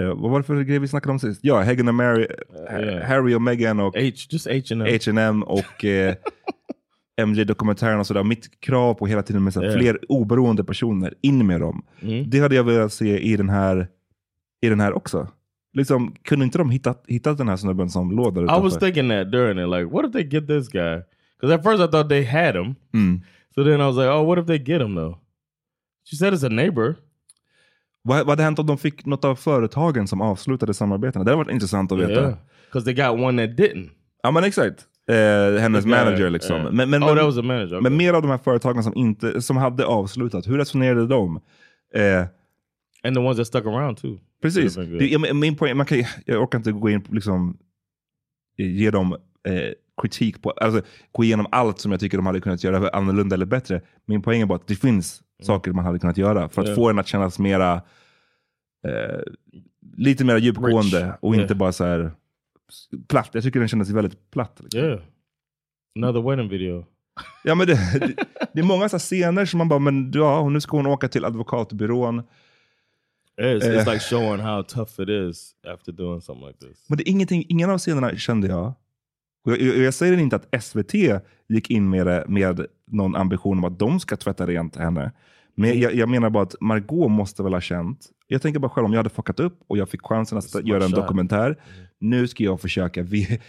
eh, 0.00 0.06
vad 0.06 0.30
var 0.30 0.38
det 0.38 0.44
för 0.44 0.62
grej 0.62 0.78
vi 0.78 0.88
snackade 0.88 1.12
om 1.12 1.18
sist? 1.18 1.40
Ja, 1.42 1.62
Hagen 1.62 1.88
och 1.88 1.94
Mary, 1.94 2.26
yeah. 2.70 3.08
Harry 3.08 3.34
och 3.34 3.42
Meghan 3.42 3.80
och 3.80 3.94
H, 3.94 4.00
just 4.30 4.46
H 4.46 4.52
M. 4.70 4.80
H&M 4.80 5.42
och 5.42 5.84
eh, 5.84 6.14
MJ-dokumentären 7.16 7.98
och 8.00 8.06
sådär. 8.06 8.24
Mitt 8.24 8.60
krav 8.60 8.94
på 8.94 9.06
hela 9.06 9.22
tiden 9.22 9.44
med 9.44 9.52
såhär, 9.52 9.66
Yeah. 9.66 9.78
fler 9.80 9.98
oberoende 10.08 10.64
personer, 10.64 11.14
in 11.20 11.46
med 11.46 11.60
dem. 11.60 11.84
Mm. 12.00 12.30
Det 12.30 12.40
hade 12.40 12.54
jag 12.54 12.64
velat 12.64 12.92
se 12.92 13.18
i 13.18 13.36
den 13.36 13.48
här, 13.48 13.88
i 14.62 14.68
den 14.68 14.80
här 14.80 14.92
också. 14.92 15.28
Liksom, 15.74 16.14
kunde 16.22 16.44
inte 16.44 16.58
de 16.58 16.70
hittat, 16.70 17.04
hittat 17.08 17.38
den 17.38 17.48
här 17.48 17.56
snubben 17.56 17.90
som 17.90 18.10
låg 18.16 18.34
där 18.34 18.42
I 18.42 18.44
was 18.44 18.58
utanför? 18.58 18.80
thinking 18.80 19.08
that 19.08 19.32
during 19.32 19.58
it, 19.58 19.68
like, 19.68 19.84
what 19.94 20.06
if 20.06 20.12
they 20.12 20.22
get 20.22 20.46
this 20.46 20.68
guy? 20.68 21.00
Because 21.40 21.54
at 21.54 21.62
first 21.62 21.80
I 21.82 21.86
thought 21.92 22.08
they 22.08 22.24
had 22.24 22.56
him. 22.56 22.74
Mm. 22.94 23.20
So 23.54 23.64
then 23.64 23.80
I 23.80 23.84
was 23.84 23.96
like, 23.96 24.08
oh, 24.08 24.26
what 24.26 24.38
if 24.38 24.46
they 24.46 24.58
get 24.58 24.80
him 24.80 24.94
though? 24.94 25.16
She 26.10 26.16
said 26.16 26.34
it's 26.34 26.46
a 26.46 26.48
neighbor. 26.48 26.94
Vad, 28.02 28.18
vad 28.18 28.28
hade 28.28 28.42
hänt 28.42 28.58
om 28.58 28.66
de 28.66 28.78
fick 28.78 29.06
något 29.06 29.24
av 29.24 29.34
företagen 29.36 30.08
som 30.08 30.20
avslutade 30.20 30.74
samarbetena? 30.74 31.24
Det 31.24 31.30
hade 31.30 31.44
varit 31.44 31.52
intressant 31.54 31.92
att 31.92 31.98
veta. 31.98 32.12
Yeah. 32.12 32.34
Because 32.66 32.84
they 32.84 32.94
got 33.06 33.20
one 33.20 33.46
that 33.46 33.56
didn't. 33.58 33.90
Ja 34.22 34.30
men 34.30 34.44
exakt. 34.44 34.86
Eh, 35.08 35.60
hennes 35.60 35.84
guy, 35.84 35.90
manager 35.94 36.30
liksom. 36.30 36.56
yeah. 36.56 36.72
Men, 36.72 36.90
men, 36.90 37.02
oh, 37.04 37.14
men, 37.14 37.34
that 37.34 37.44
manager. 37.44 37.80
men 37.80 37.92
Okay. 37.92 37.96
mer 37.96 38.12
av 38.14 38.22
de 38.22 38.30
här 38.30 38.38
företagen 38.38 38.82
som, 38.82 38.94
inte, 38.96 39.42
som 39.42 39.56
hade 39.56 39.84
avslutat, 39.86 40.46
hur 40.48 40.58
resonerade 40.58 41.06
de? 41.06 41.40
Eh, 41.94 42.20
and 43.04 43.16
the 43.16 43.20
ones 43.20 43.36
that 43.36 43.46
stuck 43.46 43.66
around 43.66 43.96
too. 43.96 44.18
Precis. 44.42 44.74
Det, 44.74 45.06
jag, 45.06 45.36
min 45.36 45.56
poäng, 45.56 45.76
man 45.76 45.86
kan, 45.86 46.04
jag 46.26 46.42
orkar 46.42 46.58
inte 46.58 46.72
gå 46.72 46.90
in 46.90 47.02
liksom, 47.10 47.56
eh, 48.58 48.66
ge 48.76 48.90
dem 48.90 49.12
eh, 49.48 49.72
kritik 50.02 50.42
på, 50.42 50.50
alltså 50.50 50.82
gå 51.12 51.24
igenom 51.24 51.46
allt 51.50 51.78
som 51.78 51.90
jag 51.92 52.00
tycker 52.00 52.18
de 52.18 52.26
hade 52.26 52.40
kunnat 52.40 52.64
göra 52.64 52.88
annorlunda 52.88 53.34
eller 53.34 53.46
bättre. 53.46 53.80
Min 54.06 54.22
poäng 54.22 54.40
är 54.42 54.46
bara 54.46 54.56
att 54.58 54.66
det 54.66 54.74
finns 54.76 55.22
saker 55.42 55.72
man 55.72 55.84
hade 55.84 55.98
kunnat 55.98 56.16
göra 56.18 56.48
för 56.48 56.62
att 56.62 56.68
Yeah. 56.68 56.76
få 56.76 56.88
den 56.88 56.98
att 56.98 57.06
kännas 57.06 57.38
mera, 57.38 57.74
eh, 58.86 59.20
lite 59.96 60.24
mer 60.24 60.36
djupgående 60.36 61.04
Rich. 61.06 61.14
och 61.20 61.34
Yeah. 61.34 61.42
inte 61.42 61.54
bara 61.54 61.72
så 61.72 61.84
här 61.84 62.12
platt. 63.08 63.30
Jag 63.32 63.42
tycker 63.42 63.58
den 63.58 63.68
kändes 63.68 63.90
väldigt 63.90 64.30
platt. 64.30 64.60
Liksom. 64.62 64.80
Yeah. 64.80 65.00
Another 65.98 66.30
wedding 66.30 66.48
video. 66.48 66.86
Ja, 67.44 67.54
men 67.54 67.66
det, 67.66 67.74
det, 68.00 68.14
det 68.52 68.60
är 68.60 68.64
många 68.64 68.88
så 68.88 68.98
scener 68.98 69.44
som 69.44 69.58
man 69.58 69.68
bara, 69.68 69.78
men 69.78 70.12
ja, 70.14 70.48
nu 70.48 70.60
ska 70.60 70.76
hon 70.76 70.86
åka 70.86 71.08
till 71.08 71.24
advokatbyrån. 71.24 72.22
It's, 73.40 73.64
Eh. 73.64 73.78
it's 73.78 73.92
like 73.92 73.98
showing 74.00 74.40
how 74.40 74.62
tough 74.62 75.00
it 75.00 75.08
is 75.08 75.52
after 75.66 75.92
doing 75.92 76.20
something 76.20 76.46
like 76.46 76.58
this. 76.58 76.88
Men 76.88 76.98
det 76.98 77.08
är 77.08 77.10
ingenting, 77.10 77.44
ingen 77.48 77.70
av 77.70 77.78
scenerna 77.78 78.16
kände 78.16 78.46
jag. 78.48 78.66
Och 79.44 79.52
jag, 79.52 79.60
jag, 79.60 79.76
jag 79.76 79.94
säger 79.94 80.18
inte 80.18 80.36
att 80.36 80.64
SVT 80.64 80.94
gick 81.48 81.70
in 81.70 81.90
med, 81.90 82.06
det, 82.06 82.24
med 82.28 82.66
någon 82.86 83.16
ambition 83.16 83.58
om 83.58 83.64
att 83.64 83.78
de 83.78 84.00
ska 84.00 84.16
tvätta 84.16 84.46
rent 84.46 84.76
henne. 84.76 85.12
Men 85.54 85.80
jag, 85.80 85.94
jag 85.94 86.08
menar 86.08 86.30
bara 86.30 86.42
att 86.42 86.54
Margot 86.60 87.10
måste 87.10 87.42
väl 87.42 87.52
ha 87.52 87.60
känt. 87.60 87.98
Jag 88.26 88.42
tänker 88.42 88.60
bara 88.60 88.68
själv 88.68 88.84
om 88.84 88.92
jag 88.92 88.98
hade 88.98 89.10
fuckat 89.10 89.40
upp 89.40 89.60
och 89.66 89.78
jag 89.78 89.88
fick 89.88 90.02
chansen 90.02 90.38
att 90.38 90.44
Smart 90.44 90.66
göra 90.66 90.84
en 90.84 90.90
dokumentär. 90.90 91.56
Nu 91.98 92.28
ska 92.28 92.44
jag 92.44 92.60
försöka 92.60 93.02
vi, 93.02 93.40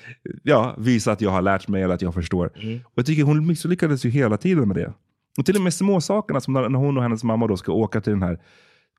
ja, 0.44 0.76
visa 0.78 1.12
att 1.12 1.22
jag 1.22 1.32
har 1.32 1.42
lärt 1.42 1.68
mig 1.68 1.84
eller 1.84 1.94
att 1.94 2.02
jag 2.02 2.14
förstår. 2.14 2.48
Och 2.86 2.92
jag 2.96 3.06
tycker 3.06 3.24
hon 3.24 3.48
misslyckades 3.48 4.06
ju 4.06 4.10
hela 4.10 4.38
tiden 4.38 4.68
med 4.68 4.78
det. 4.78 4.94
Och 5.38 5.46
till 5.46 5.56
och 5.56 5.62
med 5.62 5.74
små 5.74 6.02
sakerna 6.02 6.42
som 6.42 6.54
när 6.54 6.78
hon 6.78 6.98
och 6.98 7.04
hennes 7.04 7.24
mamma 7.24 7.48
då 7.48 7.58
ska 7.58 7.72
åka 7.72 8.02
till 8.02 8.14
den 8.14 8.24
här 8.24 8.40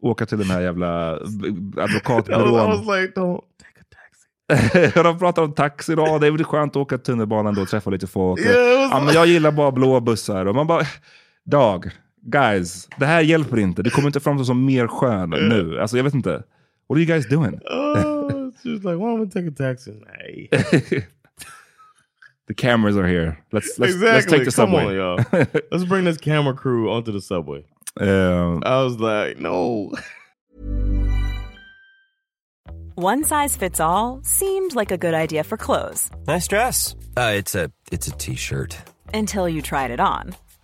åka 0.00 0.26
till 0.26 0.38
den 0.38 0.50
här 0.50 0.60
jävla 0.60 1.12
advokatbyrån. 1.76 2.86
de 4.94 5.18
pratar 5.18 5.42
om 5.42 5.52
taxi 5.52 5.94
då, 5.94 6.18
det 6.18 6.26
är 6.26 6.30
väl 6.30 6.44
skönt 6.44 6.72
att 6.72 6.76
åka 6.76 6.98
tunnelbanan 6.98 7.54
då 7.54 7.62
och 7.62 7.68
träffa 7.68 7.90
lite 7.90 8.06
folk. 8.06 8.40
Yeah, 8.40 8.80
was 8.80 8.90
ja, 8.90 9.02
men 9.04 9.14
jag 9.14 9.26
gillar 9.26 9.52
bara 9.52 9.72
blå 9.72 10.00
bussar. 10.00 10.46
Och 10.46 10.54
man 10.54 10.66
bara, 10.66 10.82
dag, 11.44 11.90
guys, 12.24 12.88
det 12.98 13.06
här 13.06 13.20
hjälper 13.20 13.58
inte. 13.58 13.82
Det 13.82 13.90
kommer 13.90 14.06
inte 14.08 14.20
framstå 14.20 14.44
som 14.44 14.64
mer 14.64 14.86
skön 14.86 15.30
nu. 15.30 15.80
Alltså 15.80 15.96
jag 15.96 16.04
vet 16.04 16.14
inte. 16.14 16.30
What 16.88 16.96
are 16.96 16.98
you 17.00 17.06
guys 17.06 17.28
doing? 17.28 17.60
Oh, 17.70 18.50
she 18.62 18.70
was 18.70 18.84
like, 18.84 18.96
"Why 18.96 19.04
don't 19.06 19.20
we 19.24 19.30
take 19.30 19.48
a 19.48 19.52
taxi?" 19.56 19.92
Hey, 20.20 20.48
the 22.48 22.54
cameras 22.54 22.96
are 22.96 23.06
here. 23.08 23.36
Let's 23.52 23.78
let's, 23.78 23.94
exactly. 23.94 24.08
let's 24.08 24.26
take 24.26 24.44
the 24.44 24.50
Come 24.50 24.70
subway. 24.70 24.86
on, 24.86 24.94
y'all. 24.94 25.16
Let's 25.72 25.84
bring 25.84 26.04
this 26.04 26.18
camera 26.18 26.54
crew 26.54 26.90
onto 26.90 27.12
the 27.12 27.20
subway. 27.20 27.64
Um, 28.00 28.62
I 28.66 28.82
was 28.82 28.98
like, 28.98 29.38
no. 29.38 29.92
One 32.96 33.24
size 33.24 33.56
fits 33.56 33.80
all 33.80 34.20
seemed 34.22 34.74
like 34.76 34.90
a 34.92 34.96
good 34.98 35.14
idea 35.14 35.42
for 35.42 35.56
clothes 35.56 36.10
Nice 36.28 36.46
dress. 36.46 36.94
Uh, 37.16 37.32
it's 37.36 37.54
a 37.54 37.70
it's 37.90 38.06
a 38.08 38.12
t-shirt. 38.12 38.76
until 39.14 39.48
you 39.48 39.62
tried 39.62 39.90
it 39.90 40.00
on. 40.00 40.34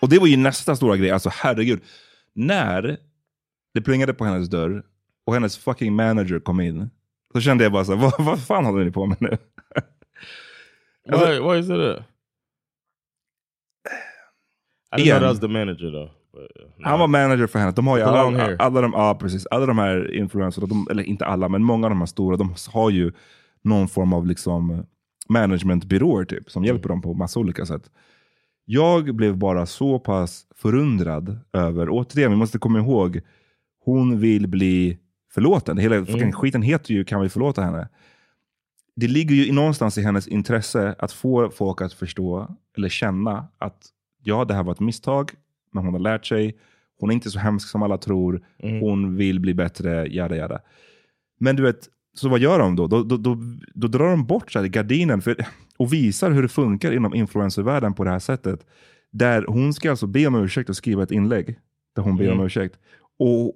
Och 0.00 0.08
det 0.08 0.18
var 0.18 0.26
ju 0.26 0.36
nästa 0.36 0.76
stora 0.76 0.96
grej. 0.96 1.10
Alltså 1.10 1.30
herregud. 1.32 1.80
När 2.34 2.96
det 3.74 3.80
plingade 3.80 4.14
på 4.14 4.24
hennes 4.24 4.48
dörr 4.48 4.82
och 5.26 5.34
hennes 5.34 5.58
fucking 5.58 5.94
manager 5.94 6.40
kom 6.40 6.60
in. 6.60 6.90
Så 7.32 7.40
kände 7.40 7.64
jag 7.64 7.72
bara 7.72 7.84
så 7.84 7.94
här, 7.94 8.02
vad, 8.18 8.26
vad 8.26 8.42
fan 8.46 8.64
håller 8.66 8.84
ni 8.84 8.90
på 8.90 9.06
med 9.06 9.16
nu? 9.20 9.38
Alltså- 11.12 11.26
Why, 11.26 11.40
why 11.40 11.58
is 11.58 11.66
it 11.66 11.70
that? 11.70 12.04
I 14.92 14.96
didn't 14.96 15.04
Igen. 15.04 15.18
know 15.18 15.20
that 15.20 15.30
was 15.30 15.40
the 15.40 15.48
manager 15.48 15.90
though. 15.90 16.10
But, 16.32 16.62
uh, 16.62 16.70
no. 16.78 16.88
Han 16.88 16.98
var 17.00 17.06
manager 17.06 17.46
för 17.46 17.58
henne. 17.58 17.72
De 17.72 17.86
har 17.86 17.96
ju 17.96 18.02
alla, 18.02 18.56
alla, 18.58 18.80
de, 18.80 18.92
ja, 18.92 19.14
precis, 19.20 19.46
alla 19.46 19.66
de 19.66 19.78
här 19.78 20.14
influencerna, 20.14 20.66
de, 20.66 20.86
eller 20.90 21.02
inte 21.02 21.26
alla, 21.26 21.48
men 21.48 21.62
många 21.64 21.86
av 21.86 21.90
de 21.90 21.98
här 21.98 22.06
stora, 22.06 22.36
de 22.36 22.54
har 22.72 22.90
ju 22.90 23.12
någon 23.62 23.88
form 23.88 24.12
av 24.12 24.26
liksom 24.26 24.86
managementbyråer 25.28 26.24
typ, 26.24 26.50
som 26.50 26.64
hjälper 26.64 26.88
dem 26.88 27.02
på 27.02 27.14
massa 27.14 27.40
olika 27.40 27.66
sätt. 27.66 27.90
Jag 28.70 29.14
blev 29.14 29.36
bara 29.36 29.66
så 29.66 29.98
pass 29.98 30.46
förundrad 30.56 31.38
över, 31.52 31.88
återigen, 31.90 32.30
vi 32.30 32.36
måste 32.36 32.58
komma 32.58 32.78
ihåg, 32.78 33.20
hon 33.84 34.20
vill 34.20 34.48
bli 34.48 34.98
förlåten. 35.34 35.78
Hela 35.78 36.06
fucking 36.06 36.32
skiten 36.32 36.62
heter 36.62 36.94
ju 36.94 37.04
Kan 37.04 37.20
vi 37.20 37.28
förlåta 37.28 37.62
henne? 37.62 37.88
Det 38.96 39.06
ligger 39.06 39.34
ju 39.34 39.52
någonstans 39.52 39.98
i 39.98 40.02
hennes 40.02 40.28
intresse 40.28 40.94
att 40.98 41.12
få 41.12 41.50
folk 41.50 41.82
att 41.82 41.92
förstå, 41.92 42.56
eller 42.76 42.88
känna 42.88 43.48
att 43.58 43.86
ja, 44.22 44.44
det 44.44 44.54
här 44.54 44.62
var 44.62 44.72
ett 44.72 44.80
misstag, 44.80 45.30
men 45.72 45.84
hon 45.84 45.94
har 45.94 46.00
lärt 46.00 46.26
sig. 46.26 46.58
Hon 47.00 47.10
är 47.10 47.14
inte 47.14 47.30
så 47.30 47.38
hemsk 47.38 47.68
som 47.68 47.82
alla 47.82 47.98
tror. 47.98 48.44
Hon 48.80 49.16
vill 49.16 49.40
bli 49.40 49.54
bättre, 49.54 50.06
jada 50.06 50.36
jada. 50.36 50.60
Men 51.40 51.56
du 51.56 51.62
vet, 51.62 51.88
så 52.18 52.28
vad 52.28 52.40
gör 52.40 52.58
de 52.58 52.76
då? 52.76 52.86
Då, 52.86 53.02
då, 53.02 53.16
då, 53.16 53.36
då 53.74 53.88
drar 53.88 54.10
de 54.10 54.26
bort 54.26 54.52
så 54.52 54.62
gardinen 54.62 55.22
för, 55.22 55.36
och 55.78 55.92
visar 55.92 56.30
hur 56.30 56.42
det 56.42 56.48
funkar 56.48 56.92
inom 56.92 57.14
influencervärlden 57.14 57.94
på 57.94 58.04
det 58.04 58.10
här 58.10 58.18
sättet. 58.18 58.60
Där 59.12 59.44
hon 59.48 59.74
ska 59.74 59.90
alltså 59.90 60.06
be 60.06 60.26
om 60.26 60.34
ursäkt 60.34 60.70
och 60.70 60.76
skriva 60.76 61.02
ett 61.02 61.10
inlägg 61.10 61.58
där 61.96 62.02
hon 62.02 62.16
ber 62.16 62.24
om 62.32 62.40
ursäkt. 62.46 62.74
Och 63.18 63.54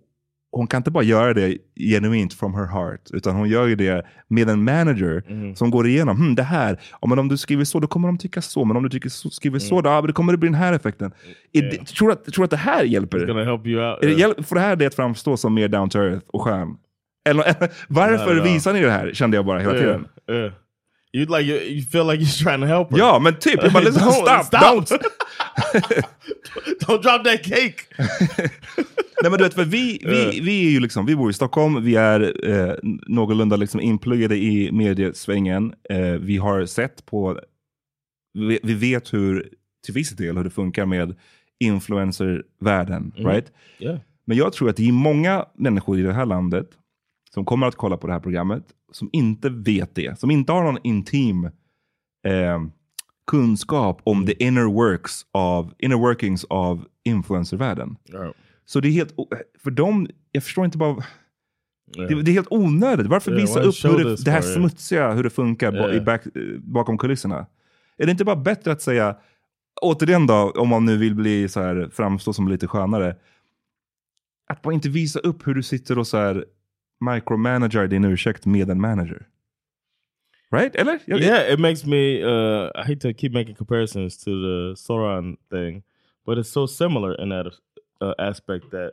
hon 0.54 0.66
kan 0.66 0.78
inte 0.78 0.90
bara 0.90 1.04
göra 1.04 1.34
det 1.34 1.58
genuint 1.76 2.34
from 2.34 2.54
her 2.54 2.66
heart, 2.66 3.00
utan 3.12 3.36
hon 3.36 3.48
gör 3.48 3.66
ju 3.66 3.76
det 3.76 4.06
med 4.28 4.48
en 4.48 4.64
manager 4.64 5.22
som 5.54 5.70
går 5.70 5.86
igenom, 5.86 6.16
hm, 6.16 6.34
det 6.34 6.42
här, 6.42 6.80
ja, 7.00 7.08
men 7.08 7.18
om 7.18 7.28
du 7.28 7.36
skriver 7.36 7.64
så, 7.64 7.80
då 7.80 7.86
kommer 7.86 8.08
de 8.08 8.18
tycka 8.18 8.42
så, 8.42 8.64
men 8.64 8.76
om 8.76 8.82
du 8.82 8.88
tycker 8.88 9.08
så, 9.08 9.30
skriver 9.30 9.58
så, 9.58 9.80
då, 9.80 9.90
ja, 9.90 10.00
då 10.02 10.12
kommer 10.12 10.32
det 10.32 10.38
bli 10.38 10.48
den 10.48 10.54
här 10.54 10.72
effekten. 10.72 11.12
Är 11.52 11.62
det- 11.62 11.86
tror, 11.86 12.08
du 12.08 12.12
att, 12.12 12.24
tror 12.24 12.44
att 12.44 12.50
det 12.50 12.56
här 12.56 12.84
hjälper? 12.84 13.18
Help 13.44 13.66
you 13.66 13.90
out. 13.90 14.04
Yeah. 14.04 14.42
får 14.42 14.56
det 14.56 14.62
här 14.62 14.76
det 14.76 14.86
att 14.86 14.94
framstå 14.94 15.36
som 15.36 15.54
mer 15.54 15.68
down 15.68 15.88
to 15.88 15.98
earth 15.98 16.26
och 16.26 16.42
skön? 16.42 16.76
Eller, 17.28 17.44
varför 17.88 18.40
visar 18.40 18.72
ni 18.72 18.80
det 18.80 18.90
här, 18.90 19.12
kände 19.12 19.36
jag 19.36 19.46
bara 19.46 19.58
hela 19.58 19.74
yeah, 19.74 19.84
tiden. 19.84 20.08
yeah. 20.30 20.52
You 21.14 21.26
like 21.38 21.50
you, 21.50 21.60
you 21.60 21.82
feel 21.82 22.06
like 22.06 22.24
you're 22.24 22.44
trying 22.44 22.60
to 22.60 22.66
help 22.66 22.90
her. 22.90 22.98
Ja, 22.98 23.18
men 23.18 23.38
typ, 23.38 23.62
jag 23.62 23.72
bara, 23.72 23.84
listen, 23.84 24.02
Don't- 24.02 24.42
stop, 24.42 24.62
don't! 24.62 24.86
Don't 26.80 27.02
drop 27.02 27.24
that 27.24 27.42
cake. 27.44 27.76
Nej 29.22 29.30
men 29.30 29.38
du 29.38 29.44
vet, 29.44 29.54
för 29.54 29.64
vi, 29.64 30.00
vi, 30.04 30.40
vi 30.40 30.66
är 30.66 30.70
ju 30.70 30.80
liksom, 30.80 31.06
vi 31.06 31.16
bor 31.16 31.30
i 31.30 31.32
Stockholm, 31.32 31.84
vi 31.84 31.96
är 31.96 32.48
eh, 32.50 32.74
någorlunda 33.06 33.56
liksom 33.56 33.80
inpluggade 33.80 34.36
i 34.36 34.72
mediesvängen. 34.72 35.74
Eh, 35.90 35.98
vi 35.98 36.36
har 36.36 36.66
sett 36.66 37.06
på, 37.06 37.40
vi, 38.34 38.58
vi 38.62 38.74
vet 38.74 39.12
hur, 39.12 39.48
till 39.84 39.94
viss 39.94 40.10
del 40.10 40.36
hur 40.36 40.44
det 40.44 40.50
funkar 40.50 40.86
med 40.86 41.14
influencervärlden. 41.60 43.12
Right? 43.16 43.52
Yeah. 43.78 43.98
Men 44.24 44.36
jag 44.36 44.52
tror 44.52 44.70
att 44.70 44.76
det 44.76 44.88
är 44.88 44.92
många 44.92 45.46
människor 45.54 45.98
i 45.98 46.02
det 46.02 46.12
här 46.12 46.26
landet 46.26 46.66
som 47.34 47.44
kommer 47.44 47.66
att 47.66 47.76
kolla 47.76 47.96
på 47.96 48.06
det 48.06 48.12
här 48.12 48.20
programmet 48.20 48.64
som 48.92 49.10
inte 49.12 49.50
vet 49.50 49.94
det. 49.94 50.18
Som 50.18 50.30
inte 50.30 50.52
har 50.52 50.64
någon 50.64 50.78
intim 50.82 51.44
eh, 52.26 52.62
kunskap 53.26 54.00
om 54.04 54.26
the 54.26 54.44
inner 54.44 54.64
works 54.64 55.26
av, 55.32 55.74
inner 55.78 55.96
workings 55.96 56.44
av 56.44 56.84
influencervärlden. 57.04 57.96
Right. 58.08 58.36
Så 58.64 58.80
det 58.80 58.88
är 58.88 58.92
helt, 58.92 59.14
för 59.62 59.70
dem, 59.70 60.08
jag 60.32 60.44
förstår 60.44 60.64
inte 60.64 60.78
bara, 60.78 61.04
Yeah. 61.96 62.08
det, 62.08 62.22
det 62.22 62.30
är 62.30 62.32
helt 62.32 62.52
onödigt. 62.52 63.06
Varför 63.06 63.30
Yeah, 63.30 63.40
visa 63.42 63.60
upp 63.60 63.92
hur 63.92 64.04
det, 64.04 64.24
det 64.24 64.30
här 64.30 64.42
yeah. 64.42 64.54
smutsiga, 64.54 65.12
hur 65.12 65.22
det 65.22 65.30
funkar 65.30 66.00
back, 66.04 66.22
bakom 66.58 66.98
kulisserna? 66.98 67.46
Är 67.96 68.06
det 68.06 68.10
inte 68.10 68.24
bara 68.24 68.36
bättre 68.36 68.72
att 68.72 68.82
säga, 68.82 69.16
återigen 69.82 70.26
då, 70.26 70.50
om 70.50 70.68
man 70.68 70.84
nu 70.84 70.96
vill 70.96 71.14
bli 71.14 71.48
så 71.48 71.60
här, 71.60 71.90
framstå 71.92 72.32
som 72.32 72.48
lite 72.48 72.66
skönare, 72.66 73.16
att 74.48 74.62
bara 74.62 74.74
inte 74.74 74.88
visa 74.88 75.18
upp 75.18 75.46
hur 75.46 75.54
du 75.54 75.62
sitter 75.62 75.98
och 75.98 76.06
så 76.06 76.16
här 76.16 76.44
micromanager 77.02 77.86
din 77.86 78.04
ursäkt 78.04 78.46
med 78.46 78.70
en 78.70 78.80
manager. 78.80 79.26
Right? 80.52 80.76
Eller? 80.76 81.00
Yeah, 81.06 81.52
it 81.52 81.58
makes 81.58 81.86
me. 81.86 82.22
Uh, 82.22 82.70
I 82.74 82.82
hate 82.82 83.00
to 83.00 83.12
keep 83.14 83.32
making 83.32 83.54
comparisons 83.54 84.18
to 84.24 84.30
the 84.30 84.74
Sauron 84.76 85.36
thing, 85.50 85.82
but 86.26 86.38
it's 86.38 86.50
so 86.50 86.66
similar 86.66 87.14
in 87.14 87.30
that 87.30 87.46
uh, 88.00 88.12
aspect 88.18 88.70
that 88.70 88.92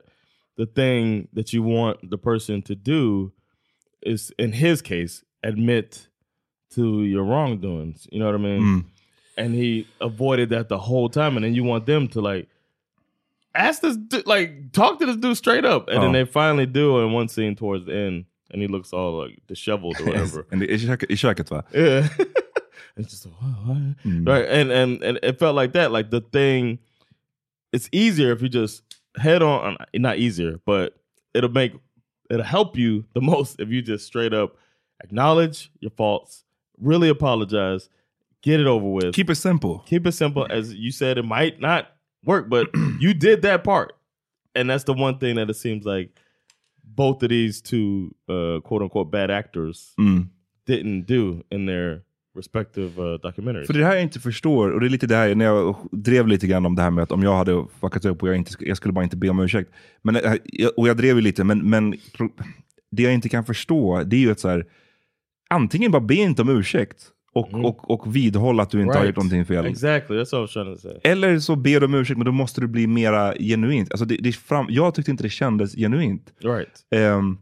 the 0.56 0.66
thing 0.66 1.28
that 1.34 1.52
you 1.54 1.62
want 1.62 2.10
the 2.10 2.18
person 2.18 2.62
to 2.62 2.76
do 2.76 3.32
is, 4.02 4.32
in 4.38 4.54
his 4.54 4.82
case, 4.82 5.26
admit 5.44 6.08
to 6.76 7.04
your 7.04 7.24
wrongdoings. 7.24 8.08
You 8.10 8.20
know 8.20 8.28
what 8.28 8.36
I 8.36 8.44
mean? 8.44 8.62
Mm. 8.62 8.86
And 9.38 9.54
he 9.54 9.86
avoided 10.00 10.50
that 10.50 10.70
the 10.70 10.78
whole 10.78 11.10
time, 11.10 11.36
and 11.36 11.44
then 11.44 11.54
you 11.54 11.66
want 11.66 11.86
them 11.86 12.08
to 12.10 12.22
like 12.22 12.48
ask 13.56 13.82
this, 13.82 13.98
du- 13.98 14.24
like, 14.26 14.72
talk 14.72 15.00
to 15.00 15.06
this 15.06 15.18
dude 15.18 15.38
straight 15.38 15.66
up, 15.66 15.88
and 15.90 15.98
Oh. 16.00 16.02
then 16.02 16.12
they 16.14 16.26
finally 16.26 16.66
do 16.66 17.00
in 17.00 17.12
one 17.12 17.28
scene 17.28 17.56
towards 17.56 17.86
the 17.86 17.96
end, 17.96 18.26
and 18.52 18.62
he 18.62 18.68
looks 18.68 18.94
all 18.94 19.18
like 19.20 19.40
disheveled 19.48 20.00
or 20.00 20.06
whatever. 20.08 20.46
And 20.52 20.62
I, 20.64 20.66
köket, 20.68 21.12
I 21.12 21.34
köket 21.34 21.50
va? 21.50 21.64
Yeah. 21.74 22.08
it's 22.98 23.10
just 23.12 23.26
what, 23.26 23.36
what? 23.66 23.78
Mm. 24.06 24.28
right, 24.28 24.46
and 24.48 24.72
and 24.72 25.02
and 25.04 25.20
it 25.24 25.40
felt 25.40 25.56
like 25.56 25.74
that. 25.74 25.92
Like 25.92 26.10
the 26.10 26.22
thing, 26.22 26.80
it's 27.74 27.90
easier 27.92 28.32
if 28.32 28.42
you 28.42 28.50
just 28.50 28.82
head 29.18 29.42
on. 29.44 29.78
Not 29.94 30.18
easier, 30.18 30.60
but 30.66 30.96
it'll 31.34 31.52
make 31.52 31.74
it'll 32.30 32.44
help 32.44 32.78
you 32.78 33.06
the 33.14 33.22
most 33.34 33.60
if 33.60 33.70
you 33.70 33.82
just 33.82 34.06
straight 34.06 34.34
up 34.34 34.56
acknowledge 35.02 35.72
your 35.80 35.92
faults, 35.92 36.44
really 36.78 37.08
apologize, 37.08 37.88
get 38.42 38.60
it 38.60 38.68
over 38.68 38.86
with. 38.86 39.14
Keep 39.16 39.30
it 39.30 39.36
simple. 39.36 39.80
Keep 39.88 40.06
it 40.08 40.12
simple. 40.12 40.46
As 40.50 40.74
you 40.74 40.92
said, 40.92 41.18
it 41.18 41.24
might 41.24 41.62
not 41.62 41.90
work, 42.26 42.50
but 42.50 42.68
you 43.00 43.14
did 43.14 43.42
that 43.42 43.64
part. 43.64 43.90
And 44.60 44.70
that's 44.70 44.84
the 44.86 44.94
one 44.94 45.20
thing 45.20 45.36
that 45.36 45.50
it 45.50 45.58
seems 45.58 45.86
like 45.86 46.10
both 46.84 47.24
of 47.24 47.30
these 47.30 47.62
two 47.62 48.12
uh, 48.30 48.62
quote 48.62 48.82
unquote 48.84 49.12
bad 49.12 49.30
actors 49.32 49.94
Mm. 50.00 50.30
didn't 50.68 51.06
do 51.08 51.44
in 51.52 51.66
their 51.68 52.02
respective 52.36 53.00
uh, 53.02 53.18
documentaries. 53.22 53.68
För 53.68 53.74
det 53.74 53.86
här 53.86 53.94
jag 53.94 54.02
inte 54.04 54.20
förstår, 54.20 54.70
och 54.72 54.80
det 54.80 54.88
är 54.88 54.90
lite 54.90 55.08
det 55.08 55.16
här 55.16 55.36
när 55.36 55.46
jag 55.46 55.76
drev 55.92 56.28
lite 56.28 56.48
grann 56.48 56.66
om 56.66 56.76
det 56.76 56.82
här 56.82 56.92
med 56.92 57.04
att 57.04 57.12
om 57.12 57.24
jag 57.24 57.38
hade 57.38 57.66
fuckat 57.80 58.06
upp 58.06 58.24
och 58.24 58.30
jag, 58.30 58.36
inte, 58.36 58.52
jag 58.60 58.78
skulle 58.78 58.92
bara 58.94 59.04
inte 59.04 59.18
be 59.18 59.30
om 59.30 59.40
ursäkt. 59.40 59.72
Men, 60.02 60.18
jag- 60.44 60.72
och 60.80 60.88
jag 60.88 60.98
drev 60.98 61.16
ju 61.16 61.22
lite, 61.22 61.44
men, 61.44 61.70
men 61.70 61.96
det 62.92 63.04
jag 63.04 63.14
inte 63.14 63.30
kan 63.30 63.46
förstå 63.46 64.04
det 64.04 64.16
är 64.16 64.20
ju 64.20 64.32
att 64.32 64.40
så 64.40 64.50
här, 64.50 64.66
antingen 65.50 65.92
bara 65.92 66.02
be 66.02 66.16
inte 66.16 66.42
om 66.42 66.50
ursäkt 66.50 67.08
och, 67.34 67.54
och, 67.54 67.92
och 67.92 68.16
vidhålla 68.16 68.64
att 68.64 68.70
du 68.70 68.82
inte 68.82 68.98
har 68.98 69.06
gjort 69.06 69.16
någonting 69.16 69.46
fel. 69.46 69.66
Exactly, 69.66 70.18
that's 70.18 70.32
what 70.32 70.34
I 70.34 70.42
was 70.42 70.54
trying 70.54 70.76
to 70.76 70.82
say. 70.82 71.12
Eller 71.12 71.40
så 71.40 71.56
ber 71.56 71.80
du 71.80 71.86
om 71.86 71.94
ursäkt, 71.94 72.18
men 72.18 72.26
då 72.26 72.32
måste 72.32 72.62
du 72.62 72.68
bli 72.68 72.88
mera 72.88 73.34
genuint. 73.40 73.92
Alltså 73.92 74.06
det, 74.06 74.16
det 74.16 74.32
fram, 74.32 74.68
jag 74.70 74.96
tyckte 74.96 75.12
inte 75.12 75.24
det 75.24 75.30
kändes 75.30 75.76
genuint. 75.76 76.34
Right. 76.44 76.86
Ehm, 76.96 77.38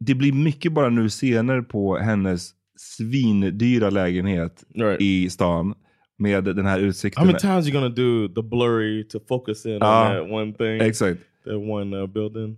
det 0.00 0.14
blir 0.14 0.32
mycket 0.32 0.72
bara 0.72 0.88
nu 0.88 1.08
scener 1.08 1.62
på 1.62 1.96
hennes 1.98 2.50
svindyra 2.76 3.90
lägenhet 3.90 4.64
i 4.98 5.30
stan 5.30 5.74
med 6.18 6.44
den 6.44 6.66
här 6.66 6.78
utsikten. 6.80 7.20
How 7.20 7.26
many 7.26 7.38
times 7.38 7.66
you 7.68 7.74
gonna 7.74 7.94
do 7.94 8.28
the 8.28 8.42
blurry 8.42 9.08
to 9.08 9.18
focus 9.28 9.66
in 9.66 9.72
Ja, 9.72 10.08
on 10.08 10.16
that 10.16 10.32
one 10.32 10.52
thing? 10.52 10.88
exakt. 10.88 11.20
That 11.44 11.56
one 11.56 11.96
uh, 11.96 12.06
building. 12.06 12.56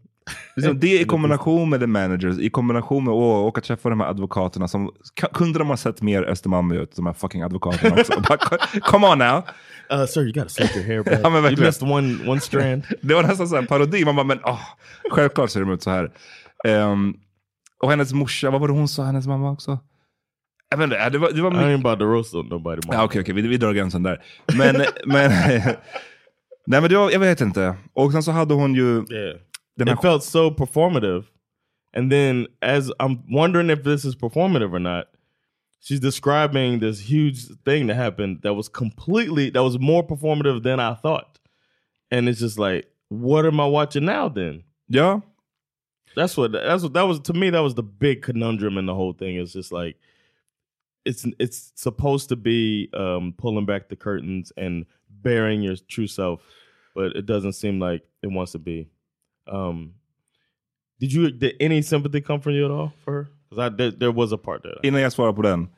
Liksom 0.56 0.80
det 0.80 1.00
i 1.00 1.04
kombination 1.04 1.70
med 1.70 1.80
the 1.80 1.86
managers, 1.86 2.38
i 2.38 2.50
kombination 2.50 3.04
med 3.04 3.12
att 3.12 3.44
åka 3.46 3.60
träffa 3.60 3.88
de 3.88 4.00
här 4.00 4.08
advokaterna 4.08 4.68
som 4.68 4.90
kunde 5.32 5.58
de 5.58 5.68
ha 5.68 5.76
sett 5.76 6.02
mer 6.02 6.22
Östermalm 6.22 6.72
ut, 6.72 6.96
de 6.96 7.06
här 7.06 7.12
fucking 7.12 7.42
advokaterna 7.42 7.96
också. 8.00 8.20
Bara, 8.28 8.38
Come 8.80 9.06
on 9.06 9.18
now! 9.18 9.42
Uh, 9.92 10.06
sir, 10.06 10.20
you 10.20 10.32
gotta 10.32 10.48
slick 10.48 10.76
your 10.76 10.86
hair, 10.86 11.02
bro. 11.02 11.14
Ja, 11.22 11.30
men 11.30 11.44
you 11.52 11.60
missed 11.66 11.90
one 11.90 12.30
one 12.30 12.40
strand. 12.40 12.82
Det 13.00 13.14
var 13.14 13.22
nästan 13.22 13.48
så 13.48 13.56
här 13.56 13.62
parodi. 13.62 14.04
Man 14.04 14.16
bara, 14.16 14.26
men 14.26 14.40
åh, 14.44 14.60
självklart 15.10 15.50
ser 15.50 15.60
de 15.60 15.70
ut 15.70 15.82
så 15.82 15.90
här. 15.90 16.10
Ehm, 16.68 17.14
och 17.82 17.90
hennes 17.90 18.12
morsa, 18.12 18.50
vad 18.50 18.60
var 18.60 18.68
det 18.68 18.74
hon 18.74 18.88
sa, 18.88 19.02
hennes 19.04 19.26
mamma 19.26 19.50
också? 19.50 19.78
Jag 20.70 20.78
vet 20.78 20.84
inte, 20.84 21.08
det 21.08 21.18
var, 21.18 21.30
det 21.30 21.42
var 21.42 21.52
I 21.52 21.54
ain't 21.54 21.80
about 21.80 21.98
to 21.98 22.04
roast 22.04 22.34
nobody. 22.34 22.80
Ja, 22.90 23.04
Okej, 23.04 23.20
okej, 23.20 23.34
vi, 23.34 23.42
vi 23.42 23.56
drar 23.56 23.72
gränsen 23.72 24.02
där. 24.02 24.22
Men, 24.58 24.76
men, 25.06 25.30
nej 26.66 26.80
men 26.80 26.88
det 26.88 26.96
var, 26.96 27.10
jag 27.10 27.20
vet 27.20 27.40
inte. 27.40 27.74
Och 27.92 28.12
sen 28.12 28.22
så 28.22 28.30
hade 28.30 28.54
hon 28.54 28.74
ju... 28.74 28.94
Yeah. 28.94 29.36
Här, 29.78 29.92
it 29.92 30.02
felt 30.02 30.22
so 30.22 30.50
performative. 30.50 31.26
And 31.92 32.10
then 32.10 32.46
as 32.60 32.92
I'm 32.98 33.24
wondering 33.30 33.70
if 33.70 33.84
this 33.84 34.04
is 34.04 34.16
performative 34.16 34.72
or 34.72 34.80
not, 34.80 35.08
she's 35.80 36.00
describing 36.00 36.80
this 36.80 36.98
huge 37.00 37.46
thing 37.64 37.86
that 37.86 37.94
happened 37.94 38.40
that 38.42 38.54
was 38.54 38.68
completely 38.68 39.50
that 39.50 39.62
was 39.62 39.78
more 39.78 40.04
performative 40.04 40.62
than 40.62 40.80
I 40.80 40.94
thought. 40.94 41.38
And 42.10 42.28
it's 42.28 42.40
just 42.40 42.58
like, 42.58 42.86
what 43.08 43.46
am 43.46 43.60
I 43.60 43.66
watching 43.66 44.04
now 44.04 44.28
then? 44.28 44.64
Ja. 44.88 45.20
That's 46.16 46.36
what 46.36 46.52
that's 46.52 46.82
what 46.82 46.92
that 46.94 47.02
was 47.02 47.20
to 47.20 47.32
me 47.32 47.50
that 47.50 47.60
was 47.60 47.74
the 47.74 47.82
big 47.82 48.22
conundrum 48.22 48.78
in 48.78 48.86
the 48.86 48.94
whole 48.94 49.12
thing. 49.12 49.36
It's 49.36 49.52
just 49.52 49.72
like 49.72 49.96
it's 51.04 51.26
it's 51.38 51.72
supposed 51.74 52.28
to 52.30 52.36
be 52.36 52.88
um 52.94 53.34
pulling 53.36 53.66
back 53.66 53.88
the 53.88 53.96
curtains 53.96 54.52
and 54.56 54.86
bearing 55.10 55.62
your 55.62 55.76
true 55.88 56.06
self, 56.06 56.42
but 56.94 57.16
it 57.16 57.26
doesn't 57.26 57.54
seem 57.54 57.80
like 57.80 58.02
it 58.22 58.28
wants 58.28 58.52
to 58.52 58.58
be. 58.58 58.88
Um 59.52 59.94
did 61.00 61.12
you 61.12 61.30
did 61.30 61.52
any 61.60 61.82
sympathy 61.82 62.22
come 62.22 62.40
from 62.40 62.52
you 62.52 62.64
at 62.64 62.70
all 62.70 62.90
for 63.04 63.12
her? 63.12 63.26
Because 63.50 63.66
I 63.66 63.76
there, 63.76 63.90
there 63.90 64.12
was 64.12 64.32
a 64.32 64.38
part 64.38 64.62
there. 64.62 64.78
innan 64.82 65.00
jag 65.00 65.12
svarar 65.12 65.32
på 65.32 65.42
den. 65.42 65.68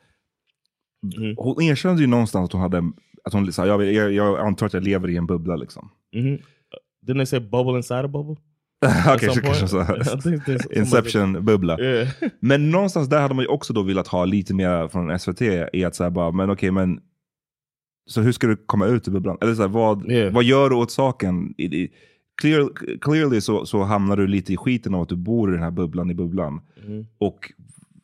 Hon 1.37 1.61
erkände 1.61 2.01
ju 2.01 2.07
någonstans 2.07 2.45
att 2.45 2.51
hon 2.53 2.61
hade, 2.61 2.77
att 3.23 3.33
hon 3.33 3.53
sa, 3.53 3.67
jag, 3.67 3.93
jag, 3.93 4.13
jag 4.13 4.39
antar 4.39 4.65
att 4.65 4.73
jag 4.73 4.83
lever 4.83 5.09
i 5.09 5.17
en 5.17 5.25
bubbla 5.25 5.55
liksom. 5.55 5.89
Mm-hmm. 6.15 6.41
Didn't 7.07 7.17
they 7.17 7.25
say 7.25 7.39
bubble 7.39 7.77
inside 7.77 8.05
a 8.05 8.07
bubble? 8.07 8.35
Okej, 9.07 9.29
så 9.29 9.41
kanske 9.41 9.67
så. 9.67 9.85
Inception-bubbla. 10.71 11.79
Yeah. 11.79 12.07
Men 12.39 12.71
någonstans 12.71 13.09
där 13.09 13.21
hade 13.21 13.33
man 13.33 13.43
ju 13.43 13.49
också 13.49 13.73
då 13.73 13.81
velat 13.81 14.07
ha 14.07 14.25
lite 14.25 14.53
mer 14.53 14.87
från 14.87 15.19
SVT 15.19 15.41
i 15.73 15.83
att 15.85 15.95
säga 15.95 16.11
bara, 16.11 16.31
men 16.31 16.49
okej, 16.49 16.71
men 16.71 16.99
så 18.09 18.21
hur 18.21 18.31
ska 18.31 18.47
du 18.47 18.55
komma 18.55 18.85
ut 18.85 19.07
ur 19.07 19.11
bubblan? 19.11 19.37
Eller 19.41 19.55
så 19.55 19.61
här, 19.61 19.69
vad, 19.69 20.11
vad 20.33 20.43
gör 20.43 20.69
du 20.69 20.75
åt 20.75 20.91
saken? 20.91 21.53
I, 21.57 21.65
i, 21.65 21.93
clear, 22.41 22.69
clearly 23.01 23.41
så, 23.41 23.65
så 23.65 23.83
hamnar 23.83 24.17
du 24.17 24.27
lite 24.27 24.53
i 24.53 24.57
skiten 24.57 24.95
av 24.95 25.01
att 25.01 25.09
du 25.09 25.15
bor 25.15 25.49
i 25.49 25.53
den 25.53 25.63
här 25.63 25.71
bubblan 25.71 26.11
i 26.11 26.13
bubblan. 26.13 26.61
Mm. 26.85 27.05
Och 27.17 27.51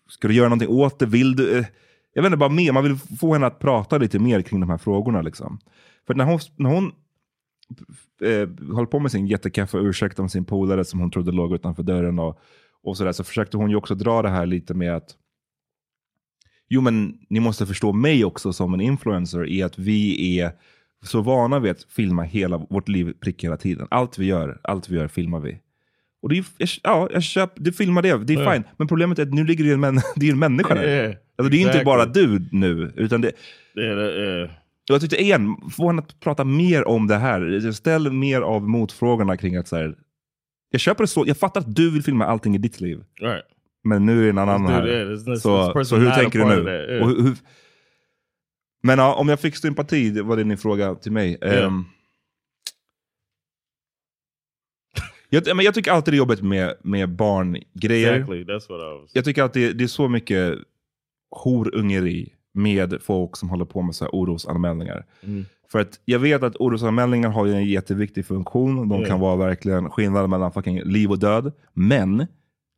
ska 0.09 0.27
du 0.27 0.33
göra 0.33 0.49
någonting 0.49 0.69
åt 0.69 0.99
det? 0.99 1.05
Vill 1.05 1.35
du? 1.35 1.57
eh, 1.59 1.65
Jag 2.13 2.21
vet 2.23 2.29
inte, 2.29 2.37
bara 2.37 2.49
mer. 2.49 2.71
Man 2.71 2.83
vill 2.83 2.97
få 3.19 3.33
henne 3.33 3.45
att 3.45 3.59
prata 3.59 3.97
lite 3.97 4.19
mer 4.19 4.41
kring 4.41 4.59
de 4.59 4.69
här 4.69 4.77
frågorna. 4.77 5.21
Liksom. 5.21 5.59
För 6.07 6.13
när 6.13 6.25
hon, 6.25 6.39
när 6.55 6.69
hon 6.69 6.91
eh, 8.21 8.75
höll 8.75 8.87
på 8.87 8.99
med 8.99 9.11
sin 9.11 9.27
jättekaffe 9.27 9.77
ursäkt 9.77 10.19
om 10.19 10.29
sin 10.29 10.45
polare 10.45 10.85
som 10.85 10.99
hon 10.99 11.11
trodde 11.11 11.31
låg 11.31 11.53
utanför 11.53 11.83
dörren 11.83 12.19
och, 12.19 12.39
och 12.83 12.97
sådär, 12.97 13.11
så 13.11 13.23
försökte 13.23 13.57
hon 13.57 13.69
ju 13.69 13.75
också 13.75 13.95
dra 13.95 14.21
det 14.21 14.29
här 14.29 14.45
lite 14.45 14.73
med 14.73 14.95
att 14.95 15.15
Jo 16.69 16.81
men 16.81 17.17
ni 17.29 17.39
måste 17.39 17.65
förstå 17.65 17.93
mig 17.93 18.25
också 18.25 18.53
som 18.53 18.73
en 18.73 18.81
influencer 18.81 19.49
i 19.49 19.63
att 19.63 19.79
vi 19.79 20.39
är 20.39 20.51
så 21.03 21.21
vana 21.21 21.59
vid 21.59 21.71
att 21.71 21.83
filma 21.83 22.23
hela 22.23 22.57
vårt 22.57 22.87
liv 22.89 23.13
prick 23.19 23.43
hela 23.43 23.57
tiden. 23.57 23.87
Allt 23.91 24.17
vi 24.17 24.25
gör, 24.25 24.59
allt 24.63 24.89
vi 24.89 24.95
gör 24.95 25.07
filmar 25.07 25.39
vi. 25.39 25.59
Och 26.21 26.29
det 26.29 26.37
är, 26.37 26.45
ja, 26.83 27.09
jag 27.13 27.23
köper, 27.23 27.63
du 27.63 27.71
filmar 27.71 28.01
det, 28.01 28.17
det 28.23 28.33
är 28.33 28.41
Ja. 28.43 28.53
fine. 28.53 28.63
Men 28.77 28.87
problemet 28.87 29.19
är 29.19 29.23
att 29.23 29.33
nu 29.33 29.43
ligger 29.45 29.63
det 29.63 29.71
en, 29.73 29.79
män, 29.79 29.99
det 30.15 30.27
är 30.27 30.31
en 30.31 30.39
människa 30.39 30.75
där. 30.75 30.87
Yeah, 30.87 31.15
alltså, 31.37 31.51
det 31.51 31.57
är 31.57 31.59
inte 31.59 31.69
exactly. 31.69 31.85
bara 31.85 32.05
du 32.05 32.45
nu, 32.51 32.93
utan 32.95 33.21
det... 33.21 33.31
Yeah, 33.77 33.97
that, 33.97 34.15
yeah. 34.15 34.49
Jag 34.89 35.01
tyckte 35.01 35.21
igen, 35.21 35.55
få 35.71 35.87
henne 35.87 36.01
att 36.01 36.19
prata 36.19 36.43
mer 36.43 36.87
om 36.87 37.07
det 37.07 37.15
här. 37.15 37.71
Ställ 37.71 38.11
mer 38.11 38.41
av 38.41 38.69
motfrågorna 38.69 39.37
kring 39.37 39.55
att 39.55 39.67
så 39.67 39.75
här, 39.75 39.95
jag 40.71 40.81
köper 40.81 41.03
det 41.03 41.07
så, 41.07 41.23
jag 41.27 41.37
fattar 41.37 41.61
att 41.61 41.75
du 41.75 41.91
vill 41.91 42.03
filma 42.03 42.25
allting 42.25 42.55
i 42.55 42.57
ditt 42.57 42.81
liv. 42.81 43.03
Right. 43.21 43.43
Men 43.83 44.05
nu 44.05 44.19
är 44.19 44.23
det 44.23 44.29
en 44.29 44.37
annan 44.37 44.65
här. 44.65 45.35
så, 45.35 45.83
så 45.85 45.95
hur 45.95 46.11
tänker 46.11 46.39
du 46.39 46.45
nu? 46.45 47.01
Och 47.01 47.09
hur, 47.09 47.23
hur, 47.23 47.35
men 48.83 48.99
ja, 48.99 49.13
om 49.13 49.29
jag 49.29 49.39
fick 49.39 49.55
sympati, 49.55 50.09
det 50.09 50.23
var 50.23 50.37
det 50.37 50.43
din 50.43 50.57
fråga 50.57 50.95
till 50.95 51.11
mig. 51.11 51.37
Yeah. 51.41 51.65
Ehm, 51.65 51.85
jag, 55.29 55.55
men 55.55 55.65
jag 55.65 55.73
tycker 55.73 55.91
alltid 55.91 56.13
det 56.13 56.15
är 56.15 56.17
jobbigt 56.17 56.41
med, 56.41 56.73
med 56.83 57.09
barngrejer. 57.15 58.13
Exactly. 58.13 58.43
That's 58.43 58.69
what 58.69 58.81
I 58.81 59.01
was. 59.01 59.11
Jag 59.13 59.25
tycker 59.25 59.43
att 59.43 59.53
det, 59.53 59.73
det 59.73 59.83
är 59.83 59.87
så 59.87 60.07
mycket 60.07 60.57
horungeri 61.31 62.33
med 62.53 63.01
folk 63.01 63.35
som 63.37 63.49
håller 63.49 63.65
på 63.65 63.81
med 63.81 63.95
så 63.95 64.05
här 64.05 64.11
orosanmälningar. 64.11 65.05
Mm. 65.23 65.45
För 65.71 65.79
att 65.79 65.99
jag 66.05 66.19
vet 66.19 66.43
att 66.43 66.55
orosanmälningar 66.55 67.29
har 67.29 67.45
ju 67.45 67.53
en 67.53 67.65
jätteviktig 67.65 68.25
funktion. 68.25 68.89
De 68.89 69.01
Ja. 69.01 69.07
kan 69.07 69.19
vara 69.19 69.35
verkligen 69.35 69.89
skillnad 69.89 70.29
mellan 70.29 70.51
fucking 70.51 70.81
liv 70.81 71.11
och 71.11 71.19
död. 71.19 71.51
Men 71.73 72.27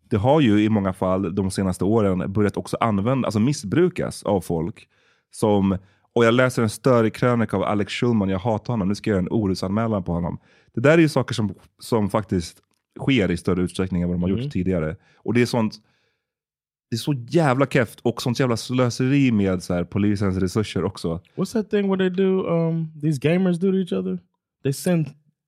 det 0.10 0.18
har 0.18 0.42
ju 0.42 0.64
i 0.64 0.70
många 0.70 0.94
fall 0.94 1.36
de 1.36 1.52
senaste 1.52 1.84
åren 1.84 2.34
börjat 2.34 2.58
också 2.58 2.78
användas, 2.80 3.26
alltså 3.28 3.40
missbrukas 3.40 4.24
av 4.24 4.42
folk. 4.42 4.88
Som, 5.32 5.78
och 6.16 6.26
jag 6.26 6.34
läser 6.34 6.62
en 6.64 6.70
större 6.70 7.10
krönika 7.10 7.58
av 7.58 7.64
Alex 7.64 7.94
Schulman, 7.94 8.30
jag 8.30 8.40
hatar 8.40 8.74
honom, 8.74 8.88
nu 8.88 8.96
ska 8.96 9.10
jag 9.10 9.16
göra 9.16 9.22
en 9.24 9.30
orosanmälan 9.32 10.04
på 10.04 10.12
honom. 10.12 10.38
Det 10.74 10.82
där 10.82 10.92
är 10.92 10.98
ju 10.98 11.10
saker 11.10 11.34
som, 11.34 11.54
som 11.80 12.10
faktiskt 12.10 12.58
sker 13.00 13.32
i 13.32 13.38
större 13.38 13.62
utsträckning 13.62 14.02
än 14.02 14.08
vad 14.08 14.16
de 14.18 14.22
har 14.22 14.30
Mm. 14.30 14.44
gjort 14.44 14.54
tidigare. 14.54 14.96
Och 15.18 15.34
det 15.34 15.42
är 15.42 15.46
sånt 15.46 15.74
det 16.90 16.96
är 16.96 16.98
så 16.98 17.14
jävla 17.14 17.66
keft 17.66 18.00
och 18.00 18.22
sånt 18.22 18.40
jävla 18.40 18.58
slöseri 18.58 19.32
med 19.32 19.64
så 19.64 19.74
här, 19.74 19.84
polisens 19.84 20.38
resurser 20.38 20.84
också. 20.84 21.22
What's 21.36 21.54
that 21.54 21.70
thing 21.70 21.90
where 21.90 21.98
they 21.98 22.26
do 22.26 22.48
um 22.48 22.92
these 23.02 23.20
gamers 23.30 23.58
do 23.60 23.72
to 23.72 23.78
each 23.78 23.92
other? 23.94 24.20
They 24.64 24.74
send 24.74 25.08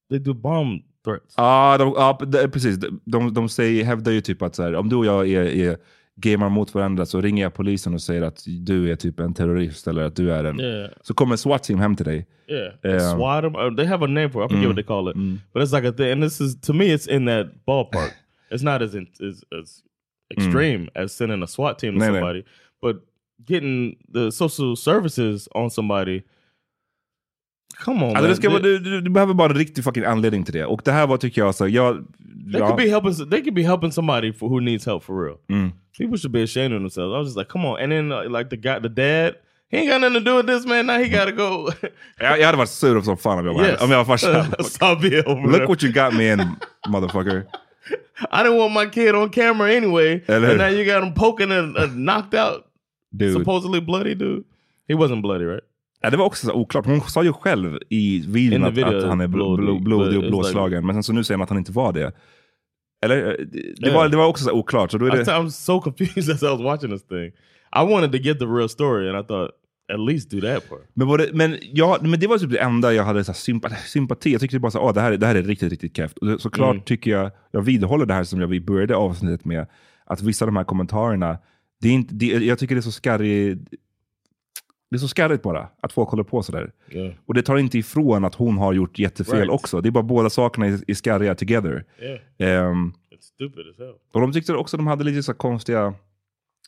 they 0.10 0.20
do 0.20 0.34
bomb 0.34 0.82
threats. 1.06 1.34
Ja, 1.38 1.78
de, 1.78 1.94
ja 1.96 2.18
de, 2.26 2.48
precis. 2.52 2.78
De, 2.78 3.00
de, 3.06 3.34
de 3.34 3.50
säger, 3.50 3.84
hävdar 3.86 4.12
ju 4.12 4.22
typ 4.22 4.42
att 4.42 4.56
så 4.56 4.64
här, 4.64 4.76
om 4.76 4.90
du 4.90 4.96
och 4.96 5.06
jag 5.06 5.28
är, 5.30 5.44
är 5.44 5.78
gamar 6.20 6.50
mot 6.50 6.74
varandra 6.74 7.06
så 7.06 7.22
ringer 7.22 7.44
jag 7.44 7.54
polisen 7.54 7.94
och 7.94 8.02
säger 8.02 8.22
att 8.22 8.44
du 8.46 8.92
är 8.92 8.96
typ 8.96 9.20
en 9.20 9.34
terrorist 9.34 9.88
eller 9.88 10.04
att 10.04 10.16
du 10.16 10.32
är 10.32 10.44
en... 10.44 10.60
Yeah. 10.60 10.90
Så 11.02 11.14
kommer 11.14 11.34
en 11.34 11.38
SWAT-team 11.38 11.80
hem 11.80 11.96
till 11.96 12.06
dig. 12.06 12.28
Yeah, 12.48 12.74
Um, 12.84 13.18
SWAT 13.18 13.44
'em. 13.44 13.56
Uh, 13.56 13.76
They 13.76 13.86
have 13.86 14.04
a 14.06 14.08
name 14.08 14.30
for 14.30 14.46
it. 14.46 14.52
I 14.52 14.54
forget 14.54 14.64
Mm, 14.64 14.68
what 14.70 14.76
they 14.76 14.84
call 14.84 15.10
it, 15.10 15.16
but 15.54 15.64
it's 15.64 15.76
like 15.76 15.88
a 15.90 15.92
thing. 15.92 16.12
And 16.12 16.24
this 16.24 16.42
is 16.42 16.62
to 16.62 16.74
me, 16.74 16.86
it's 16.86 17.08
in 17.16 17.26
that 17.26 17.48
ballpark. 17.68 18.12
it's 18.52 18.64
not 18.64 18.82
as 18.82 18.96
in, 18.96 19.08
as, 19.30 19.44
as 19.60 19.84
extreme 20.32 20.90
as 20.96 21.12
sending 21.14 21.44
a 21.44 21.48
SWAT 21.48 21.80
team 21.80 21.94
to 21.94 22.00
Nej, 22.00 22.10
nej. 22.12 22.20
somebody, 22.20 22.44
but 22.82 22.96
getting 23.46 23.96
the 24.14 24.32
social 24.32 24.76
services 24.76 25.48
on 25.56 25.70
somebody. 25.70 26.22
Come 27.86 28.06
on, 28.06 28.10
Alltså, 28.10 28.22
man. 28.22 28.30
det 28.30 28.36
ska, 28.36 28.50
They- 28.50 28.60
du, 28.62 28.80
du, 28.80 29.02
du 29.02 29.10
behöver 29.10 29.34
bara 29.34 29.50
en 29.52 29.58
riktig 29.58 29.84
fucking 29.84 30.04
anledning 30.04 30.44
till 30.44 30.54
det. 30.54 30.66
Och 30.66 30.82
det 30.86 30.92
här 30.92 31.08
var 31.08 31.18
tycker 31.18 31.42
jag, 31.42 31.56
så, 31.56 31.68
jag, 31.68 31.96
They 32.52 32.60
ja, 32.60 32.68
could 32.68 32.78
be 32.78 32.90
helping. 32.90 33.30
They 33.30 33.42
could 33.42 33.54
be 33.54 33.62
helping 33.64 33.92
somebody 33.92 34.34
for 34.34 34.50
who 34.50 34.60
needs 34.60 34.86
help 34.86 35.04
for 35.04 35.24
real. 35.26 35.36
Mm. 35.50 35.72
People 35.98 36.18
should 36.18 36.32
be 36.32 36.44
ashamed 36.44 36.74
of 36.74 36.80
themselves. 36.80 37.14
I 37.16 37.18
was 37.18 37.28
just 37.28 37.38
like, 37.38 37.50
come 37.50 37.66
on. 37.68 37.80
And 37.82 37.92
then 37.92 38.12
uh, 38.12 38.38
like 38.40 38.50
the 38.50 38.56
guy, 38.58 38.80
the 38.80 38.90
dad, 38.90 39.34
he 39.72 39.78
ain't 39.78 39.90
got 39.90 40.02
nothing 40.02 40.24
to 40.24 40.32
do 40.32 40.36
with 40.38 40.48
this 40.48 40.66
man. 40.66 40.86
Now 40.86 40.98
he 41.04 41.10
gotta 41.10 41.32
go. 41.32 41.70
jag, 42.20 42.40
jag 42.40 42.46
hade 42.46 42.58
varit 42.58 42.70
sur 42.70 43.02
som 43.02 43.18
fan 43.18 43.40
om 43.40 43.46
jag 43.46 43.54
var, 43.54 43.64
Yes. 43.66 43.82
om 43.82 43.92
jag 43.92 43.98
var 43.98 44.06
farsan. 44.06 44.46
Look 45.52 45.70
what 45.70 45.84
you 45.84 45.92
got 45.92 46.14
me 46.14 46.32
in, 46.34 46.42
motherfucker. 46.90 47.44
I 48.32 48.44
didn't 48.44 48.58
want 48.58 48.74
my 48.74 48.86
kid 48.90 49.16
on 49.16 49.30
camera 49.30 49.70
anyway. 49.76 50.22
Eller 50.28 50.50
and 50.50 50.58
now 50.58 50.68
you 50.70 50.84
got 50.86 51.04
him 51.04 51.14
poking 51.14 51.52
a, 51.52 51.60
a 51.84 51.88
knocked 51.88 52.34
out, 52.34 52.66
Dude. 53.18 53.34
supposedly 53.34 53.80
bloody 53.82 54.16
dude. 54.16 54.44
He 54.88 54.96
wasn't 54.96 55.22
bloody, 55.22 55.46
right? 55.46 55.64
Ja, 56.02 56.10
det 56.10 56.18
var 56.18 56.26
också 56.26 56.48
så 56.48 56.54
oklart. 56.54 56.86
Hon 56.86 57.02
sa 57.02 57.24
ju 57.24 57.34
själv 57.34 57.78
i 57.90 58.24
videon 58.28 58.64
att, 58.64 58.74
video, 58.74 58.98
att 58.98 59.04
han 59.04 59.22
är 59.22 59.28
bl 59.28 59.34
blodig, 59.38 59.66
bl 59.66 59.84
blodig 59.84 60.14
but 60.14 60.24
och 60.24 60.30
blåslagen. 60.32 60.86
Men 60.86 60.96
sen 60.96 61.04
så 61.04 61.14
nu 61.14 61.24
säger 61.24 61.38
han 61.38 61.44
att 61.44 61.50
han 61.50 61.58
inte 61.58 61.72
var 61.72 61.94
det. 61.94 62.12
Eller 63.06 63.18
eh, 63.28 63.34
det, 63.52 63.88
Yeah. 63.88 63.96
var, 63.96 64.10
det 64.10 64.18
var 64.18 64.28
också 64.28 64.44
så 64.44 64.52
oklart. 64.52 64.92
Så 64.92 64.98
då 64.98 65.06
är 65.06 65.12
det, 65.12 65.24
I'm 65.24 65.50
so 65.50 65.82
confused 65.82 66.30
as 66.36 66.44
I 66.44 66.46
was 66.46 66.62
watching 66.62 66.90
this 66.92 67.08
thing. 67.08 67.26
I 67.76 67.92
wanted 67.94 68.12
to 68.12 68.18
get 68.18 68.40
the 68.40 68.46
real 68.46 68.70
story, 68.70 69.10
and 69.10 69.20
I 69.26 69.28
thought 69.28 69.52
at 69.94 70.00
least 70.00 70.32
do 70.32 70.42
that 70.42 70.70
part. 70.70 70.82
men, 70.94 71.08
det, 71.18 71.30
men, 71.34 71.58
ja, 71.62 71.98
men 72.02 72.20
det 72.20 72.28
var 72.28 72.38
typ 72.38 72.50
det 72.52 72.58
enda 72.60 72.94
jag 72.94 73.04
hade 73.04 73.24
så 73.24 73.34
sympa, 73.34 73.70
sympati. 73.70 74.32
Jag 74.32 74.42
tyckte 74.42 74.60
bara 74.60 74.72
så, 74.72 74.80
ah, 74.80 74.92
det, 74.92 75.02
här, 75.02 75.12
är- 75.12 75.18
det 75.18 75.26
här 75.28 75.36
är 75.36 75.44
riktigt, 75.44 75.72
riktigt 75.72 75.96
kräft. 75.96 76.18
Och 76.18 76.42
såklart 76.42 76.72
Mm. 76.74 76.84
tycker 76.84 77.12
jag, 77.12 77.32
jag 77.52 77.62
vidhåller 77.62 78.06
det 78.06 78.14
här 78.14 78.24
som 78.24 78.42
jag 78.42 78.66
började 78.66 78.96
avsnittet 78.96 79.46
med, 79.46 79.68
att 80.06 80.22
vissa 80.22 80.46
av 80.46 80.48
de 80.48 80.56
här 80.56 80.64
kommentarerna, 80.64 81.38
det 81.82 81.88
är 81.88 81.92
inte, 81.94 82.14
det, 82.16 82.26
jag 82.26 82.60
tycker 82.60 82.76
det 82.76 82.80
är 82.80 82.82
så 82.82 82.92
skarrigt, 82.92 83.62
det 84.90 84.96
är 84.96 84.98
så 84.98 85.08
skarrigt 85.08 85.44
bara, 85.44 85.70
att 85.82 85.92
folk 85.94 86.10
håller 86.10 86.24
på 86.24 86.44
sådär. 86.44 86.72
Yeah. 86.90 87.14
Och 87.26 87.34
det 87.34 87.42
tar 87.42 87.58
inte 87.58 87.78
ifrån 87.78 88.26
att 88.26 88.36
hon 88.36 88.58
har 88.58 88.74
gjort 88.74 89.00
jättefel 89.00 89.36
Right. 89.36 89.50
också. 89.52 89.82
Det 89.82 89.90
är 89.90 89.92
bara 89.92 90.04
båda 90.04 90.30
sakerna 90.30 90.66
är, 90.68 90.80
är 90.88 90.94
skarriga 90.94 91.36
together. 91.36 91.86
Yeah. 92.00 92.20
Ehm, 92.70 92.94
It's 93.12 93.22
stupid 93.22 93.70
as 93.70 93.78
hell. 93.78 93.94
och 94.14 94.22
de 94.22 94.32
tyckte 94.34 94.54
också 94.54 94.78
de 94.78 94.88
hade 94.88 95.04
lite 95.04 95.24
så 95.24 95.34
konstiga, 95.34 95.94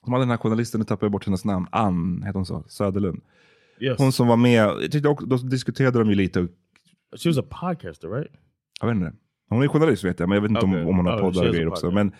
de 0.05 0.13
hade 0.13 0.22
den 0.22 0.30
här 0.30 0.38
journalisten, 0.38 0.80
nu 0.80 0.86
tappar 0.86 1.05
jag 1.05 1.11
bort 1.11 1.26
hennes 1.26 1.45
namn, 1.45 1.67
Ann, 1.72 2.24
heter 2.26 2.34
hon 2.39 2.45
så? 2.45 2.63
Söderlund. 2.67 3.22
Yes. 3.80 3.97
Hon 3.97 4.11
som 4.11 4.28
var 4.28 4.38
med, 4.38 4.91
tyckte 4.91 5.09
också, 5.09 5.26
då 5.26 5.38
diskuterade 5.38 5.99
de 5.99 6.09
ju 6.09 6.15
lite, 6.15 6.39
och- 6.39 6.49
She 7.20 7.30
was 7.30 7.38
a 7.38 7.43
podcaster, 7.49 8.07
right? 8.07 8.32
jag 8.82 8.88
vet 8.88 8.95
inte. 8.95 9.13
Hon 9.49 9.63
är 9.63 9.67
journalist 9.67 10.03
vet 10.03 10.20
jag, 10.20 10.30
men 10.30 10.36
jag 10.36 10.41
vet 10.41 10.51
inte 10.51 10.65
Okay. 10.65 10.82
om, 10.82 10.88
om 10.89 10.95
hon 10.97 11.05
har 11.05 11.15
Oh, 11.17 11.22
poddar 11.22 11.47
och 11.47 11.53
grejer 11.53 11.67
också. 11.67 11.91
Men 11.91 12.11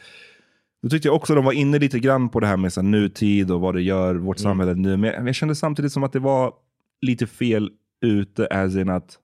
då 0.82 0.90
tyckte 0.90 1.08
jag 1.08 1.16
också 1.16 1.36
de 1.36 1.46
var 1.46 1.52
inne 1.54 1.80
lite 1.80 2.00
grann 2.00 2.30
på 2.30 2.40
det 2.40 2.48
här 2.48 2.58
med 2.58 2.74
så 2.74 2.82
här, 2.82 2.88
nutid 2.88 3.52
och 3.52 3.62
vad 3.62 3.76
det 3.76 3.82
gör 3.82 4.16
vårt 4.16 4.40
Mm. 4.40 4.44
samhälle 4.52 4.74
nu. 4.74 4.98
Men 4.98 5.10
jag, 5.14 5.28
jag 5.28 5.36
kände 5.36 5.56
samtidigt 5.56 5.92
som 5.92 6.04
att 6.04 6.14
det 6.14 6.20
var 6.20 6.54
lite 7.02 7.28
fel 7.28 7.70
ute, 8.02 8.48
as 8.48 8.76
in 8.76 8.90
att 8.90 9.18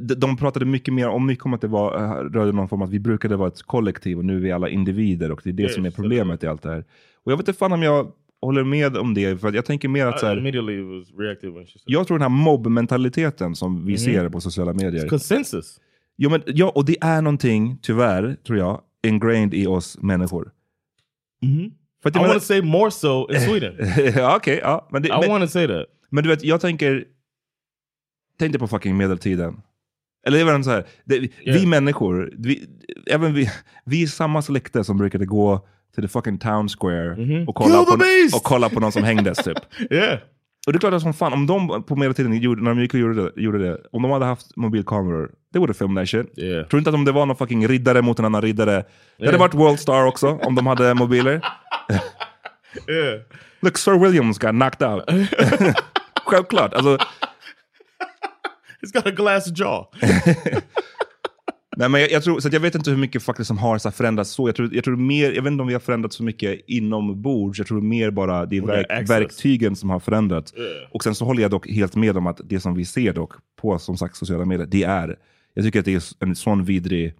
de, 0.00 0.14
de 0.14 0.36
pratade 0.36 0.64
mycket 0.64 0.94
mer 0.94 1.08
om, 1.08 1.26
mycket 1.26 1.44
om 1.44 1.54
att 1.54 1.60
det 1.60 1.66
var, 1.68 1.94
eh, 2.02 2.30
rörde 2.30 2.52
någon 2.52 2.68
form 2.68 2.82
av 2.82 2.88
att 2.88 2.94
vi 2.94 3.00
brukade 3.00 3.36
vara 3.36 3.48
ett 3.48 3.62
kollektiv 3.62 4.18
och 4.18 4.24
nu 4.24 4.36
är 4.36 4.40
vi 4.40 4.52
alla 4.52 4.68
individer 4.68 5.30
och 5.32 5.40
det 5.44 5.50
är 5.50 5.54
det 5.54 5.62
Yes, 5.62 5.74
som 5.74 5.86
är 5.86 5.90
problemet 5.90 6.44
i 6.44 6.46
allt 6.46 6.62
det 6.62 6.68
här. 6.70 6.84
Och 7.24 7.32
jag 7.32 7.36
vet 7.36 7.48
inte 7.48 7.58
fan 7.58 7.72
om 7.72 7.82
jag 7.82 8.12
håller 8.42 8.64
med 8.64 8.96
om 8.96 9.14
det, 9.14 9.40
för 9.40 9.52
jag 9.52 9.64
tänker 9.64 9.88
mer 9.88 10.06
att 10.06 10.20
så 10.20 10.26
här, 10.26 10.36
jag 11.84 12.06
tror 12.06 12.18
den 12.18 12.22
här 12.22 12.28
mobbmentaliteten 12.44 13.54
som 13.54 13.84
vi 13.86 13.92
Mhm. 13.92 13.98
ser 13.98 14.28
på 14.28 14.40
sociala 14.40 14.72
medier. 14.72 15.08
consensus. 15.08 15.80
Ja, 16.16 16.28
men, 16.30 16.42
ja, 16.46 16.72
och 16.74 16.84
det 16.84 16.96
är 17.00 17.22
någonting, 17.22 17.78
tyvärr, 17.82 18.36
tror 18.46 18.58
jag, 18.58 18.80
ingrained 19.06 19.54
i 19.54 19.66
oss 19.66 19.98
människor. 20.00 20.52
Mhm. 21.42 21.72
För 22.02 22.08
att 22.08 22.16
I 22.16 22.18
jag 22.18 22.28
want 22.28 22.40
to 22.40 22.46
say 22.46 22.62
more 22.62 22.90
so 22.90 23.30
in 23.32 23.40
Sweden. 23.48 23.74
ja, 24.16 24.36
okej. 24.36 24.60
ja, 24.62 24.88
men, 24.92 25.02
det, 25.02 25.08
I 25.08 25.12
men, 25.20 25.30
want 25.30 25.44
to 25.44 25.48
say 25.48 25.66
that. 25.66 25.86
men 26.10 26.24
du 26.24 26.30
vet, 26.30 26.42
jag 26.44 26.60
tänker... 26.60 27.04
Tänk 28.38 28.52
dig 28.52 28.58
på 28.60 28.68
fucking 28.68 28.96
medeltiden. 28.96 29.62
Eller 30.26 30.38
det 30.38 30.44
var 30.44 30.62
så 30.62 30.70
här, 30.70 30.86
det, 31.04 31.18
vi 31.18 31.30
Yeah. 31.46 31.66
människor, 31.66 32.32
vi, 32.38 32.66
även 33.06 33.34
vi, 33.34 33.50
vi 33.84 34.02
är 34.02 34.06
samma 34.06 34.42
släkte 34.42 34.84
som 34.84 34.98
brukade 34.98 35.26
gå 35.26 35.66
till 35.94 36.02
the 36.02 36.08
fucking 36.08 36.38
town 36.38 36.68
square 36.68 37.16
Mhm. 37.16 37.48
och, 37.48 37.54
kolla 37.54 37.84
på, 37.84 37.92
och 38.36 38.42
kolla 38.42 38.68
på 38.68 38.80
någon 38.80 38.92
som 38.92 39.04
hängdes 39.04 39.38
typ. 39.38 39.58
Yeah. 39.92 40.18
Och 40.70 40.72
det 40.72 40.76
är 40.76 40.80
klart 40.80 40.94
att 40.94 41.02
som 41.02 41.14
fan, 41.14 41.32
om 41.32 41.46
de 41.46 41.82
på 41.82 41.96
medeltiden 41.96 42.36
gjorde, 42.38 42.62
när 42.62 42.70
de 42.70 42.80
gick 42.80 42.94
och 42.94 43.00
gjorde 43.00 43.22
det, 43.22 43.40
gjorde 43.42 43.58
det, 43.58 43.78
om 43.92 44.02
de 44.02 44.10
hade 44.10 44.24
haft 44.24 44.56
mobilkameror, 44.56 45.30
they 45.52 45.58
would 45.60 45.68
have 45.70 45.74
filmed 45.78 46.02
that 46.02 46.08
shit. 46.08 46.38
Yeah. 46.38 46.66
Tror 46.66 46.78
inte 46.78 46.90
att 46.90 46.94
om 46.94 47.04
det 47.04 47.12
var 47.12 47.26
någon 47.26 47.36
fucking 47.36 47.68
riddare 47.68 48.02
mot 48.02 48.18
en 48.18 48.24
annan 48.24 48.42
riddare, 48.42 48.70
det 48.70 48.84
hade 49.18 49.30
Yeah. 49.30 49.38
varit 49.40 49.54
World 49.54 49.80
Star 49.80 50.04
också, 50.04 50.28
om 50.42 50.54
de 50.54 50.66
hade 50.66 50.94
mobiler. 50.94 51.40
Yeah. 52.88 53.20
Look, 53.60 53.78
Sir 53.78 53.98
Williams 53.98 54.38
got 54.38 54.50
knocked 54.50 54.88
out. 54.88 55.02
Självklart. 56.26 56.74
Alltså, 56.74 56.98
He's 58.82 58.92
got 58.92 59.06
a 59.06 59.10
glass 59.10 59.46
jaw. 59.58 59.86
nej, 61.80 61.88
men 61.88 62.00
jag, 62.00 62.10
jag, 62.10 62.22
tror, 62.22 62.40
så 62.40 62.48
jag 62.52 62.60
vet 62.60 62.74
inte 62.74 62.90
hur 62.90 62.96
mycket 62.96 63.22
faktiskt 63.22 63.48
som 63.48 63.58
har 63.58 63.78
så 63.78 63.90
förändrats 63.90 64.30
så. 64.30 64.48
Jag 64.48 64.56
tror, 64.56 64.74
jag 64.74 64.84
tror 64.84 64.96
mer, 64.96 65.32
jag 65.32 65.42
vet 65.42 65.50
inte 65.50 65.62
om 65.62 65.66
vi 65.66 65.74
har 65.74 65.80
förändrats 65.80 66.16
så 66.16 66.22
mycket 66.22 66.60
inombords. 66.66 67.58
Jag 67.58 67.66
tror 67.66 67.80
mer 67.80 68.10
bara 68.10 68.46
det 68.46 68.56
är 68.56 68.62
verk, 68.62 69.10
verktygen 69.10 69.76
som 69.76 69.90
har 69.90 70.00
förändrats. 70.00 70.54
Yeah. 70.56 70.90
Och 70.90 71.02
sen 71.02 71.14
så 71.14 71.24
håller 71.24 71.42
jag 71.42 71.50
dock 71.50 71.68
helt 71.68 71.96
med 71.96 72.16
om 72.16 72.26
att 72.26 72.40
det 72.44 72.60
som 72.60 72.74
vi 72.74 72.84
ser 72.84 73.12
dock 73.12 73.32
på 73.60 73.78
som 73.78 73.96
sagt 73.96 74.16
sociala 74.16 74.44
medier, 74.44 74.66
det 74.66 74.82
är, 74.82 75.16
jag 75.54 75.64
tycker 75.64 75.78
att 75.78 75.84
det 75.84 75.94
är 75.94 76.24
en 76.24 76.36
sån 76.36 76.64
vidrig 76.64 77.14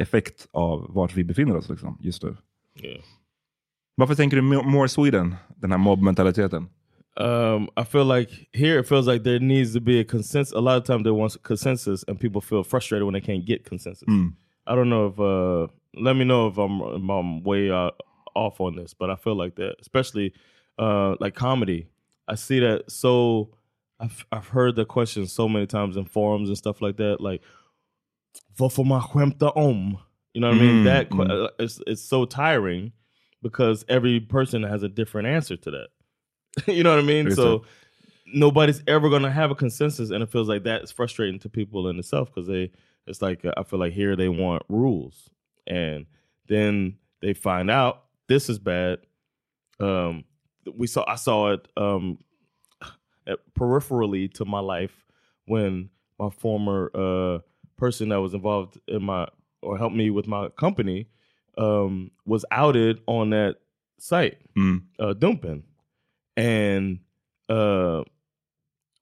effekt 0.00 0.46
av 0.50 0.94
vart 0.94 1.16
vi 1.16 1.24
befinner 1.24 1.56
oss 1.56 1.68
liksom, 1.68 1.98
just 2.00 2.22
nu. 2.22 2.36
Yeah. 2.82 3.00
Varför 3.94 4.14
tänker 4.14 4.36
du 4.36 4.42
mo- 4.42 4.64
more 4.64 4.88
Sweden, 4.88 5.36
den 5.56 5.70
här 5.70 5.78
mobbmentaliteten? 5.78 6.68
Um, 7.18 7.68
I 7.76 7.82
feel 7.82 8.04
like 8.04 8.30
here 8.52 8.78
it 8.78 8.86
feels 8.86 9.08
like 9.08 9.24
there 9.24 9.40
needs 9.40 9.72
to 9.74 9.80
be 9.80 9.98
a 9.98 10.04
consensus. 10.04 10.52
A 10.54 10.60
lot 10.60 10.76
of 10.76 10.84
times 10.84 11.02
there 11.02 11.12
wants 11.14 11.36
consensus, 11.36 12.04
and 12.06 12.18
people 12.18 12.40
feel 12.40 12.62
frustrated 12.62 13.04
when 13.04 13.14
they 13.14 13.20
can't 13.20 13.44
get 13.44 13.64
consensus. 13.64 14.08
Mm. 14.08 14.34
I 14.66 14.74
don't 14.74 14.88
know 14.88 15.06
if. 15.06 15.18
Uh, 15.20 15.72
let 15.94 16.14
me 16.14 16.24
know 16.24 16.46
if 16.46 16.58
I'm 16.58 16.80
if 16.80 17.10
I'm 17.10 17.42
way 17.42 17.70
uh, 17.70 17.90
off 18.34 18.60
on 18.60 18.76
this, 18.76 18.94
but 18.94 19.10
I 19.10 19.16
feel 19.16 19.34
like 19.34 19.56
that, 19.56 19.76
especially 19.80 20.32
uh, 20.78 21.16
like 21.18 21.34
comedy. 21.34 21.88
I 22.28 22.36
see 22.36 22.60
that 22.60 22.90
so. 22.90 23.50
I've 23.98 24.24
I've 24.30 24.46
heard 24.46 24.76
the 24.76 24.84
question 24.84 25.26
so 25.26 25.48
many 25.48 25.66
times 25.66 25.96
in 25.96 26.04
forums 26.04 26.48
and 26.48 26.56
stuff 26.56 26.80
like 26.80 26.98
that. 26.98 27.20
Like, 27.20 27.42
vad 28.56 28.72
får 28.72 28.84
man 28.84 29.00
skämta 29.00 29.56
om? 29.56 29.98
You 30.34 30.40
know 30.40 30.48
what 30.48 30.56
I 30.56 30.60
mean? 30.60 30.74
Mm, 30.76 30.84
That 30.84 31.10
mm. 31.10 31.48
it's 31.58 31.80
it's 31.86 32.02
so 32.02 32.24
tiring 32.26 32.92
because 33.42 33.84
every 33.88 34.20
person 34.20 34.62
has 34.62 34.84
a 34.84 34.88
different 34.88 35.26
answer 35.26 35.56
to 35.56 35.70
that. 35.72 35.88
you 36.66 36.82
know 36.82 36.90
what 36.90 36.98
I 36.98 37.02
mean? 37.02 37.30
So 37.34 37.64
nobody's 38.32 38.82
ever 38.86 39.08
going 39.08 39.22
to 39.22 39.30
have 39.30 39.50
a 39.50 39.54
consensus, 39.54 40.10
and 40.10 40.22
it 40.22 40.30
feels 40.30 40.48
like 40.48 40.64
that's 40.64 40.90
frustrating 40.92 41.38
to 41.40 41.48
people 41.48 41.88
in 41.88 41.98
itself 41.98 42.32
because 42.32 42.48
they 42.48 42.70
it's 43.06 43.22
like 43.22 43.44
I 43.56 43.62
feel 43.62 43.78
like 43.78 43.92
here 43.92 44.16
they 44.16 44.28
want 44.28 44.62
rules, 44.68 45.30
and 45.66 46.06
then 46.48 46.96
they 47.22 47.34
find 47.34 47.70
out 47.70 48.04
this 48.28 48.48
is 48.48 48.58
bad. 48.58 48.98
Um, 49.80 50.24
we 50.76 50.86
saw 50.86 51.04
I 51.08 51.16
saw 51.16 51.52
it 51.52 51.66
um, 51.76 52.18
peripherally 53.58 54.32
to 54.34 54.44
my 54.44 54.60
life 54.60 55.04
when 55.46 55.90
my 56.18 56.30
former 56.30 56.90
uh, 56.94 57.38
person 57.76 58.08
that 58.10 58.20
was 58.20 58.34
involved 58.34 58.78
in 58.88 59.02
my 59.02 59.26
or 59.62 59.78
helped 59.78 59.96
me 59.96 60.10
with 60.10 60.26
my 60.26 60.48
company 60.50 61.06
um, 61.56 62.10
was 62.26 62.44
outed 62.50 63.00
on 63.06 63.30
that 63.30 63.56
site, 63.98 64.38
Mm. 64.56 64.82
uh, 65.00 65.14
Dumpin, 65.14 65.62
and 66.38 67.00
uh, 67.48 68.04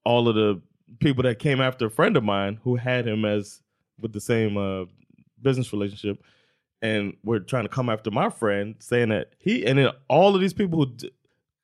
all 0.04 0.26
of 0.26 0.34
the 0.34 0.60
people 1.00 1.22
that 1.24 1.38
came 1.38 1.60
after 1.60 1.86
a 1.86 1.90
friend 1.90 2.16
of 2.16 2.24
mine 2.24 2.58
who 2.64 2.76
had 2.76 3.06
him 3.06 3.26
as 3.26 3.60
with 4.00 4.14
the 4.14 4.20
same 4.20 4.56
uh, 4.56 4.86
business 5.40 5.72
relationship, 5.72 6.22
and 6.80 7.14
were 7.22 7.40
trying 7.40 7.64
to 7.64 7.68
come 7.68 7.90
after 7.90 8.10
my 8.10 8.30
friend, 8.30 8.76
saying 8.78 9.10
that 9.10 9.34
he 9.38 9.66
and 9.66 9.78
then 9.78 9.90
all 10.08 10.34
of 10.34 10.40
these 10.40 10.54
people 10.54 10.78
who 10.78 10.94
d- 10.94 11.12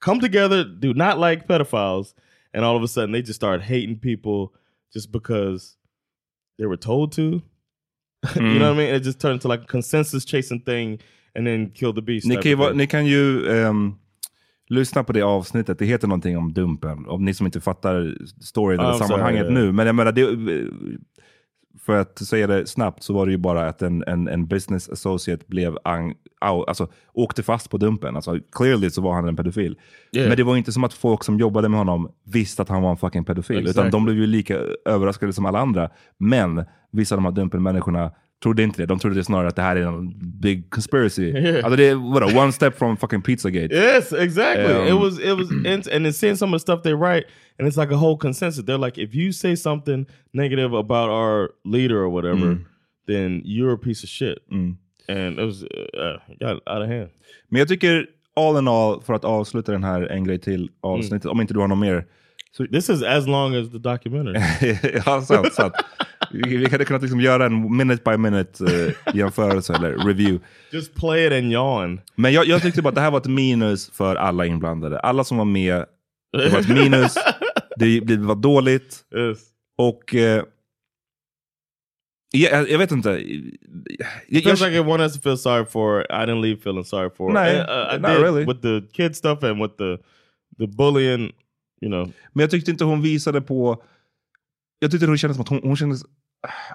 come 0.01 0.21
together 0.21 0.63
do 0.63 0.93
not 0.93 1.19
like 1.19 1.49
pedophiles, 1.49 2.13
and 2.53 2.65
all 2.65 2.77
of 2.77 2.83
a 2.83 2.89
sudden 2.89 3.13
they 3.13 3.23
just 3.23 3.41
start 3.41 3.63
hating 3.63 3.97
people 3.97 4.55
just 4.93 5.11
because 5.11 5.77
they 6.59 6.67
were 6.67 6.77
told 6.77 7.13
to. 7.13 7.43
you 8.37 8.59
know 8.59 8.69
what 8.73 8.75
I 8.75 8.85
mean? 8.85 8.95
It 8.95 9.01
just 9.01 9.21
turned 9.21 9.35
into 9.35 9.49
like 9.49 9.63
a 9.63 9.67
consensus 9.67 10.27
chasing 10.27 10.61
thing, 10.61 10.99
and 11.35 11.47
then 11.47 11.71
kill 11.71 11.95
the 11.95 12.03
beast. 12.03 12.27
Ni 12.27 12.35
type 12.37 12.43
kan, 12.43 12.53
ju, 12.53 12.53
of 12.53 12.59
vara- 12.59 12.75
lyssna 14.73 15.05
på 15.05 15.13
det 15.13 15.23
avsnittet, 15.23 15.79
det 15.79 15.85
heter 15.85 16.09
någonting 16.09 16.39
om 16.39 16.53
Dumpen. 16.53 17.07
Om 17.07 17.25
ni 17.25 17.35
som 17.35 17.47
inte 17.47 17.61
fattar 17.61 18.15
storyn 18.41 18.81
eller 18.81 18.93
sammanhanget 18.93 19.47
ja. 19.47 19.53
nu. 19.53 19.73
Men 19.73 19.87
jag 19.87 19.95
menar, 19.95 20.13
det, 20.13 20.27
för 21.81 22.01
att 22.01 22.19
säga 22.19 22.47
det 22.47 22.67
snabbt 22.67 23.03
så 23.03 23.15
var 23.15 23.27
det 23.27 23.33
ju 23.33 23.39
bara 23.39 23.69
att 23.69 23.83
en, 23.83 24.05
en, 24.07 24.29
en 24.29 24.47
business 24.47 24.89
associate 24.89 25.45
blev 25.47 25.79
ang, 25.85 26.15
alltså, 26.41 26.89
åkte 27.13 27.43
fast 27.43 27.71
på 27.71 27.79
Dumpen. 27.79 28.17
Alltså, 28.17 28.39
clearly 28.53 28.91
så 28.91 29.03
var 29.03 29.15
han 29.15 29.29
en 29.29 29.37
pedofil. 29.37 29.79
Yeah. 30.13 30.29
Men 30.29 30.37
det 30.37 30.43
var 30.43 30.57
inte 30.57 30.73
som 30.73 30.85
att 30.85 30.95
folk 30.95 31.25
som 31.25 31.39
jobbade 31.39 31.69
med 31.69 31.79
honom 31.79 32.13
visste 32.25 32.63
att 32.63 32.69
han 32.69 32.83
var 32.83 32.91
en 32.91 32.97
fucking 32.97 33.25
pedofil. 33.25 33.57
Utan 33.57 33.69
Exactly. 33.69 33.91
de 33.91 34.05
blev 34.05 34.17
ju 34.17 34.27
lika 34.27 34.59
överraskade 34.85 35.33
som 35.33 35.47
alla 35.47 35.59
andra. 35.59 35.91
Men 36.19 36.65
vissa 36.91 37.15
av 37.15 37.17
de 37.19 37.25
här 37.25 37.33
Dumpen-människorna 37.33 38.11
trodde 38.43 38.63
inte 38.63 38.83
det. 38.83 38.87
De 38.87 38.99
trodde 38.99 39.25
snarare 39.25 39.49
att 39.49 39.57
det 39.57 39.63
här 39.63 39.77
är 39.77 39.81
en 39.81 40.13
big 40.41 40.71
conspiracy. 40.71 41.23
Yeah. 41.33 41.65
Alltså 41.65 41.77
det 41.77 41.95
vadå, 41.95 42.27
one 42.41 42.53
step 42.53 42.79
from 42.79 42.97
fucking 42.97 43.23
Pizzagate. 43.23 43.75
Yes, 43.75 44.13
exactly. 44.13 44.75
Um, 44.75 44.87
it 44.87 44.95
was 45.03 45.19
it 45.19 45.37
was 45.39 45.51
and 45.67 46.05
then 46.05 46.13
seeing 46.13 46.37
some 46.37 46.57
of 46.57 46.61
the 46.61 46.63
stuff 46.63 46.83
they 46.83 46.95
write, 46.95 47.25
and 47.59 47.69
it's 47.69 47.77
like 47.81 47.95
a 47.95 47.97
whole 47.97 48.17
consensus. 48.19 48.65
They're 48.65 48.87
like, 48.87 49.03
if 49.03 49.15
you 49.15 49.33
say 49.33 49.57
something 49.57 50.07
negative 50.33 50.73
about 50.79 51.11
our 51.11 51.49
leader 51.65 51.97
or 51.97 52.09
whatever, 52.09 52.47
Mm. 52.47 52.65
then 53.07 53.43
you're 53.45 53.75
a 53.75 53.79
piece 53.79 54.05
of 54.05 54.09
shit. 54.11 54.39
Mm. 54.51 54.77
And 55.09 55.39
it 55.39 55.45
was 55.45 55.63
uh, 55.63 56.19
got 56.41 56.63
out 56.67 56.83
of 56.83 56.89
hand. 56.89 57.11
Men 57.49 57.59
jag 57.59 57.69
tycker 57.69 58.07
all 58.37 58.59
in 58.59 58.69
all, 58.69 59.01
för 59.01 59.15
att 59.15 59.25
avsluta 59.25 59.73
den 59.73 59.85
här 59.85 60.03
en 60.03 60.25
grej 60.25 60.39
till 60.39 60.71
avsnittet, 60.81 61.27
om 61.31 61.41
inte 61.41 61.55
du 61.55 61.61
har 61.61 61.69
något 61.69 61.79
mer. 61.79 62.05
This 62.73 62.91
is 62.91 63.03
as 63.03 63.27
long 63.27 63.55
as 63.55 63.71
the 63.71 63.79
documentary. 63.79 64.39
ja, 65.07 65.21
sant, 65.23 65.53
sant. 65.55 65.75
Vi, 66.33 66.57
vi 66.57 66.69
hade 66.69 66.85
kunnat 66.85 67.03
liksom 67.03 67.21
göra 67.21 67.47
en 67.47 67.77
minute 67.77 68.03
by 68.11 68.17
minute 68.17 68.65
uh, 68.65 68.93
jämförelse 69.15 69.75
eller 69.75 69.91
review. 70.07 70.45
Just 70.73 70.95
play 70.95 71.27
it 71.27 71.33
and 71.33 71.53
yawn. 71.53 72.01
Men 72.15 72.33
jag, 72.33 72.47
jag 72.47 72.63
tyckte 72.63 72.83
bara 72.83 72.89
att 72.89 72.95
det 72.95 73.01
här 73.01 73.11
var 73.11 73.19
ett 73.19 73.27
minus 73.27 73.91
för 73.91 74.17
alla 74.17 74.47
inblandade. 74.47 75.01
Alla 75.01 75.25
som 75.25 75.37
var 75.37 75.45
med, 75.45 75.85
det 76.33 76.49
var 76.49 76.61
ett 76.61 76.69
minus. 76.69 77.15
det, 77.77 78.01
det 78.01 78.17
var 78.17 78.35
dåligt. 78.35 79.05
Yes. 79.17 79.39
Och 79.79 80.15
eh, 80.15 80.45
jag, 82.33 82.71
jag 82.71 82.79
vet 82.79 82.91
inte. 82.93 83.11
Jag, 83.11 84.39
It 84.39 84.45
feels 84.45 84.61
like 84.61 84.77
everyone 84.77 85.03
has 85.03 85.15
to 85.15 85.21
feel 85.21 85.39
sorry 85.39 85.65
for. 85.65 86.01
I 86.01 86.27
didn't 86.27 86.41
leave 86.41 86.61
feeling 86.61 86.85
sorry 86.85 87.11
for. 87.17 87.33
No, 87.33 87.39
And, 87.39 87.59
uh, 87.59 87.95
I 87.95 87.99
not 87.99 88.11
did 88.11 88.21
really. 88.23 88.45
with 88.45 88.63
the 88.63 88.83
kid 88.93 89.17
stuff 89.17 89.43
and 89.43 89.63
with 89.63 89.77
the 89.77 89.99
the 90.59 90.67
bullying. 90.67 91.33
You 91.81 91.91
know, 91.91 92.05
men 92.33 92.41
jag 92.43 92.51
tyckte 92.51 92.71
inte 92.71 92.85
hon 92.85 93.03
visade 93.03 93.41
på... 93.41 93.83
Jag 94.79 94.91
tyckte 94.91 95.07
hon 95.07 95.19
kändes 95.19 95.37
som 95.37 95.43
att 95.43 95.49
hon, 95.49 95.61
hon 95.63 95.77
kändes... 95.77 96.03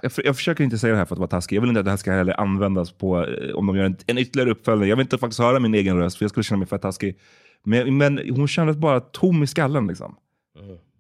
Jag, 0.02 0.12
jag 0.24 0.36
försöker 0.36 0.64
inte 0.64 0.78
säga 0.78 0.94
det 0.94 0.98
här 0.98 1.06
för 1.06 1.16
att 1.16 1.20
vara 1.20 1.28
taskig. 1.28 1.56
Jag 1.56 1.62
vill 1.62 1.70
inte 1.70 1.80
att 1.80 1.86
det 1.86 1.90
här 1.92 1.98
ska 1.98 2.12
heller 2.12 2.40
användas 2.40 2.92
på 2.92 3.26
eh, 3.26 3.56
om 3.56 3.68
de 3.68 3.76
gör 3.78 3.84
en, 3.86 3.98
en 4.08 4.18
ytterligare 4.18 4.52
uppföljning. 4.52 4.90
Jag 4.90 4.96
vill 4.96 5.04
inte 5.04 5.18
faktiskt 5.18 5.40
höra 5.40 5.60
min 5.60 5.74
egen 5.74 5.98
röst 5.98 6.18
för 6.18 6.24
jag 6.24 6.30
skulle 6.30 6.44
känna 6.44 6.60
mig 6.60 6.68
för 6.68 6.78
taskig. 6.78 7.18
Men, 7.64 7.98
men 7.98 8.18
hon 8.36 8.48
kändes 8.48 8.78
bara 8.78 9.00
tom 9.00 9.44
i 9.44 9.48
skallen 9.48 9.88
liksom. 9.88 10.16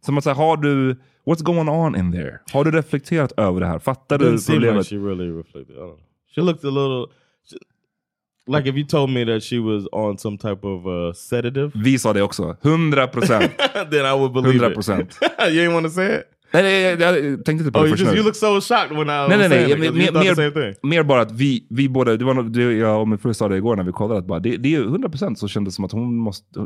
Som 0.05 0.17
att 0.17 0.23
säga, 0.23 0.33
har 0.33 0.57
du... 0.57 0.95
What's 1.25 1.43
going 1.43 1.69
on 1.69 1.95
in 1.95 2.11
there? 2.11 2.39
Har 2.53 2.63
du 2.65 2.71
reflekterat 2.71 3.31
över 3.37 3.59
det 3.59 3.67
här? 3.67 3.79
Fattar 3.79 4.17
du 4.17 4.37
seem 4.37 4.55
like 4.55 4.67
problemet? 4.67 4.87
she 4.87 4.95
really 4.95 5.37
reflected. 5.37 5.75
I 5.75 5.79
don't 5.79 5.85
know. 5.87 5.99
She 6.35 6.41
looked 6.41 6.65
a 6.65 6.71
little. 6.71 7.05
she- 7.51 8.57
like 8.57 8.69
if 8.69 8.75
you 8.75 8.85
told 8.87 9.09
me 9.09 9.25
that 9.25 9.43
she 9.43 9.59
was 9.59 9.87
on 9.91 10.17
some 10.17 10.37
type 10.37 10.67
of 10.67 10.85
uh, 10.85 11.13
sedative, 11.13 11.71
Vi 11.75 11.99
sa 11.99 12.13
det 12.13 12.21
också. 12.21 12.57
100 12.61 13.07
procent. 13.07 13.51
then 13.91 14.05
I 14.05 14.13
would 14.19 14.33
believe 14.33 14.65
100%. 14.67 15.01
it. 15.01 15.17
you 15.53 15.63
ain't 15.69 15.73
want 15.73 15.85
to 15.85 15.91
say 15.91 16.15
it. 16.19 16.23
Nej, 16.53 16.63
nej, 16.63 16.81
jag, 16.83 17.23
tänkte 17.45 17.51
inte 17.51 17.71
på 17.71 17.79
Oh, 17.79 17.83
det 17.83 17.89
först 17.89 18.01
just 18.01 18.11
nu. 18.11 18.17
you 18.17 18.25
look 18.25 18.35
so 18.35 18.61
shocked 18.61 18.97
when 18.97 19.01
I 19.09 19.27
Nej, 19.29 19.37
nej, 19.37 19.49
nej. 19.49 19.65
'cause 19.67 19.79
Mer, 19.79 19.91
mer, 19.91 20.75
mer 20.87 21.03
bara 21.03 21.21
att 21.21 21.31
vi, 21.31 21.67
vi 21.69 21.89
båda, 21.89 22.17
det 22.17 22.25
var 22.25 22.33
nog, 22.33 22.51
det, 22.51 22.61
jag 22.73 23.01
och 23.01 23.07
min 23.07 23.17
fru 23.17 23.33
sa 23.33 23.47
det 23.47 23.57
igår 23.57 23.75
när 23.75 23.83
vi 23.83 23.91
kollade, 23.91 24.19
att 24.19 24.25
bara, 24.27 24.39
det, 24.39 24.57
det 24.57 24.75
är 24.75 24.79
100% 24.83 25.35
så 25.35 25.47
kändes 25.47 25.73
det 25.73 25.75
som 25.75 25.85
att 25.85 25.91
hon 25.91 26.15
måste, 26.15 26.59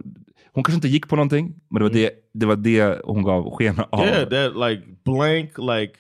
hon 0.54 0.64
kanske 0.64 0.74
inte 0.74 0.88
gick 0.88 1.08
på 1.08 1.16
någonting, 1.16 1.54
men 1.70 1.80
det 1.80 1.84
var, 1.84 1.94
det, 1.94 2.12
det, 2.34 2.46
var 2.46 2.56
det 2.56 3.02
hon 3.04 3.24
gav 3.24 3.52
sken 3.58 3.76
av. 3.90 4.06
Yeah, 4.06 4.30
that 4.30 4.70
like 4.70 4.84
blank, 5.06 5.50
like 5.58 5.94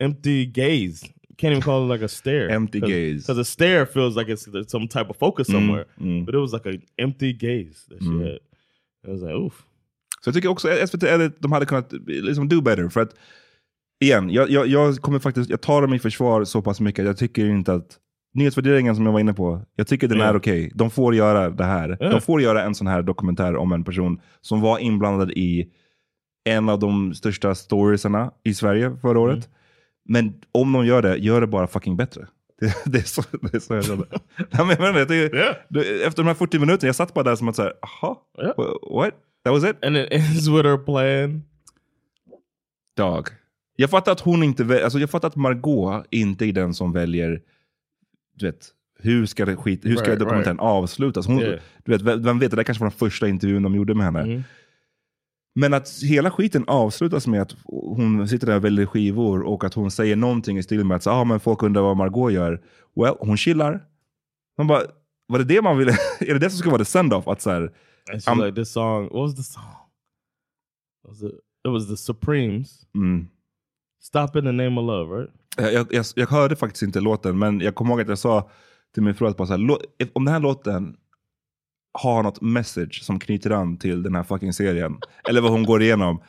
empty 0.00 0.46
gaze. 0.46 1.06
Can't 1.38 1.50
even 1.50 1.62
call 1.62 1.84
it 1.86 1.92
like 1.92 2.04
a 2.04 2.08
stare. 2.08 2.50
Empty 2.54 2.80
gaze. 2.80 3.14
Because 3.26 3.40
a 3.40 3.44
stare 3.44 3.86
feels 3.86 4.16
like 4.16 4.32
it's 4.32 4.70
some 4.70 4.86
type 4.88 5.06
of 5.10 5.16
focus 5.16 5.48
Mm, 5.48 5.52
somewhere, 5.54 5.84
mm. 6.00 6.24
but 6.26 6.34
it 6.34 6.38
was 6.38 6.52
like 6.52 6.66
an 6.66 6.82
empty 6.98 7.32
gaze 7.32 7.86
that 7.88 7.98
she 8.02 8.08
Mm. 8.08 8.20
had. 8.22 8.38
I 9.08 9.10
was 9.10 9.22
like, 9.22 9.34
oof. 9.34 9.64
Så 10.24 10.28
jag 10.28 10.34
tycker 10.34 10.48
också 10.48 10.68
att 10.68 10.88
SVT 10.90 11.02
Edit, 11.02 11.32
de 11.38 11.52
hade 11.52 11.66
kunnat 11.66 11.92
liksom 12.06 12.48
do 12.48 12.60
better. 12.60 12.88
För 12.88 13.00
att, 13.00 13.10
igen, 14.00 14.30
jag, 14.30 14.50
jag, 14.50 14.66
jag 14.66 14.96
kommer 14.96 15.18
faktiskt, 15.18 15.50
jag 15.50 15.60
tar 15.60 15.82
dem 15.82 15.94
i 15.94 15.98
försvar 15.98 16.44
så 16.44 16.62
pass 16.62 16.80
mycket. 16.80 17.04
Jag 17.04 17.16
tycker 17.16 17.46
inte 17.46 17.72
att 17.74 17.98
nyhetsvärderingen 18.34 18.96
som 18.96 19.06
jag 19.06 19.12
var 19.12 19.20
inne 19.20 19.34
på, 19.34 19.62
jag 19.76 19.86
tycker 19.86 20.08
den 20.08 20.18
Ja. 20.18 20.24
är 20.24 20.36
okej. 20.36 20.72
De 20.74 20.90
får 20.90 21.14
göra 21.14 21.50
det 21.50 21.64
här. 21.64 21.96
Ja. 22.00 22.08
De 22.08 22.20
får 22.20 22.42
göra 22.42 22.62
en 22.62 22.74
sån 22.74 22.86
här 22.86 23.02
dokumentär 23.02 23.56
om 23.56 23.72
en 23.72 23.84
person 23.84 24.20
som 24.40 24.60
var 24.60 24.78
inblandad 24.78 25.30
i 25.30 25.68
en 26.44 26.68
av 26.68 26.78
de 26.78 27.14
största 27.14 27.54
storiesarna 27.54 28.30
i 28.44 28.54
Sverige 28.54 28.96
förra 29.02 29.10
Mm. 29.10 29.22
året. 29.22 29.48
Men 30.08 30.34
om 30.52 30.72
de 30.72 30.86
gör 30.86 31.02
det, 31.02 31.16
gör 31.16 31.40
det 31.40 31.46
bara 31.46 31.66
fucking 31.66 31.96
bättre. 31.96 32.26
Det, 32.60 32.74
det, 32.84 32.98
är, 32.98 33.02
så, 33.02 33.22
det 33.42 33.54
är 33.54 33.60
så 33.60 33.74
jag 33.74 33.84
känner. 33.84 34.06
Nej, 34.36 34.46
men 34.66 34.68
jag 34.68 34.80
menar, 34.80 35.04
det, 35.06 35.14
Yeah. 35.14 35.54
det, 35.68 36.04
efter 36.04 36.22
de 36.22 36.26
här 36.28 36.34
40 36.34 36.58
minuterna, 36.58 36.88
jag 36.88 36.94
satt 36.96 37.14
bara 37.14 37.22
där 37.24 37.36
som 37.36 37.48
att 37.48 37.56
säga, 37.56 37.72
aha, 37.82 38.22
Ja. 38.38 38.54
what? 38.90 39.14
That 39.44 39.52
was 39.52 39.64
it? 39.64 39.84
And 39.84 39.96
it 39.96 40.08
ends 40.10 40.48
with 40.48 40.64
her 40.68 40.76
playing. 40.76 41.42
Dog. 42.96 43.28
Jag 43.76 43.90
fattar 43.90 44.12
att 44.12 44.20
hon 44.20 44.42
inte 44.42 44.64
vä- 44.64 44.84
alltså 44.84 44.98
jag 44.98 45.10
fattar 45.10 45.28
att 45.28 45.36
Margot 45.36 46.06
inte 46.10 46.46
är 46.46 46.52
den 46.52 46.74
som 46.74 46.92
väljer, 46.92 47.40
du 48.36 48.46
vet, 48.46 48.68
hur 48.98 49.26
ska, 49.26 49.44
det 49.46 49.56
skit, 49.56 49.80
hur 49.84 49.96
ska 49.96 50.06
Right, 50.06 50.18
dokumentären 50.20 50.60
avslutas? 50.60 51.26
Hon, 51.26 51.40
Yeah. 51.40 51.60
du 51.84 51.92
vet, 51.92 52.02
vem 52.02 52.38
vet, 52.38 52.50
det 52.50 52.56
där 52.56 52.62
kanske 52.64 52.84
var 52.84 52.90
den 52.90 52.98
första 52.98 53.28
intervjun 53.28 53.62
de 53.62 53.74
gjorde 53.74 53.94
med 53.94 54.04
henne. 54.04 54.24
Mhm. 54.24 54.42
Men 55.54 55.74
att 55.74 55.88
hela 56.02 56.30
skiten 56.30 56.64
avslutas 56.66 57.26
med 57.26 57.42
att 57.42 57.56
hon 57.64 58.28
sitter 58.28 58.46
där 58.46 58.56
och 58.56 58.64
väljer 58.64 58.86
skivor 58.86 59.42
och 59.42 59.64
att 59.64 59.74
hon 59.74 59.90
säger 59.90 60.16
någonting 60.16 60.58
i 60.58 60.62
stil 60.62 60.84
med 60.84 60.96
att 60.96 61.06
ah, 61.06 61.24
men 61.24 61.40
folk 61.40 61.62
undrar 61.62 61.82
vad 61.82 61.96
Margot 61.96 62.32
gör. 62.32 62.62
Well, 62.96 63.14
hon 63.20 63.36
chillar. 63.36 63.84
Man 64.58 64.66
bara, 64.66 64.82
var 65.26 65.38
det 65.38 65.44
det 65.44 65.62
man 65.62 65.78
ville? 65.78 65.92
är 66.20 66.32
det 66.34 66.38
det 66.38 66.50
som 66.50 66.58
ska 66.58 66.70
vara 66.70 66.78
the 66.78 66.84
send-off? 66.84 67.28
Att 67.28 67.40
så 67.42 67.50
här, 67.50 67.72
And 68.10 68.20
she's 68.22 68.28
I'm- 68.28 68.44
like, 68.46 68.54
this 68.54 68.72
song, 68.72 69.02
what 69.04 69.22
was 69.22 69.34
the 69.34 69.42
song? 69.42 69.74
Was 71.08 71.22
it, 71.22 71.32
it 71.64 71.68
was 71.68 71.88
the 71.88 71.96
Supremes. 71.96 72.86
mm. 72.94 73.26
Stop 74.00 74.36
in 74.36 74.44
the 74.44 74.52
name 74.52 74.78
of 74.80 74.86
love, 74.86 75.16
right? 75.20 75.30
Jag, 75.74 75.86
jag, 75.92 76.04
jag, 76.14 76.26
hörde 76.26 76.56
faktiskt 76.56 76.82
inte 76.82 77.00
låten, 77.00 77.38
men 77.38 77.60
jag 77.60 77.74
kommer 77.74 77.90
ihåg 77.90 78.00
att 78.00 78.08
jag 78.08 78.18
sa 78.18 78.50
till 78.94 79.02
min 79.02 79.14
fru 79.14 79.26
att 79.28 79.36
bara 79.36 79.46
så 79.46 79.52
här, 79.52 79.58
"Lå- 79.60 79.80
if- 79.98 80.10
om 80.12 80.24
den 80.24 80.34
här 80.34 80.40
låten 80.40 80.96
har 81.98 82.22
något 82.22 82.40
message 82.40 83.02
som 83.02 83.18
knyter 83.18 83.50
an 83.50 83.76
till 83.78 84.02
den 84.02 84.14
här 84.14 84.22
fucking 84.22 84.52
serien, 84.52 84.98
eller 85.28 85.40
vad 85.40 85.50
hon 85.50 85.62
går 85.62 85.82
igenom, 85.82 86.22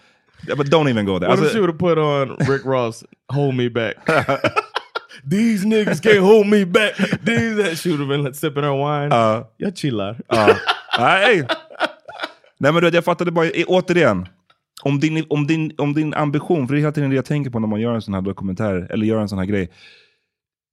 but 0.57 0.67
don't 0.67 0.89
even 0.89 1.05
go 1.05 1.19
there. 1.19 1.29
What 1.29 1.39
if 1.39 1.43
Alltså, 1.43 1.55
she 1.57 1.61
would 1.61 1.81
have 1.81 1.95
put 1.95 1.97
on 1.97 2.47
Rick 2.53 2.65
Ross, 2.65 3.03
"Hold 3.33 3.55
Me 3.55 3.69
Back"? 3.69 3.95
These 5.31 5.65
niggas 5.67 6.01
can't 6.01 6.19
hold 6.21 6.47
me 6.47 6.65
back. 6.65 6.95
These 7.25 7.55
that 7.63 7.77
she 7.77 7.89
would 7.89 7.99
have 7.99 8.09
been 8.09 8.23
like, 8.23 8.35
sipping 8.35 8.63
her 8.63 8.73
wine. 8.73 9.09
Ja. 9.15 9.51
Jag 9.57 9.77
chillar. 9.77 10.21
ja. 10.27 10.57
Nej. 10.99 11.47
Nej 12.63 12.71
men 12.73 12.81
du 12.81 12.87
vet, 12.87 12.93
jag 12.93 13.05
fattade 13.05 13.31
bara, 13.31 13.45
eh, 13.45 13.63
återigen, 13.67 14.25
om 14.83 14.99
din, 14.99 15.25
om, 15.29 15.47
din, 15.47 15.71
om 15.77 15.93
din 15.93 16.13
ambition, 16.13 16.67
för 16.67 16.73
det 16.73 16.79
är 16.79 16.81
hela 16.81 16.91
tiden 16.91 17.09
det 17.09 17.15
jag 17.15 17.25
tänker 17.25 17.51
på 17.51 17.59
när 17.59 17.67
man 17.67 17.81
gör 17.81 17.93
en 17.93 18.01
sån 18.01 18.13
här 18.13 18.21
dokumentär, 18.21 18.87
eller 18.89 19.05
gör 19.05 19.19
en 19.19 19.29
sån 19.29 19.37
här 19.37 19.45
grej. 19.45 19.69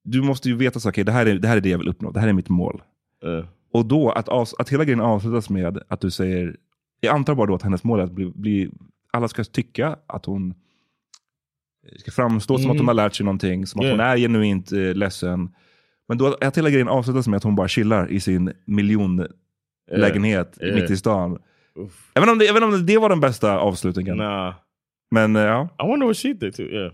Du 0.05 0.22
måste 0.22 0.49
ju 0.49 0.57
veta 0.57 0.80
så 0.80 0.88
okej 0.88 1.05
det, 1.05 1.12
här 1.12 1.26
är, 1.26 1.34
det 1.34 1.49
här 1.49 1.57
är 1.57 1.61
det 1.61 1.68
jag 1.68 1.78
vill 1.78 1.88
uppnå, 1.88 2.11
det 2.11 2.20
här 2.20 2.28
är 2.28 2.32
mitt 2.32 2.49
mål. 2.49 2.82
Uh, 3.26 3.45
Och 3.72 3.86
då 3.86 4.11
att, 4.11 4.28
avs- 4.28 4.55
att 4.59 4.68
hela 4.68 4.84
grejen 4.84 5.01
avslutas 5.01 5.51
med 5.51 5.82
att 5.88 6.01
du 6.01 6.11
säger, 6.11 6.57
jag 7.01 7.14
antar 7.14 7.34
bara 7.34 7.47
då 7.47 7.55
att 7.55 7.62
hennes 7.62 7.84
mål 7.84 8.01
är 8.01 8.05
att 8.05 8.12
bli, 8.12 8.32
bli 8.34 8.70
alla 9.12 9.28
ska 9.28 9.45
tycka 9.45 9.97
att 10.07 10.24
hon 10.26 10.55
ska 11.99 12.11
framstå 12.11 12.59
som 12.59 12.70
att 12.70 12.76
hon 12.76 12.76
Mhm. 12.76 12.86
har 12.88 12.95
lärt 12.95 13.14
sig 13.14 13.24
någonting, 13.24 13.66
som 13.66 13.80
att 13.80 13.84
Yeah. 13.84 13.97
hon 13.99 14.07
är 14.07 14.16
genuint 14.16 14.72
eh, 14.72 14.78
ledsen. 14.95 15.51
Men 16.09 16.18
då 16.18 16.36
att 16.41 16.59
hela 16.59 16.70
grejen 16.70 16.88
avslutas 16.88 17.28
med 17.28 17.36
att 17.36 17.43
hon 17.45 17.55
bara 17.57 17.68
chillar 17.68 18.11
i 18.11 18.20
sin 18.20 18.53
miljonlägenhet 18.64 20.59
Yeah. 20.62 20.74
mitt 20.80 20.91
i 20.91 20.97
stan. 20.97 21.38
Oof. 21.80 22.10
Jag 22.14 22.20
vet, 22.20 22.28
inte 22.28 22.32
om 22.32 22.38
det, 22.38 22.44
jag 22.44 22.54
vet 22.54 22.62
inte 22.62 22.76
om 22.76 22.86
det 22.86 22.98
var 22.98 23.08
den 23.08 23.20
bästa 23.20 23.58
avslutningen. 23.58 24.16
Nah. 24.16 24.54
Men 25.10 25.36
eh, 25.36 25.42
ja. 25.42 25.68
I 25.82 25.86
wonder 25.86 26.06
what 26.06 26.16
she 26.16 26.32
did 26.32 26.54
too. 26.54 26.66
Yeah. 26.66 26.92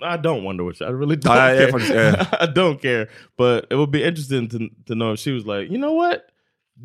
I 0.00 0.16
don't 0.16 0.42
wonder 0.42 0.64
what 0.64 0.76
she, 0.76 0.84
I 0.84 0.88
really 0.88 1.16
don't 1.16 1.36
jag 1.36 1.58
care. 1.58 1.72
faktiskt, 1.72 1.94
eh. 1.94 2.26
I 2.44 2.46
don't 2.46 2.82
care. 2.82 3.08
But 3.38 3.64
it 3.70 3.76
would 3.76 3.90
be 3.90 4.08
interesting 4.08 4.48
to 4.48 4.58
to 4.86 4.94
know 4.94 5.12
if 5.12 5.20
she 5.20 5.32
was 5.32 5.44
like, 5.46 5.72
you 5.72 5.78
know 5.78 5.94
what? 5.94 6.18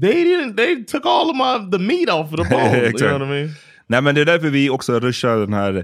They 0.02 0.24
didn't. 0.24 0.56
They 0.56 0.84
took 0.84 1.06
all 1.06 1.30
of 1.30 1.36
my 1.36 1.70
the 1.72 1.84
meat 1.84 2.10
off 2.10 2.34
of 2.34 2.38
the 2.38 2.50
bone. 2.50 2.76
you 2.76 2.92
know 2.92 3.14
what 3.14 3.22
I 3.22 3.30
mean? 3.30 3.50
Nej 3.88 4.02
men 4.02 4.16
det 4.16 4.22
är 4.22 4.26
därför 4.26 4.50
vi 4.50 4.70
också 4.70 5.00
rushar 5.00 5.38
den 5.38 5.54
här 5.54 5.84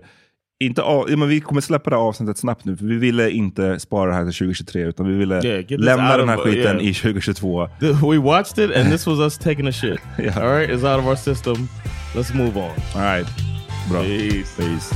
inte 0.60 0.82
av, 0.82 1.10
men 1.18 1.28
vi 1.30 1.40
kommer 1.42 1.62
släppa 1.62 1.90
det 1.90 1.96
här 1.96 2.04
avsnittet 2.04 2.38
snabbt 2.38 2.66
nu, 2.66 2.78
för 2.78 2.86
vi 2.86 2.96
ville 2.96 3.30
inte 3.32 3.80
spara 3.80 4.10
det 4.10 4.16
här 4.16 4.24
till 4.24 4.34
2023, 4.34 4.82
utan 4.82 5.08
vi 5.08 5.14
ville 5.18 5.42
Yeah, 5.48 5.80
lämna 5.82 6.18
den 6.18 6.30
här 6.30 6.38
of- 6.38 6.44
skiten 6.44 6.80
yeah. 6.80 6.88
i 6.90 6.94
2022. 6.94 7.68
Th- 7.80 8.12
We 8.12 8.18
watched 8.18 8.66
it, 8.70 8.76
and 8.78 8.92
this 8.92 9.08
was 9.08 9.20
us 9.20 9.38
taking 9.38 9.68
a 9.68 9.72
shit. 9.72 10.00
Yeah. 10.20 10.38
All 10.38 10.60
right, 10.60 10.70
it's 10.70 10.84
out 10.94 11.00
of 11.00 11.06
our 11.08 11.16
system. 11.16 11.68
Let's 12.16 12.34
move 12.34 12.58
on. 12.58 12.72
All 12.96 13.02
right. 13.18 13.28
Bra. 13.90 14.02
Peace. 14.02 14.56
Peace. 14.58 14.96